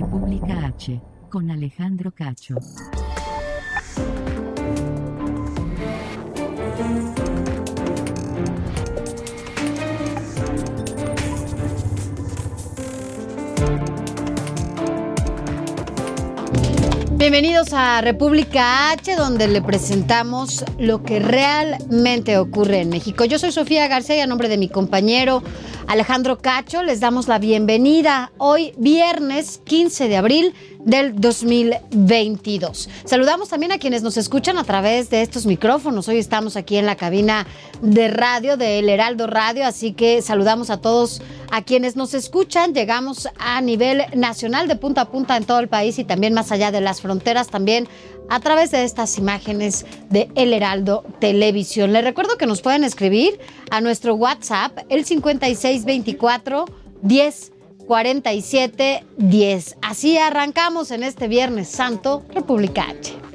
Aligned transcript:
República 0.00 0.66
H, 0.66 1.00
con 1.28 1.50
Alejandro 1.50 2.12
Cacho. 2.12 2.54
Bienvenidos 17.16 17.72
a 17.72 18.00
República 18.00 18.92
H, 18.92 19.16
donde 19.16 19.48
le 19.48 19.60
presentamos 19.62 20.64
lo 20.78 21.02
que 21.02 21.18
realmente 21.18 22.38
ocurre 22.38 22.82
en 22.82 22.90
México. 22.90 23.24
Yo 23.24 23.40
soy 23.40 23.50
Sofía 23.50 23.88
García 23.88 24.18
y 24.18 24.20
a 24.20 24.28
nombre 24.28 24.48
de 24.48 24.58
mi 24.58 24.68
compañero 24.68 25.42
Alejandro 25.88 26.36
Cacho 26.36 26.82
les 26.82 27.00
damos 27.00 27.28
la 27.28 27.38
bienvenida 27.38 28.30
hoy 28.36 28.74
viernes 28.76 29.62
15 29.64 30.08
de 30.08 30.18
abril 30.18 30.54
del 30.80 31.18
2022. 31.18 32.90
Saludamos 33.06 33.48
también 33.48 33.72
a 33.72 33.78
quienes 33.78 34.02
nos 34.02 34.18
escuchan 34.18 34.58
a 34.58 34.64
través 34.64 35.08
de 35.08 35.22
estos 35.22 35.46
micrófonos. 35.46 36.06
Hoy 36.08 36.18
estamos 36.18 36.56
aquí 36.56 36.76
en 36.76 36.84
la 36.84 36.96
cabina 36.96 37.46
de 37.80 38.08
radio 38.08 38.58
de 38.58 38.80
El 38.80 38.90
Heraldo 38.90 39.26
Radio, 39.26 39.64
así 39.64 39.94
que 39.94 40.20
saludamos 40.20 40.68
a 40.68 40.82
todos 40.82 41.22
a 41.50 41.62
quienes 41.62 41.96
nos 41.96 42.12
escuchan. 42.12 42.74
Llegamos 42.74 43.26
a 43.38 43.62
nivel 43.62 44.02
nacional 44.14 44.68
de 44.68 44.76
punta 44.76 45.00
a 45.00 45.10
punta 45.10 45.38
en 45.38 45.44
todo 45.44 45.58
el 45.58 45.68
país 45.68 45.98
y 45.98 46.04
también 46.04 46.34
más 46.34 46.52
allá 46.52 46.70
de 46.70 46.82
las 46.82 47.00
fronteras, 47.00 47.48
también 47.48 47.88
a 48.28 48.40
través 48.40 48.70
de 48.70 48.84
estas 48.84 49.18
imágenes 49.18 49.86
de 50.10 50.28
El 50.34 50.52
Heraldo 50.52 51.04
Televisión. 51.20 51.92
Les 51.92 52.04
recuerdo 52.04 52.36
que 52.36 52.46
nos 52.46 52.62
pueden 52.62 52.84
escribir 52.84 53.38
a 53.70 53.80
nuestro 53.80 54.14
WhatsApp 54.14 54.78
el 54.88 55.04
5624 55.04 56.64
10 57.02 57.52
47 57.86 59.04
10. 59.16 59.76
Así 59.82 60.18
arrancamos 60.18 60.90
en 60.90 61.02
este 61.02 61.26
Viernes 61.26 61.68
Santo, 61.68 62.22
República 62.34 62.86
H. 62.90 63.27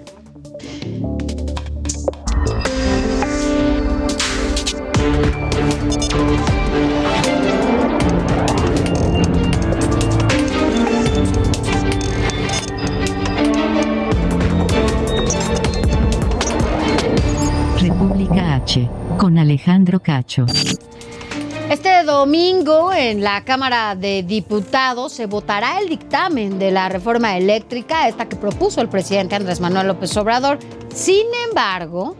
Con 19.17 19.37
Alejandro 19.37 20.01
Cacho. 20.01 20.45
Este 21.69 22.03
domingo 22.05 22.93
en 22.93 23.21
la 23.21 23.43
Cámara 23.43 23.93
de 23.93 24.23
Diputados 24.23 25.11
se 25.11 25.25
votará 25.25 25.79
el 25.79 25.89
dictamen 25.89 26.57
de 26.59 26.71
la 26.71 26.87
reforma 26.87 27.35
eléctrica, 27.35 28.07
esta 28.07 28.29
que 28.29 28.37
propuso 28.37 28.79
el 28.79 28.87
presidente 28.87 29.35
Andrés 29.35 29.59
Manuel 29.59 29.87
López 29.87 30.15
Obrador. 30.15 30.59
Sin 30.95 31.25
embargo, 31.49 32.15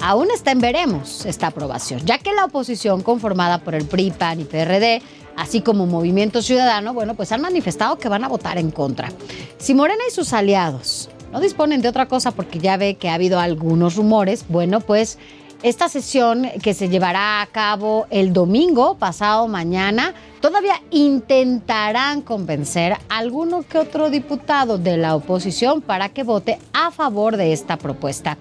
aún 0.00 0.28
está 0.34 0.52
en 0.52 0.60
veremos 0.60 1.26
esta 1.26 1.48
aprobación, 1.48 2.00
ya 2.06 2.16
que 2.16 2.32
la 2.32 2.46
oposición 2.46 3.02
conformada 3.02 3.58
por 3.58 3.74
el 3.74 3.84
PRI, 3.84 4.12
PAN 4.12 4.40
y 4.40 4.44
PRD, 4.44 5.02
así 5.36 5.60
como 5.60 5.86
Movimiento 5.86 6.40
Ciudadano, 6.40 6.94
bueno, 6.94 7.14
pues 7.14 7.32
han 7.32 7.42
manifestado 7.42 7.98
que 7.98 8.08
van 8.08 8.24
a 8.24 8.28
votar 8.28 8.56
en 8.56 8.70
contra. 8.70 9.12
Si 9.58 9.74
Morena 9.74 10.02
y 10.08 10.12
sus 10.12 10.32
aliados 10.32 11.10
no 11.32 11.40
disponen 11.40 11.82
de 11.82 11.88
otra 11.88 12.08
cosa 12.08 12.30
porque 12.30 12.58
ya 12.58 12.78
ve 12.78 12.94
que 12.94 13.10
ha 13.10 13.14
habido 13.14 13.38
algunos 13.38 13.96
rumores, 13.96 14.46
bueno, 14.48 14.80
pues 14.80 15.18
esta 15.62 15.88
sesión 15.88 16.48
que 16.60 16.74
se 16.74 16.88
llevará 16.88 17.40
a 17.40 17.46
cabo 17.46 18.06
el 18.10 18.32
domingo 18.32 18.96
pasado 18.96 19.46
mañana, 19.46 20.12
todavía 20.40 20.82
intentarán 20.90 22.20
convencer 22.22 22.94
a 22.94 22.98
alguno 23.18 23.62
que 23.62 23.78
otro 23.78 24.10
diputado 24.10 24.78
de 24.78 24.96
la 24.96 25.14
oposición 25.14 25.80
para 25.80 26.08
que 26.08 26.24
vote 26.24 26.58
a 26.72 26.90
favor 26.90 27.36
de 27.36 27.52
esta 27.52 27.76
propuesta. 27.76 28.38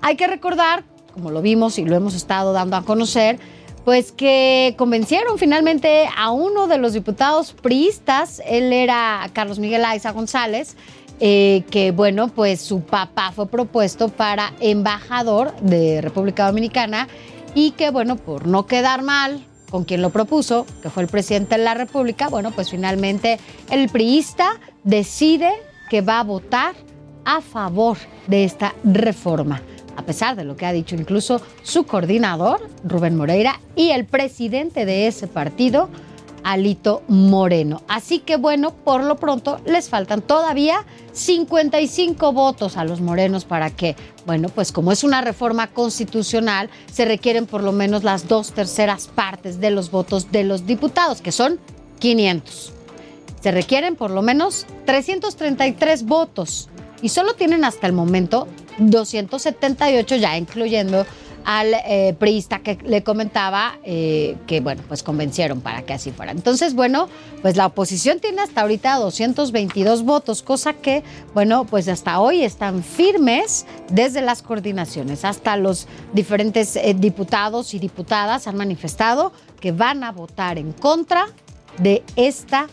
Hay 0.00 0.14
que 0.14 0.28
recordar, 0.28 0.84
como 1.12 1.32
lo 1.32 1.42
vimos 1.42 1.76
y 1.78 1.84
lo 1.84 1.96
hemos 1.96 2.14
estado 2.14 2.52
dando 2.52 2.76
a 2.76 2.84
conocer, 2.84 3.40
pues 3.84 4.12
que 4.12 4.74
convencieron 4.78 5.38
finalmente 5.38 6.08
a 6.16 6.30
uno 6.30 6.68
de 6.68 6.78
los 6.78 6.92
diputados 6.92 7.52
priistas, 7.52 8.40
él 8.46 8.72
era 8.72 9.28
Carlos 9.32 9.58
Miguel 9.58 9.84
Aiza 9.84 10.12
González, 10.12 10.76
eh, 11.20 11.64
que 11.70 11.92
bueno, 11.92 12.28
pues 12.28 12.60
su 12.60 12.80
papá 12.80 13.32
fue 13.32 13.46
propuesto 13.46 14.08
para 14.08 14.54
embajador 14.60 15.54
de 15.60 16.00
República 16.00 16.46
Dominicana 16.46 17.08
y 17.54 17.72
que 17.72 17.90
bueno, 17.90 18.16
por 18.16 18.46
no 18.46 18.66
quedar 18.66 19.02
mal 19.02 19.44
con 19.70 19.84
quien 19.84 20.02
lo 20.02 20.10
propuso, 20.10 20.66
que 20.82 20.90
fue 20.90 21.04
el 21.04 21.08
presidente 21.08 21.56
de 21.56 21.64
la 21.64 21.74
República, 21.74 22.28
bueno, 22.28 22.50
pues 22.50 22.70
finalmente 22.70 23.38
el 23.70 23.88
priista 23.88 24.58
decide 24.82 25.52
que 25.88 26.00
va 26.00 26.20
a 26.20 26.24
votar 26.24 26.74
a 27.24 27.40
favor 27.40 27.96
de 28.26 28.44
esta 28.44 28.74
reforma, 28.82 29.62
a 29.96 30.02
pesar 30.02 30.36
de 30.36 30.44
lo 30.44 30.56
que 30.56 30.66
ha 30.66 30.72
dicho 30.72 30.96
incluso 30.96 31.40
su 31.62 31.84
coordinador, 31.84 32.68
Rubén 32.84 33.16
Moreira, 33.16 33.60
y 33.76 33.90
el 33.90 34.06
presidente 34.06 34.84
de 34.86 35.06
ese 35.06 35.26
partido, 35.28 35.88
Alito 36.44 37.02
Moreno. 37.08 37.82
Así 37.88 38.20
que 38.20 38.36
bueno, 38.36 38.74
por 38.74 39.04
lo 39.04 39.16
pronto 39.16 39.60
les 39.66 39.88
faltan 39.88 40.22
todavía 40.22 40.84
55 41.12 42.32
votos 42.32 42.76
a 42.76 42.84
los 42.84 43.00
morenos 43.00 43.44
para 43.44 43.70
que, 43.70 43.96
bueno, 44.26 44.48
pues 44.48 44.72
como 44.72 44.92
es 44.92 45.04
una 45.04 45.20
reforma 45.20 45.68
constitucional, 45.68 46.70
se 46.92 47.04
requieren 47.04 47.46
por 47.46 47.62
lo 47.62 47.72
menos 47.72 48.04
las 48.04 48.28
dos 48.28 48.52
terceras 48.52 49.08
partes 49.08 49.60
de 49.60 49.70
los 49.70 49.90
votos 49.90 50.30
de 50.32 50.44
los 50.44 50.66
diputados, 50.66 51.20
que 51.20 51.32
son 51.32 51.58
500. 51.98 52.72
Se 53.42 53.50
requieren 53.50 53.96
por 53.96 54.10
lo 54.10 54.22
menos 54.22 54.66
333 54.86 56.04
votos 56.04 56.68
y 57.02 57.08
solo 57.08 57.34
tienen 57.34 57.64
hasta 57.64 57.86
el 57.86 57.92
momento 57.92 58.46
278 58.78 60.16
ya 60.16 60.36
incluyendo 60.36 61.06
al 61.44 61.74
eh, 61.74 62.14
priista 62.18 62.60
que 62.60 62.78
le 62.84 63.02
comentaba 63.02 63.78
eh, 63.84 64.36
que, 64.46 64.60
bueno, 64.60 64.82
pues 64.88 65.02
convencieron 65.02 65.60
para 65.60 65.82
que 65.82 65.92
así 65.92 66.10
fuera. 66.10 66.32
Entonces, 66.32 66.74
bueno, 66.74 67.08
pues 67.42 67.56
la 67.56 67.66
oposición 67.66 68.20
tiene 68.20 68.42
hasta 68.42 68.62
ahorita 68.62 68.96
222 68.96 70.04
votos, 70.04 70.42
cosa 70.42 70.74
que, 70.74 71.02
bueno, 71.34 71.64
pues 71.64 71.88
hasta 71.88 72.20
hoy 72.20 72.42
están 72.42 72.82
firmes 72.82 73.66
desde 73.90 74.20
las 74.22 74.42
coordinaciones. 74.42 75.24
Hasta 75.24 75.56
los 75.56 75.86
diferentes 76.12 76.76
eh, 76.76 76.94
diputados 76.96 77.74
y 77.74 77.78
diputadas 77.78 78.46
han 78.46 78.56
manifestado 78.56 79.32
que 79.60 79.72
van 79.72 80.04
a 80.04 80.12
votar 80.12 80.58
en 80.58 80.72
contra 80.72 81.26
de 81.78 82.02
esta 82.16 82.68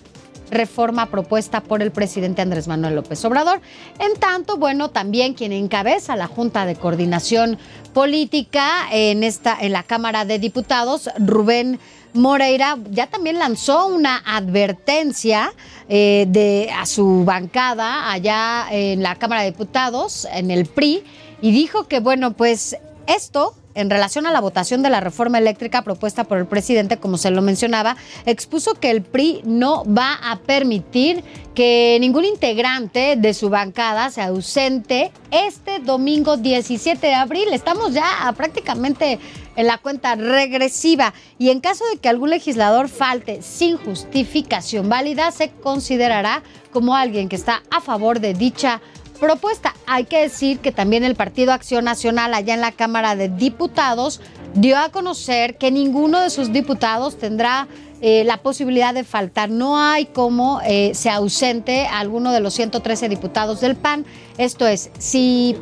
reforma 0.49 1.07
propuesta 1.07 1.61
por 1.61 1.81
el 1.81 1.91
presidente 1.91 2.41
Andrés 2.41 2.67
Manuel 2.67 2.95
López 2.95 3.23
Obrador. 3.25 3.61
En 3.99 4.19
tanto, 4.19 4.57
bueno, 4.57 4.89
también 4.89 5.33
quien 5.33 5.51
encabeza 5.51 6.15
la 6.15 6.27
Junta 6.27 6.65
de 6.65 6.75
Coordinación 6.75 7.57
Política 7.93 8.87
en 8.91 9.23
esta 9.23 9.57
en 9.59 9.73
la 9.73 9.83
Cámara 9.83 10.25
de 10.25 10.39
Diputados, 10.39 11.09
Rubén 11.17 11.79
Moreira 12.13 12.77
ya 12.91 13.07
también 13.07 13.39
lanzó 13.39 13.87
una 13.87 14.21
advertencia 14.25 15.53
eh, 15.87 16.25
de, 16.27 16.69
a 16.75 16.85
su 16.85 17.23
bancada 17.25 18.11
allá 18.11 18.67
en 18.71 19.03
la 19.03 19.15
Cámara 19.15 19.41
de 19.41 19.51
Diputados, 19.51 20.27
en 20.31 20.51
el 20.51 20.65
PRI, 20.65 21.03
y 21.41 21.51
dijo 21.51 21.87
que, 21.87 21.99
bueno, 21.99 22.33
pues 22.33 22.77
esto 23.05 23.55
en 23.77 23.91
relación 23.91 24.25
a 24.25 24.31
la 24.31 24.41
votación 24.41 24.81
de 24.81 24.89
la 24.89 24.99
reforma 24.99 25.37
eléctrica 25.37 25.83
propuesta 25.83 26.23
por 26.23 26.39
el 26.39 26.47
presidente, 26.47 26.97
como 26.97 27.17
se 27.17 27.29
lo 27.29 27.43
mencionaba, 27.43 27.95
expuso 28.25 28.73
que 28.73 28.89
el 28.89 29.03
PRI 29.03 29.41
no 29.45 29.83
va 29.85 30.15
a 30.15 30.39
permitir 30.39 31.23
que 31.53 31.97
ningún 32.01 32.25
integrante 32.25 33.15
de 33.17 33.33
su 33.35 33.49
bancada 33.49 34.09
se 34.09 34.21
ausente 34.21 35.11
este 35.29 35.77
domingo 35.77 36.37
17 36.37 37.05
de 37.05 37.13
abril. 37.13 37.49
Estamos 37.51 37.93
ya 37.93 38.33
prácticamente 38.35 39.19
en 39.55 39.67
la 39.67 39.77
cuenta 39.77 40.15
regresiva 40.15 41.13
y 41.37 41.51
en 41.51 41.59
caso 41.59 41.85
de 41.91 41.97
que 41.97 42.09
algún 42.09 42.31
legislador 42.31 42.89
falte 42.89 43.43
sin 43.43 43.77
justificación 43.77 44.89
válida, 44.89 45.29
se 45.29 45.51
considerará 45.51 46.41
como 46.71 46.95
alguien 46.95 47.29
que 47.29 47.35
está 47.35 47.61
a 47.69 47.79
favor 47.79 48.19
de 48.19 48.33
dicha 48.33 48.81
propuesta. 49.17 49.75
Hay 49.85 50.05
que 50.05 50.21
decir 50.21 50.59
que 50.59 50.71
también 50.71 51.03
el 51.03 51.15
Partido 51.15 51.53
Acción 51.53 51.85
Nacional 51.85 52.33
allá 52.33 52.53
en 52.53 52.61
la 52.61 52.71
Cámara 52.71 53.15
de 53.15 53.29
Diputados 53.29 54.21
dio 54.53 54.77
a 54.77 54.89
conocer 54.89 55.57
que 55.57 55.71
ninguno 55.71 56.19
de 56.19 56.29
sus 56.29 56.51
diputados 56.51 57.17
tendrá 57.17 57.67
eh, 58.01 58.23
la 58.23 58.37
posibilidad 58.37 58.93
de 58.93 59.03
faltar. 59.03 59.49
No 59.49 59.79
hay 59.79 60.05
como 60.05 60.61
eh, 60.65 60.91
se 60.93 61.09
ausente 61.09 61.87
alguno 61.87 62.31
de 62.31 62.39
los 62.39 62.53
113 62.53 63.09
diputados 63.09 63.61
del 63.61 63.75
PAN. 63.75 64.05
Esto 64.37 64.67
es, 64.67 64.91
si 64.99 65.55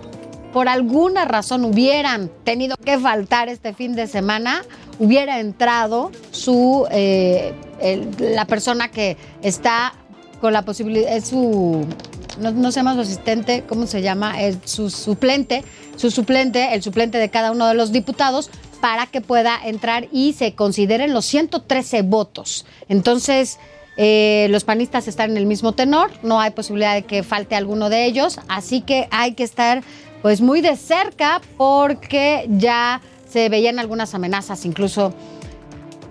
por 0.51 0.69
alguna 0.69 1.25
razón 1.25 1.66
hubieran 1.66 2.30
tenido 2.44 2.78
que 2.78 2.98
faltar 3.00 3.50
este 3.50 3.74
fin 3.74 3.96
de 3.96 4.08
semana, 4.08 4.63
hubiera 5.00 5.40
entrado 5.40 6.12
su 6.31 6.86
eh, 6.92 7.54
la 8.19 8.46
persona 8.46 8.90
que 8.90 9.18
está 9.42 9.94
con 10.40 10.54
la 10.54 10.63
posibilidad, 10.63 11.16
es 11.16 11.28
su, 11.28 11.86
no, 12.40 12.72
se 12.72 12.80
llama 12.80 12.94
su 12.96 13.02
asistente, 13.02 13.64
¿cómo 13.68 13.88
se 13.88 14.02
llama? 14.02 14.42
Es 14.42 14.58
su 14.66 14.90
suplente, 14.90 15.64
su 15.96 16.12
suplente, 16.12 16.74
el 16.74 16.82
suplente 16.82 17.18
de 17.18 17.30
cada 17.30 17.52
uno 17.52 17.68
de 17.68 17.74
los 17.74 17.92
diputados, 17.92 18.50
para 18.82 19.08
que 19.08 19.22
pueda 19.22 19.60
entrar 19.64 20.08
y 20.12 20.34
se 20.34 20.54
consideren 20.54 21.14
los 21.14 21.26
113 21.26 22.04
votos. 22.04 22.66
Entonces, 22.88 23.58
eh, 23.98 24.48
los 24.50 24.64
panistas 24.64 25.08
están 25.08 25.32
en 25.32 25.38
el 25.38 25.46
mismo 25.46 25.72
tenor, 25.72 26.12
no 26.22 26.40
hay 26.42 26.52
posibilidad 26.52 26.94
de 26.94 27.04
que 27.04 27.24
falte 27.24 27.56
alguno 27.56 27.90
de 27.90 28.06
ellos, 28.06 28.40
así 28.48 28.82
que 28.82 29.08
hay 29.12 29.34
que 29.34 29.44
estar 29.44 29.84
pues 30.22 30.42
muy 30.42 30.62
de 30.62 30.76
cerca 30.76 31.42
porque 31.58 32.46
ya 32.50 33.02
se 33.30 33.48
veían 33.50 33.80
algunas 33.80 34.14
amenazas 34.14 34.66
incluso 34.66 35.14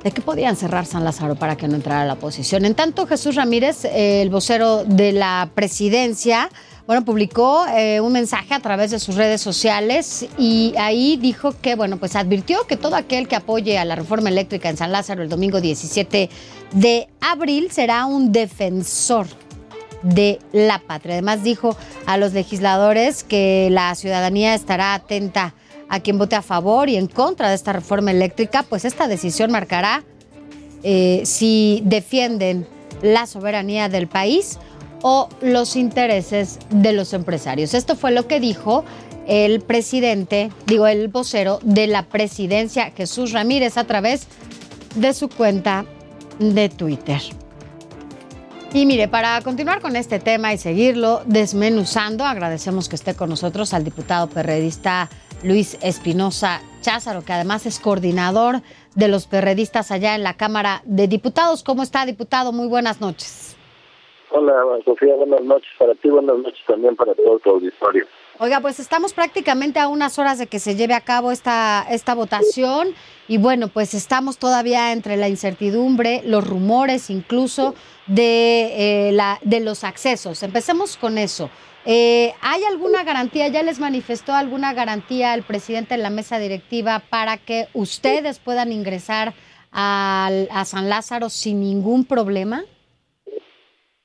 de 0.04 0.12
que 0.12 0.20
podían 0.20 0.54
cerrar 0.54 0.84
San 0.84 1.02
Lázaro 1.02 1.34
para 1.34 1.56
que 1.56 1.66
no 1.66 1.76
entrara 1.76 2.04
la 2.04 2.12
oposición. 2.12 2.66
En 2.66 2.74
tanto, 2.74 3.06
Jesús 3.06 3.34
Ramírez, 3.34 3.86
el 3.86 4.28
vocero 4.28 4.84
de 4.84 5.12
la 5.12 5.48
presidencia, 5.54 6.50
bueno, 6.86 7.02
publicó 7.06 7.64
eh, 7.74 8.00
un 8.02 8.12
mensaje 8.12 8.52
a 8.52 8.60
través 8.60 8.90
de 8.90 8.98
sus 8.98 9.14
redes 9.14 9.40
sociales 9.40 10.26
y 10.36 10.74
ahí 10.76 11.16
dijo 11.16 11.54
que, 11.58 11.74
bueno, 11.74 11.96
pues 11.96 12.14
advirtió 12.14 12.66
que 12.66 12.76
todo 12.76 12.94
aquel 12.96 13.26
que 13.26 13.36
apoye 13.36 13.78
a 13.78 13.86
la 13.86 13.96
reforma 13.96 14.28
eléctrica 14.28 14.68
en 14.68 14.76
San 14.76 14.92
Lázaro 14.92 15.22
el 15.22 15.30
domingo 15.30 15.62
17 15.62 16.28
de 16.72 17.08
abril 17.22 17.70
será 17.70 18.04
un 18.04 18.30
defensor 18.32 19.26
de 20.02 20.38
la 20.52 20.78
patria. 20.78 21.14
Además 21.14 21.42
dijo 21.42 21.74
a 22.04 22.18
los 22.18 22.34
legisladores 22.34 23.24
que 23.24 23.68
la 23.70 23.94
ciudadanía 23.94 24.54
estará 24.54 24.92
atenta 24.92 25.54
a 25.88 26.00
quien 26.00 26.18
vote 26.18 26.36
a 26.36 26.42
favor 26.42 26.88
y 26.88 26.96
en 26.96 27.06
contra 27.06 27.48
de 27.48 27.54
esta 27.54 27.72
reforma 27.72 28.10
eléctrica, 28.10 28.62
pues 28.62 28.84
esta 28.84 29.08
decisión 29.08 29.50
marcará 29.50 30.04
eh, 30.82 31.22
si 31.24 31.82
defienden 31.84 32.66
la 33.02 33.26
soberanía 33.26 33.88
del 33.88 34.06
país 34.06 34.58
o 35.02 35.28
los 35.40 35.76
intereses 35.76 36.58
de 36.70 36.92
los 36.92 37.12
empresarios. 37.12 37.74
Esto 37.74 37.96
fue 37.96 38.10
lo 38.10 38.26
que 38.26 38.40
dijo 38.40 38.84
el 39.26 39.60
presidente, 39.60 40.50
digo, 40.66 40.86
el 40.86 41.08
vocero 41.08 41.58
de 41.62 41.86
la 41.86 42.04
presidencia, 42.04 42.90
Jesús 42.96 43.32
Ramírez, 43.32 43.76
a 43.76 43.84
través 43.84 44.26
de 44.94 45.12
su 45.14 45.28
cuenta 45.28 45.84
de 46.38 46.68
Twitter. 46.68 47.20
Y 48.72 48.86
mire, 48.86 49.06
para 49.06 49.40
continuar 49.42 49.80
con 49.80 49.94
este 49.94 50.18
tema 50.18 50.52
y 50.52 50.58
seguirlo 50.58 51.22
desmenuzando, 51.26 52.24
agradecemos 52.24 52.88
que 52.88 52.96
esté 52.96 53.14
con 53.14 53.30
nosotros 53.30 53.72
al 53.72 53.84
diputado 53.84 54.28
perredista 54.28 55.08
Luis 55.42 55.78
Espinosa 55.82 56.60
Cházaro, 56.80 57.24
que 57.24 57.32
además 57.32 57.66
es 57.66 57.80
coordinador 57.80 58.60
de 58.94 59.08
los 59.08 59.26
perredistas 59.26 59.90
allá 59.90 60.14
en 60.14 60.22
la 60.22 60.34
Cámara 60.34 60.82
de 60.84 61.08
Diputados. 61.08 61.62
¿Cómo 61.62 61.82
está, 61.82 62.06
diputado? 62.06 62.52
Muy 62.52 62.66
buenas 62.66 63.00
noches. 63.00 63.56
Hola, 64.30 64.52
Sofía, 64.84 65.14
buenas 65.14 65.42
noches 65.42 65.70
para 65.78 65.94
ti, 65.94 66.08
buenas 66.08 66.36
noches 66.38 66.60
también 66.66 66.96
para 66.96 67.14
todo 67.14 67.38
tu 67.38 67.50
auditorio. 67.50 68.04
Oiga, 68.40 68.60
pues 68.60 68.80
estamos 68.80 69.12
prácticamente 69.12 69.78
a 69.78 69.86
unas 69.86 70.18
horas 70.18 70.40
de 70.40 70.48
que 70.48 70.58
se 70.58 70.74
lleve 70.74 70.94
a 70.94 71.00
cabo 71.00 71.30
esta, 71.30 71.86
esta 71.88 72.16
votación 72.16 72.88
y 73.28 73.38
bueno, 73.38 73.68
pues 73.68 73.94
estamos 73.94 74.38
todavía 74.38 74.92
entre 74.92 75.16
la 75.16 75.28
incertidumbre, 75.28 76.20
los 76.24 76.44
rumores 76.44 77.10
incluso 77.10 77.76
de, 78.08 79.08
eh, 79.08 79.12
la, 79.12 79.38
de 79.42 79.60
los 79.60 79.84
accesos. 79.84 80.42
Empecemos 80.42 80.96
con 80.96 81.16
eso. 81.16 81.48
Eh, 81.86 82.32
¿Hay 82.40 82.64
alguna 82.64 83.04
garantía, 83.04 83.48
ya 83.48 83.62
les 83.62 83.78
manifestó 83.78 84.32
alguna 84.32 84.72
garantía 84.72 85.34
el 85.34 85.42
presidente 85.42 85.94
en 85.94 86.02
la 86.02 86.10
mesa 86.10 86.38
directiva 86.38 87.02
para 87.10 87.36
que 87.36 87.66
ustedes 87.74 88.38
puedan 88.38 88.72
ingresar 88.72 89.34
a, 89.70 90.30
a 90.50 90.64
San 90.64 90.88
Lázaro 90.88 91.28
sin 91.28 91.60
ningún 91.60 92.06
problema? 92.06 92.64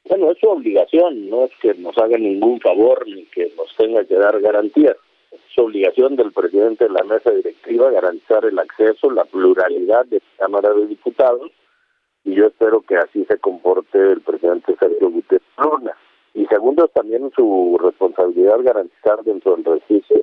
Bueno, 0.09 0.31
es 0.31 0.39
su 0.39 0.49
obligación, 0.49 1.29
no 1.29 1.45
es 1.45 1.51
que 1.61 1.73
nos 1.75 1.97
haga 1.97 2.17
ningún 2.17 2.59
favor 2.59 3.07
ni 3.07 3.25
que 3.25 3.51
nos 3.55 3.73
tenga 3.77 4.03
que 4.03 4.15
dar 4.15 4.41
garantías. 4.41 4.95
Es 5.31 5.39
su 5.53 5.61
obligación 5.61 6.15
del 6.15 6.31
presidente 6.31 6.85
de 6.85 6.89
la 6.89 7.03
mesa 7.03 7.31
directiva 7.31 7.91
garantizar 7.91 8.43
el 8.45 8.57
acceso, 8.59 9.11
la 9.11 9.23
pluralidad 9.25 10.05
de 10.05 10.17
la 10.17 10.45
Cámara 10.45 10.73
de 10.73 10.87
Diputados 10.87 11.51
y 12.23 12.35
yo 12.35 12.47
espero 12.47 12.81
que 12.81 12.97
así 12.97 13.25
se 13.25 13.37
comporte 13.37 13.97
el 13.97 14.21
presidente 14.21 14.75
Sergio 14.79 15.09
Gutiérrez 15.09 15.47
Luna. 15.57 15.95
Y 16.39 16.45
segundo, 16.45 16.87
también 16.87 17.29
su 17.35 17.77
responsabilidad 17.83 18.59
garantizar 18.63 19.21
dentro 19.25 19.57
del 19.57 19.65
recinto, 19.65 20.15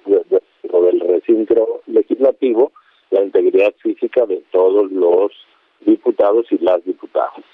del 0.81 1.01
recinto 1.01 1.83
legislativo 1.87 2.73
la 3.11 3.23
integridad 3.23 3.75
física 3.83 4.25
de 4.25 4.43
todos 4.51 4.91
los 4.91 5.31
diputados 5.85 6.47
y 6.51 6.57
las 6.65 6.83
diputadas. 6.87 7.45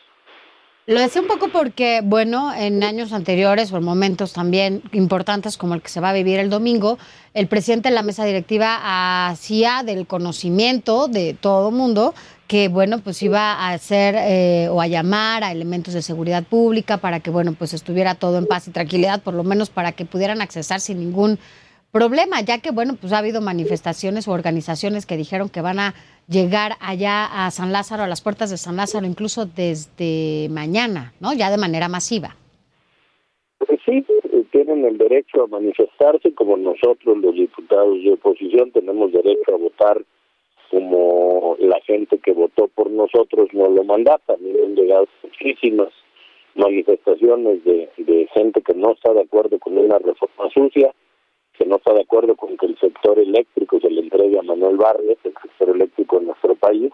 Lo 0.86 1.00
decía 1.00 1.22
un 1.22 1.28
poco 1.28 1.48
porque, 1.48 2.02
bueno, 2.04 2.52
en 2.52 2.84
años 2.84 3.12
anteriores 3.12 3.72
o 3.72 3.78
en 3.78 3.84
momentos 3.84 4.32
también 4.32 4.82
importantes 4.92 5.56
como 5.56 5.74
el 5.74 5.82
que 5.82 5.88
se 5.88 6.00
va 6.00 6.10
a 6.10 6.12
vivir 6.12 6.38
el 6.38 6.50
domingo, 6.50 6.98
el 7.34 7.48
presidente 7.48 7.88
de 7.88 7.94
la 7.96 8.02
mesa 8.02 8.24
directiva 8.24 9.28
hacía 9.28 9.82
del 9.84 10.06
conocimiento 10.06 11.08
de 11.08 11.34
todo 11.34 11.70
mundo 11.72 12.14
que, 12.52 12.68
bueno, 12.68 12.98
pues 13.02 13.22
iba 13.22 13.54
a 13.54 13.72
hacer 13.72 14.14
eh, 14.14 14.68
o 14.68 14.82
a 14.82 14.86
llamar 14.86 15.42
a 15.42 15.52
elementos 15.52 15.94
de 15.94 16.02
seguridad 16.02 16.44
pública 16.44 16.98
para 16.98 17.20
que, 17.20 17.30
bueno, 17.30 17.54
pues 17.58 17.72
estuviera 17.72 18.14
todo 18.14 18.36
en 18.36 18.44
paz 18.44 18.68
y 18.68 18.72
tranquilidad, 18.72 19.22
por 19.22 19.32
lo 19.32 19.42
menos 19.42 19.70
para 19.70 19.92
que 19.92 20.04
pudieran 20.04 20.42
accesar 20.42 20.80
sin 20.80 20.98
ningún 20.98 21.38
problema, 21.92 22.42
ya 22.42 22.58
que, 22.58 22.70
bueno, 22.70 22.98
pues 23.00 23.14
ha 23.14 23.18
habido 23.20 23.40
manifestaciones 23.40 24.28
o 24.28 24.32
organizaciones 24.32 25.06
que 25.06 25.16
dijeron 25.16 25.48
que 25.48 25.62
van 25.62 25.78
a 25.78 25.94
llegar 26.28 26.72
allá 26.80 27.46
a 27.46 27.50
San 27.50 27.72
Lázaro, 27.72 28.02
a 28.02 28.06
las 28.06 28.20
puertas 28.20 28.50
de 28.50 28.58
San 28.58 28.76
Lázaro, 28.76 29.06
incluso 29.06 29.46
desde 29.46 30.48
mañana, 30.50 31.14
¿no? 31.20 31.32
Ya 31.32 31.50
de 31.50 31.56
manera 31.56 31.88
masiva. 31.88 32.36
Pues 33.66 33.80
sí, 33.86 34.04
tienen 34.50 34.84
el 34.84 34.98
derecho 34.98 35.44
a 35.44 35.46
manifestarse, 35.46 36.34
como 36.34 36.58
nosotros 36.58 37.16
los 37.16 37.34
diputados 37.34 37.96
de 38.04 38.12
oposición 38.12 38.72
tenemos 38.72 39.10
derecho 39.10 39.54
a 39.54 39.56
votar 39.56 40.04
como 40.72 41.54
la 41.58 41.78
gente 41.82 42.18
que 42.18 42.32
votó 42.32 42.66
por 42.68 42.90
nosotros 42.90 43.48
nos 43.52 43.70
lo 43.72 43.84
manda. 43.84 44.18
También 44.26 44.56
han 44.64 44.74
llegado 44.74 45.06
muchísimas 45.22 45.90
manifestaciones 46.54 47.62
de, 47.64 47.90
de 47.98 48.26
gente 48.32 48.62
que 48.62 48.72
no 48.72 48.92
está 48.92 49.12
de 49.12 49.20
acuerdo 49.20 49.58
con 49.58 49.76
una 49.76 49.98
reforma 49.98 50.48
sucia, 50.50 50.94
que 51.58 51.66
no 51.66 51.76
está 51.76 51.92
de 51.92 52.00
acuerdo 52.00 52.36
con 52.36 52.56
que 52.56 52.66
el 52.66 52.78
sector 52.78 53.18
eléctrico 53.18 53.80
se 53.80 53.90
le 53.90 54.00
entregue 54.00 54.38
a 54.38 54.42
Manuel 54.42 54.78
Barrios, 54.78 55.18
el 55.24 55.34
sector 55.42 55.76
eléctrico 55.76 56.18
en 56.18 56.26
nuestro 56.28 56.54
país, 56.54 56.90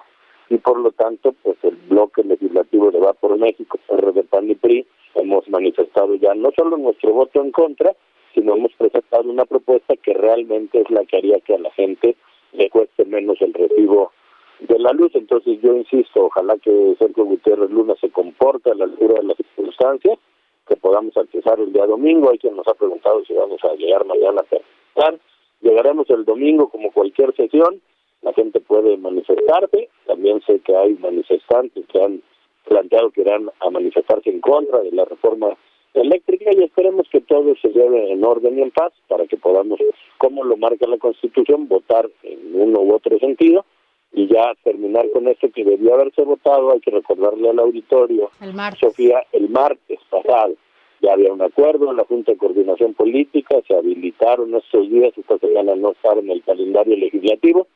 y 0.50 0.56
por 0.56 0.80
lo 0.80 0.90
tanto, 0.90 1.32
pues 1.44 1.56
el 1.62 1.76
bloque 1.88 2.24
legislativo 2.24 2.90
de 2.90 2.98
Va 2.98 3.12
por 3.12 3.38
México, 3.38 3.78
de 4.12 4.24
PAN 4.24 4.50
y 4.50 4.56
PRI, 4.56 4.86
hemos 5.14 5.48
manifestado 5.48 6.16
ya 6.16 6.34
no 6.34 6.50
solo 6.56 6.76
nuestro 6.76 7.12
voto 7.12 7.40
en 7.40 7.52
contra, 7.52 7.94
sino 8.34 8.56
hemos 8.56 8.72
presentado 8.72 9.30
una 9.30 9.44
propuesta 9.44 9.94
que 9.96 10.14
realmente 10.14 10.80
es 10.80 10.90
la 10.90 11.04
que 11.04 11.18
haría 11.18 11.38
que 11.40 11.54
a 11.54 11.58
la 11.58 11.70
gente 11.72 12.16
le 12.52 12.70
cueste 12.70 13.04
menos 13.04 13.40
el 13.40 13.52
recibo 13.54 14.12
de 14.60 14.78
la 14.78 14.92
luz. 14.92 15.12
Entonces 15.14 15.60
yo 15.62 15.74
insisto, 15.74 16.26
ojalá 16.26 16.56
que 16.58 16.96
Sergio 16.98 17.24
Gutiérrez 17.24 17.70
Luna 17.70 17.94
se 18.00 18.10
comporte 18.10 18.70
a 18.70 18.74
la 18.74 18.84
altura 18.84 19.14
de 19.20 19.24
las 19.24 19.36
circunstancias 19.36 20.18
que 20.66 20.76
podamos 20.76 21.16
accesar 21.16 21.58
el 21.60 21.72
día 21.72 21.86
domingo. 21.86 22.30
Hay 22.30 22.38
quien 22.38 22.56
nos 22.56 22.68
ha 22.68 22.74
preguntado 22.74 23.24
si 23.24 23.34
vamos 23.34 23.60
a 23.64 23.74
llegar 23.74 24.04
mañana 24.04 24.40
a 24.40 24.44
presentar. 24.44 25.18
Llegaremos 25.60 26.08
el 26.10 26.24
domingo 26.24 26.68
como 26.68 26.92
cualquier 26.92 27.34
sesión. 27.34 27.80
La 28.22 28.32
gente 28.32 28.60
puede 28.60 28.96
manifestarse. 28.96 29.88
También 30.06 30.42
sé 30.46 30.60
que 30.60 30.76
hay 30.76 30.94
manifestantes 30.94 31.86
que 31.86 32.02
han 32.02 32.22
planteado 32.66 33.10
que 33.10 33.22
irán 33.22 33.50
a 33.60 33.70
manifestarse 33.70 34.28
en 34.30 34.40
contra 34.40 34.80
de 34.80 34.92
la 34.92 35.04
reforma 35.04 35.56
eléctrica 35.94 36.50
y 36.52 36.62
esperemos 36.62 37.06
que 37.10 37.20
todo 37.20 37.54
se 37.60 37.68
lleve 37.68 38.12
en 38.12 38.24
orden 38.24 38.58
y 38.58 38.62
en 38.62 38.70
paz 38.70 38.92
para 39.08 39.26
que 39.26 39.36
podamos, 39.36 39.80
como 40.18 40.44
lo 40.44 40.56
marca 40.56 40.86
la 40.86 40.98
Constitución, 40.98 41.68
votar 41.68 42.08
en 42.22 42.38
uno 42.54 42.80
u 42.80 42.94
otro 42.94 43.18
sentido 43.18 43.64
y 44.12 44.26
ya 44.26 44.54
terminar 44.64 45.10
con 45.12 45.28
esto 45.28 45.50
que 45.50 45.64
debía 45.64 45.94
haberse 45.94 46.22
votado, 46.22 46.72
hay 46.72 46.80
que 46.80 46.90
recordarle 46.90 47.50
al 47.50 47.58
auditorio, 47.58 48.30
el 48.40 48.54
Sofía, 48.80 49.24
el 49.32 49.48
martes 49.50 49.98
pasado. 50.08 50.54
Ya 51.00 51.12
había 51.12 51.32
un 51.32 51.42
acuerdo 51.42 51.90
en 51.90 51.96
la 51.98 52.04
Junta 52.04 52.32
de 52.32 52.38
Coordinación 52.38 52.94
Política, 52.94 53.56
se 53.66 53.76
habilitaron 53.76 54.54
estos 54.54 54.90
días, 54.90 55.12
esta 55.16 55.38
semana 55.38 55.76
no 55.76 55.92
estar 55.92 56.18
en 56.18 56.30
el 56.30 56.42
calendario 56.42 56.96
legislativo, 56.96 57.68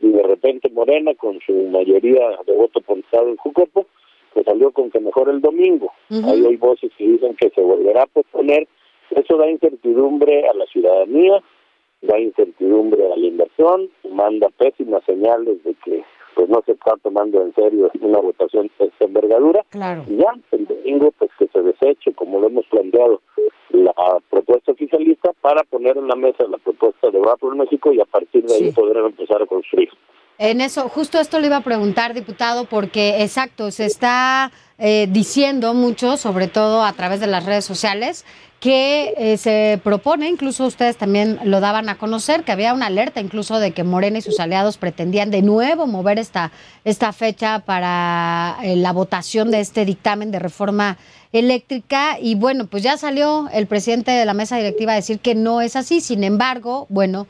y 0.00 0.08
de 0.08 0.22
repente 0.22 0.70
Morena, 0.70 1.14
con 1.14 1.40
su 1.40 1.52
mayoría 1.52 2.38
de 2.46 2.54
voto 2.54 2.80
ponchado 2.80 3.28
en 3.28 3.36
Jucopo, 3.36 3.86
salió 4.44 4.70
con 4.72 4.90
que 4.90 5.00
mejor 5.00 5.28
el 5.28 5.40
domingo. 5.40 5.92
Ahí 6.10 6.46
hay 6.46 6.56
voces 6.56 6.90
que 6.96 7.06
dicen 7.06 7.34
que 7.36 7.50
se 7.50 7.60
volverá 7.60 8.02
a 8.02 8.06
posponer 8.06 8.66
Eso 9.10 9.36
da 9.36 9.50
incertidumbre 9.50 10.48
a 10.48 10.54
la 10.54 10.66
ciudadanía, 10.66 11.42
da 12.02 12.18
incertidumbre 12.18 13.12
a 13.12 13.16
la 13.16 13.26
inversión, 13.26 13.90
manda 14.08 14.48
pésimas 14.50 15.02
señales 15.04 15.62
de 15.64 15.74
que 15.84 16.04
pues 16.34 16.48
no 16.48 16.62
se 16.64 16.72
está 16.72 16.94
tomando 17.02 17.42
en 17.42 17.52
serio 17.54 17.90
una 18.00 18.18
votación 18.18 18.70
de 18.78 18.86
esta 18.86 19.04
envergadura. 19.04 19.64
Claro. 19.70 20.04
Y 20.08 20.16
ya 20.16 20.32
el 20.52 20.66
domingo 20.66 21.12
pues 21.18 21.30
que 21.38 21.48
se 21.48 21.60
deseche, 21.60 22.12
como 22.14 22.40
lo 22.40 22.46
hemos 22.46 22.66
planteado, 22.66 23.20
la 23.70 23.92
propuesta 24.30 24.72
oficialista 24.72 25.32
para 25.40 25.62
poner 25.64 25.96
en 25.96 26.08
la 26.08 26.16
mesa 26.16 26.44
la 26.48 26.58
propuesta 26.58 27.10
de 27.10 27.18
Va 27.18 27.36
por 27.36 27.54
México 27.56 27.92
y 27.92 28.00
a 28.00 28.04
partir 28.04 28.44
de 28.44 28.54
ahí 28.54 28.72
poder 28.72 28.98
empezar 28.98 29.42
a 29.42 29.46
construir. 29.46 29.90
En 30.42 30.62
eso, 30.62 30.88
justo 30.88 31.20
esto 31.20 31.38
le 31.38 31.48
iba 31.48 31.58
a 31.58 31.60
preguntar, 31.60 32.14
diputado, 32.14 32.64
porque 32.64 33.22
exacto, 33.22 33.70
se 33.70 33.84
está 33.84 34.50
eh, 34.78 35.06
diciendo 35.10 35.74
mucho, 35.74 36.16
sobre 36.16 36.48
todo 36.48 36.82
a 36.82 36.94
través 36.94 37.20
de 37.20 37.26
las 37.26 37.44
redes 37.44 37.66
sociales, 37.66 38.24
que 38.58 39.12
eh, 39.18 39.36
se 39.36 39.78
propone, 39.84 40.30
incluso 40.30 40.64
ustedes 40.64 40.96
también 40.96 41.38
lo 41.44 41.60
daban 41.60 41.90
a 41.90 41.98
conocer, 41.98 42.42
que 42.42 42.52
había 42.52 42.72
una 42.72 42.86
alerta 42.86 43.20
incluso 43.20 43.58
de 43.58 43.72
que 43.72 43.84
Morena 43.84 44.16
y 44.16 44.22
sus 44.22 44.40
aliados 44.40 44.78
pretendían 44.78 45.30
de 45.30 45.42
nuevo 45.42 45.86
mover 45.86 46.18
esta, 46.18 46.52
esta 46.84 47.12
fecha 47.12 47.58
para 47.58 48.56
eh, 48.62 48.76
la 48.76 48.94
votación 48.94 49.50
de 49.50 49.60
este 49.60 49.84
dictamen 49.84 50.30
de 50.30 50.38
reforma 50.38 50.96
eléctrica. 51.32 52.18
Y 52.18 52.34
bueno, 52.34 52.66
pues 52.66 52.82
ya 52.82 52.96
salió 52.96 53.50
el 53.52 53.66
presidente 53.66 54.10
de 54.12 54.24
la 54.24 54.32
mesa 54.32 54.56
directiva 54.56 54.92
a 54.92 54.96
decir 54.96 55.18
que 55.18 55.34
no 55.34 55.60
es 55.60 55.76
así. 55.76 56.00
Sin 56.00 56.24
embargo, 56.24 56.86
bueno, 56.88 57.26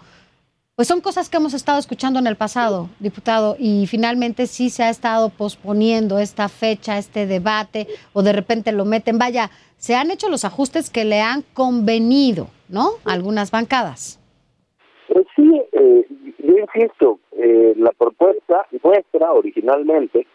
pues 0.80 0.88
son 0.88 1.02
cosas 1.02 1.28
que 1.28 1.36
hemos 1.36 1.52
estado 1.52 1.78
escuchando 1.78 2.18
en 2.20 2.26
el 2.26 2.36
pasado, 2.36 2.88
diputado, 3.00 3.54
y 3.58 3.86
finalmente 3.86 4.46
sí 4.46 4.70
se 4.70 4.82
ha 4.82 4.88
estado 4.88 5.28
posponiendo 5.28 6.18
esta 6.18 6.48
fecha, 6.48 6.96
este 6.96 7.26
debate, 7.26 7.86
o 8.14 8.22
de 8.22 8.32
repente 8.32 8.72
lo 8.72 8.86
meten. 8.86 9.18
Vaya, 9.18 9.50
se 9.76 9.94
han 9.94 10.10
hecho 10.10 10.30
los 10.30 10.46
ajustes 10.46 10.88
que 10.88 11.04
le 11.04 11.20
han 11.20 11.42
convenido, 11.52 12.46
¿no? 12.70 12.92
Algunas 13.04 13.50
bancadas. 13.50 14.18
Pues 15.08 15.26
sí, 15.36 15.62
eh, 15.72 16.06
yo 16.38 16.54
insisto, 16.56 17.20
eh, 17.32 17.74
la 17.76 17.90
propuesta 17.90 18.66
nuestra 18.82 19.32
originalmente 19.32 20.26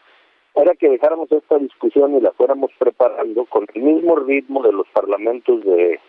era 0.54 0.76
que 0.76 0.90
dejáramos 0.90 1.32
esta 1.32 1.58
discusión 1.58 2.18
y 2.18 2.22
la 2.22 2.34
fuéramos 2.34 2.70
preparando 2.78 3.46
con 3.46 3.66
el 3.74 3.82
mismo 3.82 4.16
ritmo 4.18 4.62
de 4.62 4.74
los 4.74 4.86
parlamentos 4.90 5.66
de, 5.66 6.00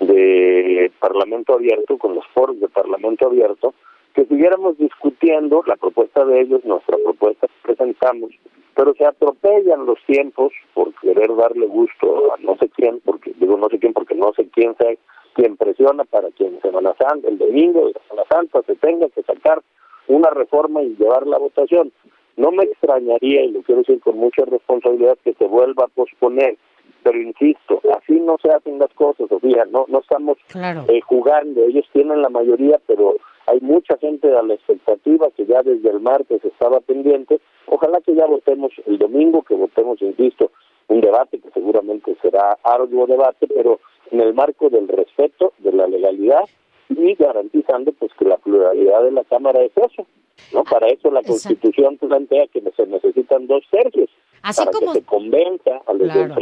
de 0.00 0.90
Parlamento 0.98 1.54
Abierto, 1.54 1.98
con 1.98 2.14
los 2.14 2.26
foros 2.28 2.58
de 2.60 2.68
Parlamento 2.68 3.26
Abierto, 3.26 3.74
que 4.14 4.24
siguiéramos 4.26 4.76
discutiendo 4.78 5.62
la 5.66 5.76
propuesta 5.76 6.24
de 6.24 6.40
ellos, 6.40 6.64
nuestra 6.64 6.96
propuesta 6.98 7.46
que 7.46 7.74
presentamos, 7.74 8.30
pero 8.74 8.94
se 8.94 9.06
atropellan 9.06 9.86
los 9.86 9.98
tiempos 10.06 10.52
por 10.74 10.92
querer 11.00 11.34
darle 11.36 11.66
gusto 11.66 12.32
a 12.32 12.36
no 12.40 12.56
sé 12.56 12.68
quién, 12.70 13.00
porque 13.04 13.32
digo 13.38 13.56
no 13.56 13.68
sé 13.68 13.78
quién 13.78 13.92
porque 13.92 14.14
no 14.14 14.32
sé 14.34 14.48
quién 14.48 14.74
sea 14.76 14.94
quien 15.34 15.56
presiona 15.56 16.04
para 16.04 16.30
que 16.30 16.46
en 16.46 16.60
Semana 16.60 16.94
Santa, 16.98 17.28
el 17.28 17.38
domingo 17.38 17.86
de 17.86 17.94
Semana 18.08 18.28
Santa 18.30 18.62
se 18.66 18.74
tenga 18.76 19.08
que 19.08 19.22
sacar 19.22 19.62
una 20.08 20.30
reforma 20.30 20.82
y 20.82 20.94
llevar 20.96 21.26
la 21.26 21.38
votación. 21.38 21.92
No 22.36 22.50
me 22.50 22.64
extrañaría, 22.64 23.44
y 23.44 23.52
lo 23.52 23.62
quiero 23.62 23.80
decir 23.80 24.00
con 24.00 24.16
mucha 24.18 24.44
responsabilidad, 24.44 25.18
que 25.24 25.34
se 25.34 25.46
vuelva 25.46 25.84
a 25.84 25.88
posponer, 25.88 26.56
pero 27.02 27.20
insisto, 27.20 27.80
así 27.96 28.18
no 28.20 28.36
se 28.42 28.50
hacen 28.50 28.78
las 28.78 28.92
cosas, 28.94 29.28
Sofía, 29.28 29.64
no, 29.70 29.84
no 29.88 29.98
estamos 30.00 30.38
Claro. 30.48 30.84
eh, 30.88 31.00
jugando, 31.00 31.62
ellos 31.64 31.84
tienen 31.92 32.22
la 32.22 32.28
mayoría, 32.28 32.80
pero 32.86 33.16
hay 33.46 33.60
mucha 33.60 33.96
gente 33.98 34.28
a 34.36 34.42
la 34.42 34.54
expectativa 34.54 35.28
que 35.36 35.46
ya 35.46 35.62
desde 35.62 35.90
el 35.90 36.00
martes 36.00 36.44
estaba 36.44 36.80
pendiente. 36.80 37.40
Ojalá 37.66 38.00
que 38.00 38.14
ya 38.14 38.26
votemos 38.26 38.72
el 38.86 38.98
domingo, 38.98 39.42
que 39.42 39.54
votemos, 39.54 40.00
insisto, 40.02 40.50
un 40.88 41.00
debate 41.00 41.38
que 41.40 41.50
seguramente 41.50 42.16
será 42.22 42.58
arduo 42.62 43.06
debate, 43.06 43.46
pero 43.48 43.80
en 44.10 44.20
el 44.20 44.34
marco 44.34 44.68
del 44.68 44.88
respeto, 44.88 45.52
de 45.58 45.72
la 45.72 45.86
legalidad 45.88 46.44
y 46.90 47.14
garantizando 47.14 47.92
pues 47.92 48.12
que 48.18 48.26
la 48.26 48.36
pluralidad 48.36 49.02
de 49.02 49.12
la 49.12 49.24
Cámara 49.24 49.60
es 49.62 49.72
eso. 49.76 50.06
¿no? 50.52 50.64
Para 50.64 50.88
eso 50.88 51.10
la 51.10 51.20
Exacto. 51.20 51.32
Constitución 51.56 51.96
plantea 51.98 52.46
que 52.48 52.60
se 52.76 52.86
necesitan 52.86 53.46
dos 53.46 53.64
tercios 53.70 54.10
Así 54.42 54.58
para 54.60 54.72
como- 54.72 54.92
que 54.92 55.00
se 55.00 55.04
convenza 55.04 55.70
a 55.86 55.92
los 55.92 56.10
Claro. 56.12 56.34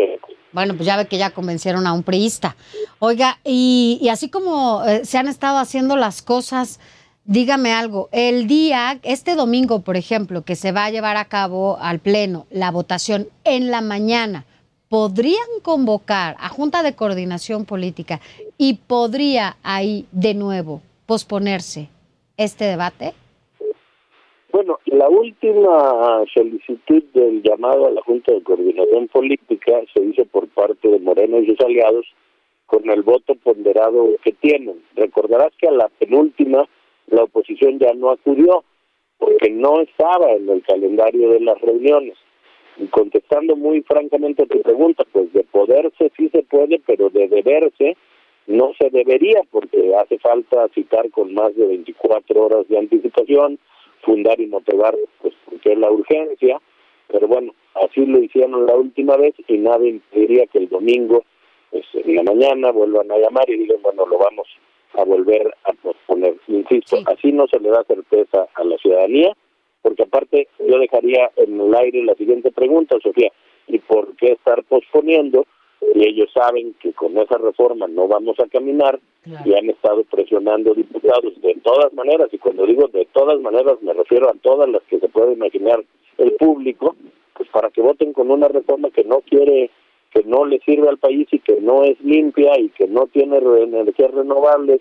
Bueno, 0.52 0.74
pues 0.74 0.86
ya 0.86 0.96
ve 0.96 1.06
que 1.06 1.18
ya 1.18 1.30
convencieron 1.30 1.86
a 1.86 1.92
un 1.92 2.02
priista. 2.02 2.56
Oiga, 2.98 3.38
y, 3.44 3.98
y 4.02 4.08
así 4.08 4.28
como 4.30 4.82
eh, 4.84 5.04
se 5.04 5.16
han 5.18 5.28
estado 5.28 5.58
haciendo 5.58 5.96
las 5.96 6.22
cosas, 6.22 6.80
dígame 7.24 7.72
algo, 7.72 8.08
el 8.10 8.48
día, 8.48 8.98
este 9.04 9.36
domingo, 9.36 9.82
por 9.82 9.96
ejemplo, 9.96 10.42
que 10.42 10.56
se 10.56 10.72
va 10.72 10.86
a 10.86 10.90
llevar 10.90 11.16
a 11.16 11.26
cabo 11.26 11.78
al 11.80 12.00
Pleno 12.00 12.46
la 12.50 12.72
votación 12.72 13.28
en 13.44 13.70
la 13.70 13.80
mañana, 13.80 14.44
¿podrían 14.88 15.46
convocar 15.62 16.36
a 16.40 16.48
Junta 16.48 16.82
de 16.82 16.94
Coordinación 16.96 17.64
Política 17.64 18.20
y 18.58 18.74
podría 18.74 19.56
ahí 19.62 20.06
de 20.10 20.34
nuevo 20.34 20.82
posponerse 21.06 21.88
este 22.36 22.64
debate? 22.64 23.14
Bueno, 24.52 24.80
la 24.86 25.08
última 25.08 26.24
solicitud 26.34 27.02
del 27.14 27.42
llamado 27.42 27.86
a 27.86 27.90
la 27.92 28.02
Junta 28.02 28.32
de 28.32 28.42
Coordinación 28.42 29.06
Política 29.08 29.80
se 29.94 30.02
hizo 30.02 30.24
por 30.24 30.48
parte 30.48 30.88
de 30.88 30.98
Moreno 30.98 31.38
y 31.38 31.46
sus 31.46 31.60
aliados 31.60 32.06
con 32.66 32.88
el 32.90 33.02
voto 33.02 33.36
ponderado 33.36 34.08
que 34.24 34.32
tienen. 34.32 34.82
Recordarás 34.96 35.52
que 35.56 35.68
a 35.68 35.72
la 35.72 35.88
penúltima 35.88 36.68
la 37.06 37.24
oposición 37.24 37.78
ya 37.78 37.92
no 37.94 38.10
acudió 38.10 38.64
porque 39.18 39.50
no 39.50 39.80
estaba 39.82 40.32
en 40.32 40.48
el 40.48 40.62
calendario 40.62 41.30
de 41.30 41.40
las 41.40 41.60
reuniones. 41.60 42.16
Y 42.76 42.86
contestando 42.86 43.54
muy 43.54 43.82
francamente 43.82 44.42
a 44.42 44.46
tu 44.46 44.60
pregunta, 44.62 45.04
pues 45.12 45.32
de 45.32 45.44
poderse 45.44 46.10
sí 46.16 46.28
se 46.30 46.42
puede, 46.42 46.80
pero 46.84 47.10
de 47.10 47.28
deberse 47.28 47.96
no 48.46 48.72
se 48.80 48.90
debería 48.90 49.42
porque 49.50 49.94
hace 49.94 50.18
falta 50.18 50.66
citar 50.74 51.08
con 51.10 51.34
más 51.34 51.54
de 51.54 51.66
24 51.66 52.42
horas 52.42 52.68
de 52.68 52.78
anticipación, 52.78 53.58
fundar 54.02 54.40
y 54.40 54.46
motivar, 54.46 54.96
pues 55.20 55.34
porque 55.44 55.72
es 55.72 55.78
la 55.78 55.90
urgencia, 55.90 56.60
pero 57.08 57.26
bueno, 57.28 57.54
así 57.74 58.04
lo 58.06 58.18
hicieron 58.18 58.66
la 58.66 58.74
última 58.74 59.16
vez 59.16 59.34
y 59.48 59.58
nada 59.58 59.86
impediría 59.86 60.46
que 60.46 60.58
el 60.58 60.68
domingo, 60.68 61.24
pues 61.70 61.84
en 61.94 62.14
la 62.16 62.22
mañana 62.22 62.70
vuelvan 62.72 63.10
a 63.10 63.18
llamar 63.18 63.48
y 63.48 63.58
digan, 63.58 63.82
bueno, 63.82 64.06
lo 64.06 64.18
vamos 64.18 64.48
a 64.94 65.04
volver 65.04 65.54
a 65.64 65.72
posponer. 65.72 66.34
Insisto, 66.48 66.96
Sí. 66.96 67.04
así 67.06 67.32
no 67.32 67.46
se 67.48 67.60
le 67.60 67.70
da 67.70 67.84
certeza 67.84 68.46
a 68.54 68.64
la 68.64 68.76
ciudadanía, 68.78 69.36
porque 69.82 70.02
aparte 70.02 70.48
yo 70.58 70.78
dejaría 70.78 71.30
en 71.36 71.60
el 71.60 71.74
aire 71.74 72.02
la 72.04 72.14
siguiente 72.14 72.50
pregunta, 72.50 72.96
Sofía, 73.02 73.32
¿y 73.68 73.78
por 73.78 74.14
qué 74.16 74.32
estar 74.32 74.62
posponiendo? 74.64 75.46
Y 75.94 76.06
ellos 76.08 76.30
saben 76.32 76.74
que 76.80 76.92
con 76.92 77.16
esa 77.18 77.38
reforma 77.38 77.86
no 77.88 78.06
vamos 78.08 78.38
a 78.40 78.46
caminar 78.48 78.98
Claro. 79.22 79.42
y 79.50 79.54
han 79.54 79.68
estado 79.68 80.02
presionando 80.04 80.72
diputados 80.72 81.38
de 81.42 81.54
todas 81.62 81.92
maneras, 81.92 82.28
y 82.32 82.38
cuando 82.38 82.64
digo 82.64 82.88
de 82.88 83.06
todas 83.12 83.38
maneras 83.42 83.76
me 83.82 83.92
refiero 83.92 84.30
a 84.30 84.34
todas 84.40 84.66
las 84.70 84.82
que 84.84 84.98
se 84.98 85.08
puede 85.08 85.34
imaginar 85.34 85.84
el 86.16 86.32
público, 86.36 86.96
pues 87.36 87.46
para 87.50 87.68
que 87.68 87.82
voten 87.82 88.14
con 88.14 88.30
una 88.30 88.48
reforma 88.48 88.88
que 88.90 89.04
no 89.04 89.20
quiere, 89.20 89.70
que 90.10 90.22
no 90.24 90.46
le 90.46 90.58
sirve 90.60 90.88
al 90.88 90.96
país 90.96 91.28
y 91.32 91.38
que 91.40 91.60
no 91.60 91.84
es 91.84 92.00
limpia 92.00 92.58
y 92.58 92.70
que 92.70 92.86
no 92.88 93.08
tiene 93.08 93.40
re- 93.40 93.64
energías 93.64 94.10
renovables 94.10 94.80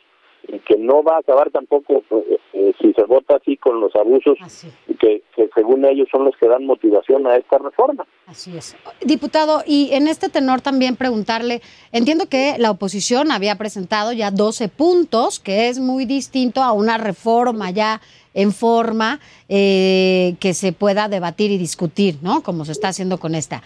y 0.52 0.60
que 0.60 0.78
no 0.78 1.04
va 1.04 1.16
a 1.16 1.20
acabar 1.20 1.52
tampoco 1.52 2.04
eh, 2.12 2.40
eh, 2.54 2.74
si 2.82 2.94
se 2.94 3.04
vota 3.04 3.36
así 3.36 3.58
con 3.58 3.80
los 3.80 3.96
abusos 3.96 4.38
Así. 4.42 4.68
que, 5.00 5.24
que 5.36 5.50
según 5.56 5.86
ellos 5.86 6.08
son 6.12 6.26
los 6.26 6.36
que 6.38 6.48
dan 6.48 6.66
motivación 6.66 7.28
a 7.28 7.36
esta 7.36 7.58
reforma. 7.58 8.06
Así 8.26 8.56
es. 8.58 8.76
Diputado, 9.02 9.64
y 9.66 9.90
en 9.94 10.08
este 10.08 10.30
tenor 10.30 10.62
también 10.62 10.96
preguntarle, 10.96 11.62
entiendo 11.92 12.28
que 12.28 12.56
la 12.58 12.72
oposición 12.72 13.32
había 13.32 13.56
presentado 13.56 14.12
ya 14.14 14.32
12 14.32 14.70
puntos, 14.70 15.40
que 15.40 15.70
es 15.70 15.80
muy 15.80 16.06
distinto 16.06 16.62
a 16.62 16.72
una 16.72 16.98
reforma 16.98 17.72
ya 17.72 18.02
en 18.34 18.54
forma 18.54 19.20
eh, 19.48 20.36
que 20.40 20.54
se 20.54 20.72
pueda 20.72 21.08
debatir 21.08 21.52
y 21.52 21.58
discutir, 21.58 22.20
¿no? 22.22 22.42
Como 22.42 22.66
se 22.66 22.72
está 22.72 22.90
haciendo 22.90 23.20
con 23.20 23.36
esta. 23.36 23.64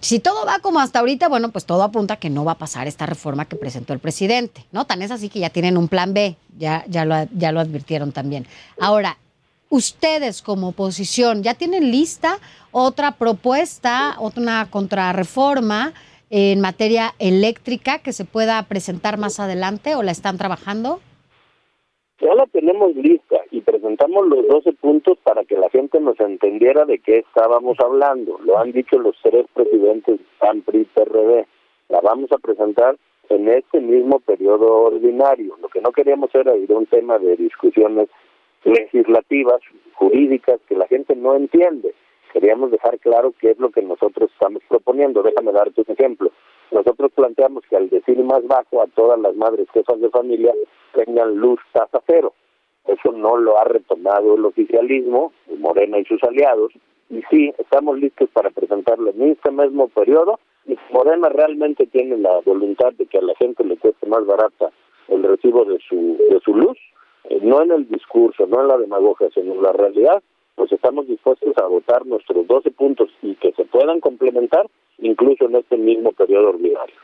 Si 0.00 0.18
todo 0.18 0.44
va 0.44 0.58
como 0.58 0.80
hasta 0.80 0.98
ahorita, 0.98 1.28
bueno, 1.28 1.50
pues 1.50 1.64
todo 1.64 1.82
apunta 1.82 2.14
a 2.14 2.16
que 2.18 2.30
no 2.30 2.44
va 2.44 2.52
a 2.52 2.58
pasar 2.58 2.88
esta 2.88 3.06
reforma 3.06 3.44
que 3.44 3.56
presentó 3.56 3.92
el 3.92 3.98
presidente, 3.98 4.64
¿no? 4.72 4.84
Tan 4.84 5.02
es 5.02 5.10
así 5.10 5.28
que 5.28 5.40
ya 5.40 5.50
tienen 5.50 5.76
un 5.76 5.88
plan 5.88 6.14
B, 6.14 6.36
ya, 6.58 6.84
ya, 6.88 7.04
lo, 7.04 7.28
ya 7.36 7.52
lo 7.52 7.60
advirtieron 7.60 8.12
también. 8.12 8.46
Ahora, 8.80 9.18
ustedes 9.68 10.42
como 10.42 10.68
oposición 10.68 11.42
ya 11.42 11.54
tienen 11.54 11.90
lista 11.90 12.38
otra 12.70 13.12
propuesta, 13.12 14.16
otra 14.18 14.66
contrarreforma 14.70 15.94
en 16.30 16.60
materia 16.60 17.14
eléctrica 17.18 18.00
que 18.00 18.12
se 18.12 18.24
pueda 18.24 18.62
presentar 18.64 19.16
más 19.16 19.38
adelante 19.40 19.94
o 19.94 20.02
la 20.02 20.12
están 20.12 20.38
trabajando? 20.38 21.00
Ya 22.18 22.34
la 22.34 22.46
tenemos 22.46 22.94
lista 22.96 23.36
y 23.50 23.60
presentamos 23.60 24.26
los 24.26 24.48
12 24.48 24.72
puntos 24.74 25.18
para 25.22 25.44
que 25.44 25.56
la 25.56 25.68
gente 25.68 26.00
nos 26.00 26.18
entendiera 26.18 26.86
de 26.86 26.98
qué 26.98 27.18
estábamos 27.18 27.78
hablando. 27.78 28.38
Lo 28.42 28.58
han 28.58 28.72
dicho 28.72 28.98
los 28.98 29.16
tres 29.22 29.44
presidentes 29.52 30.20
PAN, 30.38 30.62
PRI, 30.62 30.84
PRD. 30.94 31.46
La 31.90 32.00
vamos 32.00 32.32
a 32.32 32.38
presentar 32.38 32.96
en 33.28 33.48
este 33.48 33.80
mismo 33.80 34.18
periodo 34.20 34.66
ordinario. 34.84 35.56
Lo 35.60 35.68
que 35.68 35.82
no 35.82 35.92
queríamos 35.92 36.34
era 36.34 36.56
ir 36.56 36.72
a 36.72 36.78
un 36.78 36.86
tema 36.86 37.18
de 37.18 37.36
discusiones 37.36 38.08
legislativas, 38.64 39.60
jurídicas, 39.94 40.58
que 40.68 40.74
la 40.74 40.86
gente 40.86 41.14
no 41.14 41.34
entiende. 41.34 41.94
Queríamos 42.32 42.70
dejar 42.70 42.98
claro 42.98 43.34
qué 43.38 43.50
es 43.50 43.58
lo 43.58 43.70
que 43.70 43.82
nosotros 43.82 44.30
estamos 44.32 44.62
proponiendo. 44.68 45.22
Déjame 45.22 45.52
darte 45.52 45.82
un 45.82 45.92
ejemplo. 45.92 46.30
Nosotros 46.70 47.12
planteamos 47.14 47.64
que 47.68 47.76
al 47.76 47.88
decir 47.88 48.18
más 48.24 48.46
bajo 48.46 48.82
a 48.82 48.86
todas 48.88 49.18
las 49.20 49.34
madres 49.36 49.68
jefas 49.72 50.00
de 50.00 50.10
familia 50.10 50.52
tengan 50.94 51.36
luz 51.36 51.60
tasa 51.72 52.00
cero. 52.06 52.32
Eso 52.86 53.12
no 53.12 53.36
lo 53.36 53.58
ha 53.58 53.64
retomado 53.64 54.34
el 54.34 54.44
oficialismo, 54.44 55.32
Morena 55.58 55.98
y 55.98 56.04
sus 56.04 56.22
aliados, 56.22 56.72
y 57.10 57.22
sí, 57.30 57.52
estamos 57.58 57.98
listos 57.98 58.28
para 58.32 58.50
presentarlo 58.50 59.10
en 59.10 59.22
este 59.30 59.50
mismo 59.50 59.88
periodo, 59.88 60.38
Morena 60.90 61.28
realmente 61.28 61.86
tiene 61.86 62.16
la 62.16 62.40
voluntad 62.44 62.92
de 62.94 63.06
que 63.06 63.18
a 63.18 63.22
la 63.22 63.34
gente 63.36 63.62
le 63.64 63.76
cueste 63.76 64.06
más 64.06 64.26
barata 64.26 64.70
el 65.08 65.22
recibo 65.22 65.64
de 65.64 65.78
su, 65.88 66.16
de 66.30 66.40
su 66.44 66.54
luz, 66.54 66.78
eh, 67.24 67.38
no 67.42 67.62
en 67.62 67.70
el 67.70 67.88
discurso, 67.88 68.46
no 68.46 68.62
en 68.62 68.68
la 68.68 68.78
demagogia, 68.78 69.28
sino 69.32 69.54
en 69.54 69.62
la 69.62 69.72
realidad, 69.72 70.22
pues 70.54 70.72
estamos 70.72 71.06
dispuestos 71.06 71.56
a 71.58 71.66
votar 71.66 72.06
nuestros 72.06 72.46
12 72.46 72.70
puntos 72.72 73.10
y 73.22 73.34
que 73.36 73.52
se 73.52 73.64
puedan 73.64 74.00
complementar 74.00 74.66
incluso 74.98 75.46
en 75.46 75.56
este 75.56 75.76
mismo 75.76 76.12
periodo 76.12 76.50
ordinario. 76.50 76.94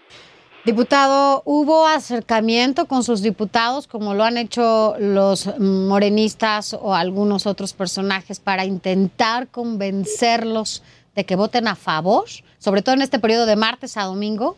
Diputado, 0.65 1.43
¿hubo 1.45 1.87
acercamiento 1.89 2.87
con 2.87 3.03
sus 3.03 3.21
diputados 3.21 3.89
como 3.89 4.15
lo 4.15 4.23
han 4.23 4.37
hecho 4.37 4.95
los 5.01 5.59
morenistas 5.59 6.73
o 6.73 6.95
algunos 6.95 7.49
otros 7.49 7.73
personajes 7.73 8.39
para 8.39 8.65
intentar 8.65 9.49
convencerlos 9.51 10.85
de 11.17 11.25
que 11.25 11.35
voten 11.35 11.67
a 11.67 11.75
favor, 11.75 12.27
sobre 12.59 12.83
todo 12.83 12.95
en 12.95 13.03
este 13.03 13.19
periodo 13.19 13.45
de 13.47 13.57
martes 13.57 13.97
a 13.97 14.05
domingo? 14.05 14.57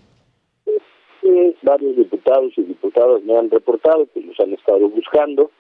Sí, 1.23 1.57
varios 1.63 1.97
diputados 1.97 2.53
y 2.59 2.63
diputadas 2.65 3.23
me 3.23 3.39
han 3.39 3.51
reportado 3.51 4.07
que 4.13 4.21
los 4.21 4.39
han 4.41 4.53
estado 4.53 4.87
buscando, 4.91 5.51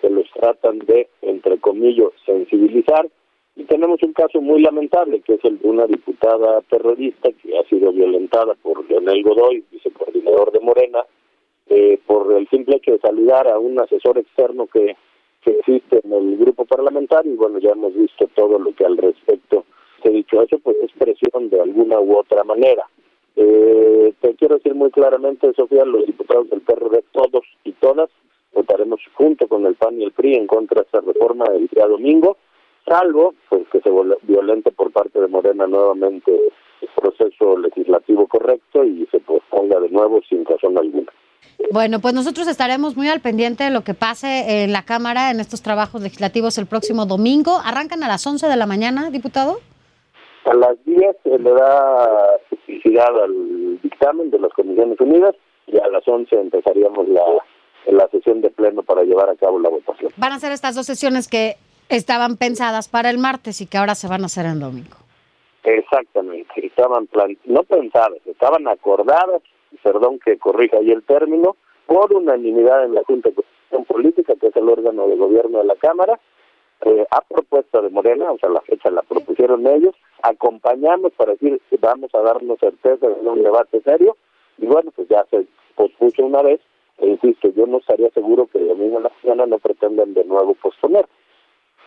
que 0.00 0.10
los 0.10 0.30
tratan 0.30 0.78
de, 0.78 1.08
entre 1.22 1.58
comillas, 1.58 2.10
sensibilizar 2.24 3.08
y 3.58 3.64
tenemos 3.64 4.00
un 4.04 4.12
caso 4.12 4.40
muy 4.40 4.62
lamentable, 4.62 5.20
que 5.20 5.34
es 5.34 5.44
el 5.44 5.58
de 5.58 5.68
una 5.68 5.84
diputada 5.86 6.60
terrorista 6.70 7.28
que 7.32 7.58
ha 7.58 7.64
sido 7.64 7.92
violentada 7.92 8.54
por 8.54 8.88
Leonel 8.88 9.24
Godoy, 9.24 9.64
vicecoordinador 9.72 10.52
de 10.52 10.60
Morena, 10.60 11.04
eh, 11.66 11.98
por 12.06 12.32
el 12.34 12.48
simple 12.50 12.76
hecho 12.76 12.92
de 12.92 13.00
saludar 13.00 13.48
a 13.48 13.58
un 13.58 13.80
asesor 13.80 14.16
externo 14.16 14.68
que, 14.68 14.96
que 15.42 15.50
existe 15.50 16.00
en 16.04 16.12
el 16.12 16.36
grupo 16.36 16.66
parlamentario. 16.66 17.32
Y 17.32 17.36
bueno, 17.36 17.58
ya 17.58 17.70
hemos 17.70 17.92
visto 17.94 18.28
todo 18.36 18.60
lo 18.60 18.72
que 18.76 18.84
al 18.84 18.96
respecto 18.96 19.64
se 20.04 20.08
ha 20.08 20.12
dicho. 20.12 20.40
Eso 20.40 20.60
pues 20.60 20.76
es 20.80 20.92
presión 20.92 21.50
de 21.50 21.60
alguna 21.60 21.98
u 21.98 22.16
otra 22.16 22.44
manera. 22.44 22.84
Eh, 23.34 24.12
te 24.20 24.36
quiero 24.36 24.54
decir 24.54 24.76
muy 24.76 24.92
claramente, 24.92 25.52
Sofía, 25.54 25.84
los 25.84 26.06
diputados 26.06 26.48
del 26.48 26.60
PRD, 26.60 27.02
todos 27.10 27.44
y 27.64 27.72
todas, 27.72 28.08
votaremos 28.54 29.00
junto 29.14 29.48
con 29.48 29.66
el 29.66 29.74
PAN 29.74 30.00
y 30.00 30.04
el 30.04 30.12
PRI 30.12 30.36
en 30.36 30.46
contra 30.46 30.82
de 30.82 30.86
esta 30.86 31.00
reforma 31.00 31.46
el 31.46 31.66
día 31.66 31.88
domingo 31.88 32.36
salvo 32.88 33.34
pues 33.48 33.68
que 33.70 33.80
se 33.80 33.90
violente 34.22 34.70
por 34.72 34.90
parte 34.90 35.20
de 35.20 35.28
Morena 35.28 35.66
nuevamente 35.66 36.32
el 36.80 36.88
proceso 36.96 37.58
legislativo 37.58 38.26
correcto 38.26 38.84
y 38.84 39.06
se 39.10 39.20
posponga 39.20 39.78
de 39.80 39.90
nuevo 39.90 40.20
sin 40.28 40.44
razón 40.44 40.78
alguna. 40.78 41.12
Bueno, 41.70 42.00
pues 42.00 42.14
nosotros 42.14 42.48
estaremos 42.48 42.96
muy 42.96 43.08
al 43.08 43.20
pendiente 43.20 43.64
de 43.64 43.70
lo 43.70 43.82
que 43.82 43.94
pase 43.94 44.62
en 44.62 44.72
la 44.72 44.84
Cámara 44.84 45.30
en 45.30 45.40
estos 45.40 45.62
trabajos 45.62 46.00
legislativos 46.02 46.56
el 46.58 46.66
próximo 46.66 47.04
domingo. 47.04 47.58
¿Arrancan 47.64 48.02
a 48.02 48.08
las 48.08 48.26
11 48.26 48.46
de 48.46 48.56
la 48.56 48.66
mañana, 48.66 49.10
diputado? 49.10 49.58
A 50.44 50.54
las 50.54 50.82
10 50.84 51.16
se 51.22 51.38
le 51.38 51.50
da 51.50 52.38
publicidad 52.48 53.22
al 53.22 53.80
dictamen 53.82 54.30
de 54.30 54.38
las 54.38 54.52
Comisiones 54.52 54.98
Unidas 55.00 55.34
y 55.66 55.78
a 55.78 55.88
las 55.88 56.06
11 56.06 56.40
empezaríamos 56.40 57.08
la, 57.08 57.22
la 57.92 58.08
sesión 58.08 58.40
de 58.40 58.50
pleno 58.50 58.82
para 58.82 59.02
llevar 59.02 59.28
a 59.28 59.36
cabo 59.36 59.58
la 59.58 59.68
votación. 59.68 60.12
Van 60.16 60.32
a 60.32 60.38
ser 60.38 60.52
estas 60.52 60.74
dos 60.74 60.86
sesiones 60.86 61.28
que 61.28 61.56
estaban 61.88 62.36
pensadas 62.36 62.88
para 62.88 63.10
el 63.10 63.18
martes 63.18 63.60
y 63.60 63.66
que 63.66 63.78
ahora 63.78 63.94
se 63.94 64.08
van 64.08 64.22
a 64.22 64.26
hacer 64.26 64.46
el 64.46 64.60
domingo. 64.60 64.96
Exactamente, 65.64 66.66
estaban 66.66 67.06
plan 67.06 67.36
no 67.44 67.62
pensadas, 67.62 68.20
estaban 68.26 68.66
acordadas, 68.68 69.42
perdón 69.82 70.18
que 70.18 70.38
corrija 70.38 70.78
ahí 70.78 70.90
el 70.90 71.02
término, 71.02 71.56
por 71.86 72.12
unanimidad 72.12 72.84
en 72.84 72.94
la 72.94 73.02
Junta 73.04 73.30
de 73.30 73.34
Constitución 73.34 73.84
Política, 73.84 74.34
que 74.40 74.48
es 74.48 74.56
el 74.56 74.68
órgano 74.68 75.08
de 75.08 75.16
gobierno 75.16 75.58
de 75.58 75.64
la 75.64 75.74
Cámara, 75.76 76.18
eh, 76.86 77.06
a 77.10 77.20
propuesta 77.22 77.80
de 77.80 77.90
Morena, 77.90 78.30
o 78.30 78.38
sea, 78.38 78.50
la 78.50 78.60
fecha 78.60 78.90
la 78.90 79.02
propusieron 79.02 79.66
ellos, 79.66 79.94
acompañamos 80.22 81.12
para 81.12 81.32
decir, 81.32 81.60
vamos 81.80 82.14
a 82.14 82.20
darnos 82.20 82.58
certeza 82.60 83.08
de 83.08 83.28
un 83.28 83.42
debate 83.42 83.80
serio, 83.82 84.16
y 84.58 84.66
bueno, 84.66 84.90
pues 84.94 85.08
ya 85.08 85.24
se 85.30 85.44
pospuso 85.74 86.24
una 86.24 86.42
vez, 86.42 86.60
e 86.98 87.08
insisto, 87.08 87.48
yo 87.54 87.66
no 87.66 87.78
estaría 87.78 88.10
seguro 88.10 88.46
que 88.46 88.58
el 88.58 88.68
domingo 88.68 88.98
en 88.98 89.04
la 89.04 89.12
mañana 89.22 89.46
no 89.46 89.58
pretendan 89.58 90.14
de 90.14 90.24
nuevo 90.24 90.54
posponer. 90.54 91.06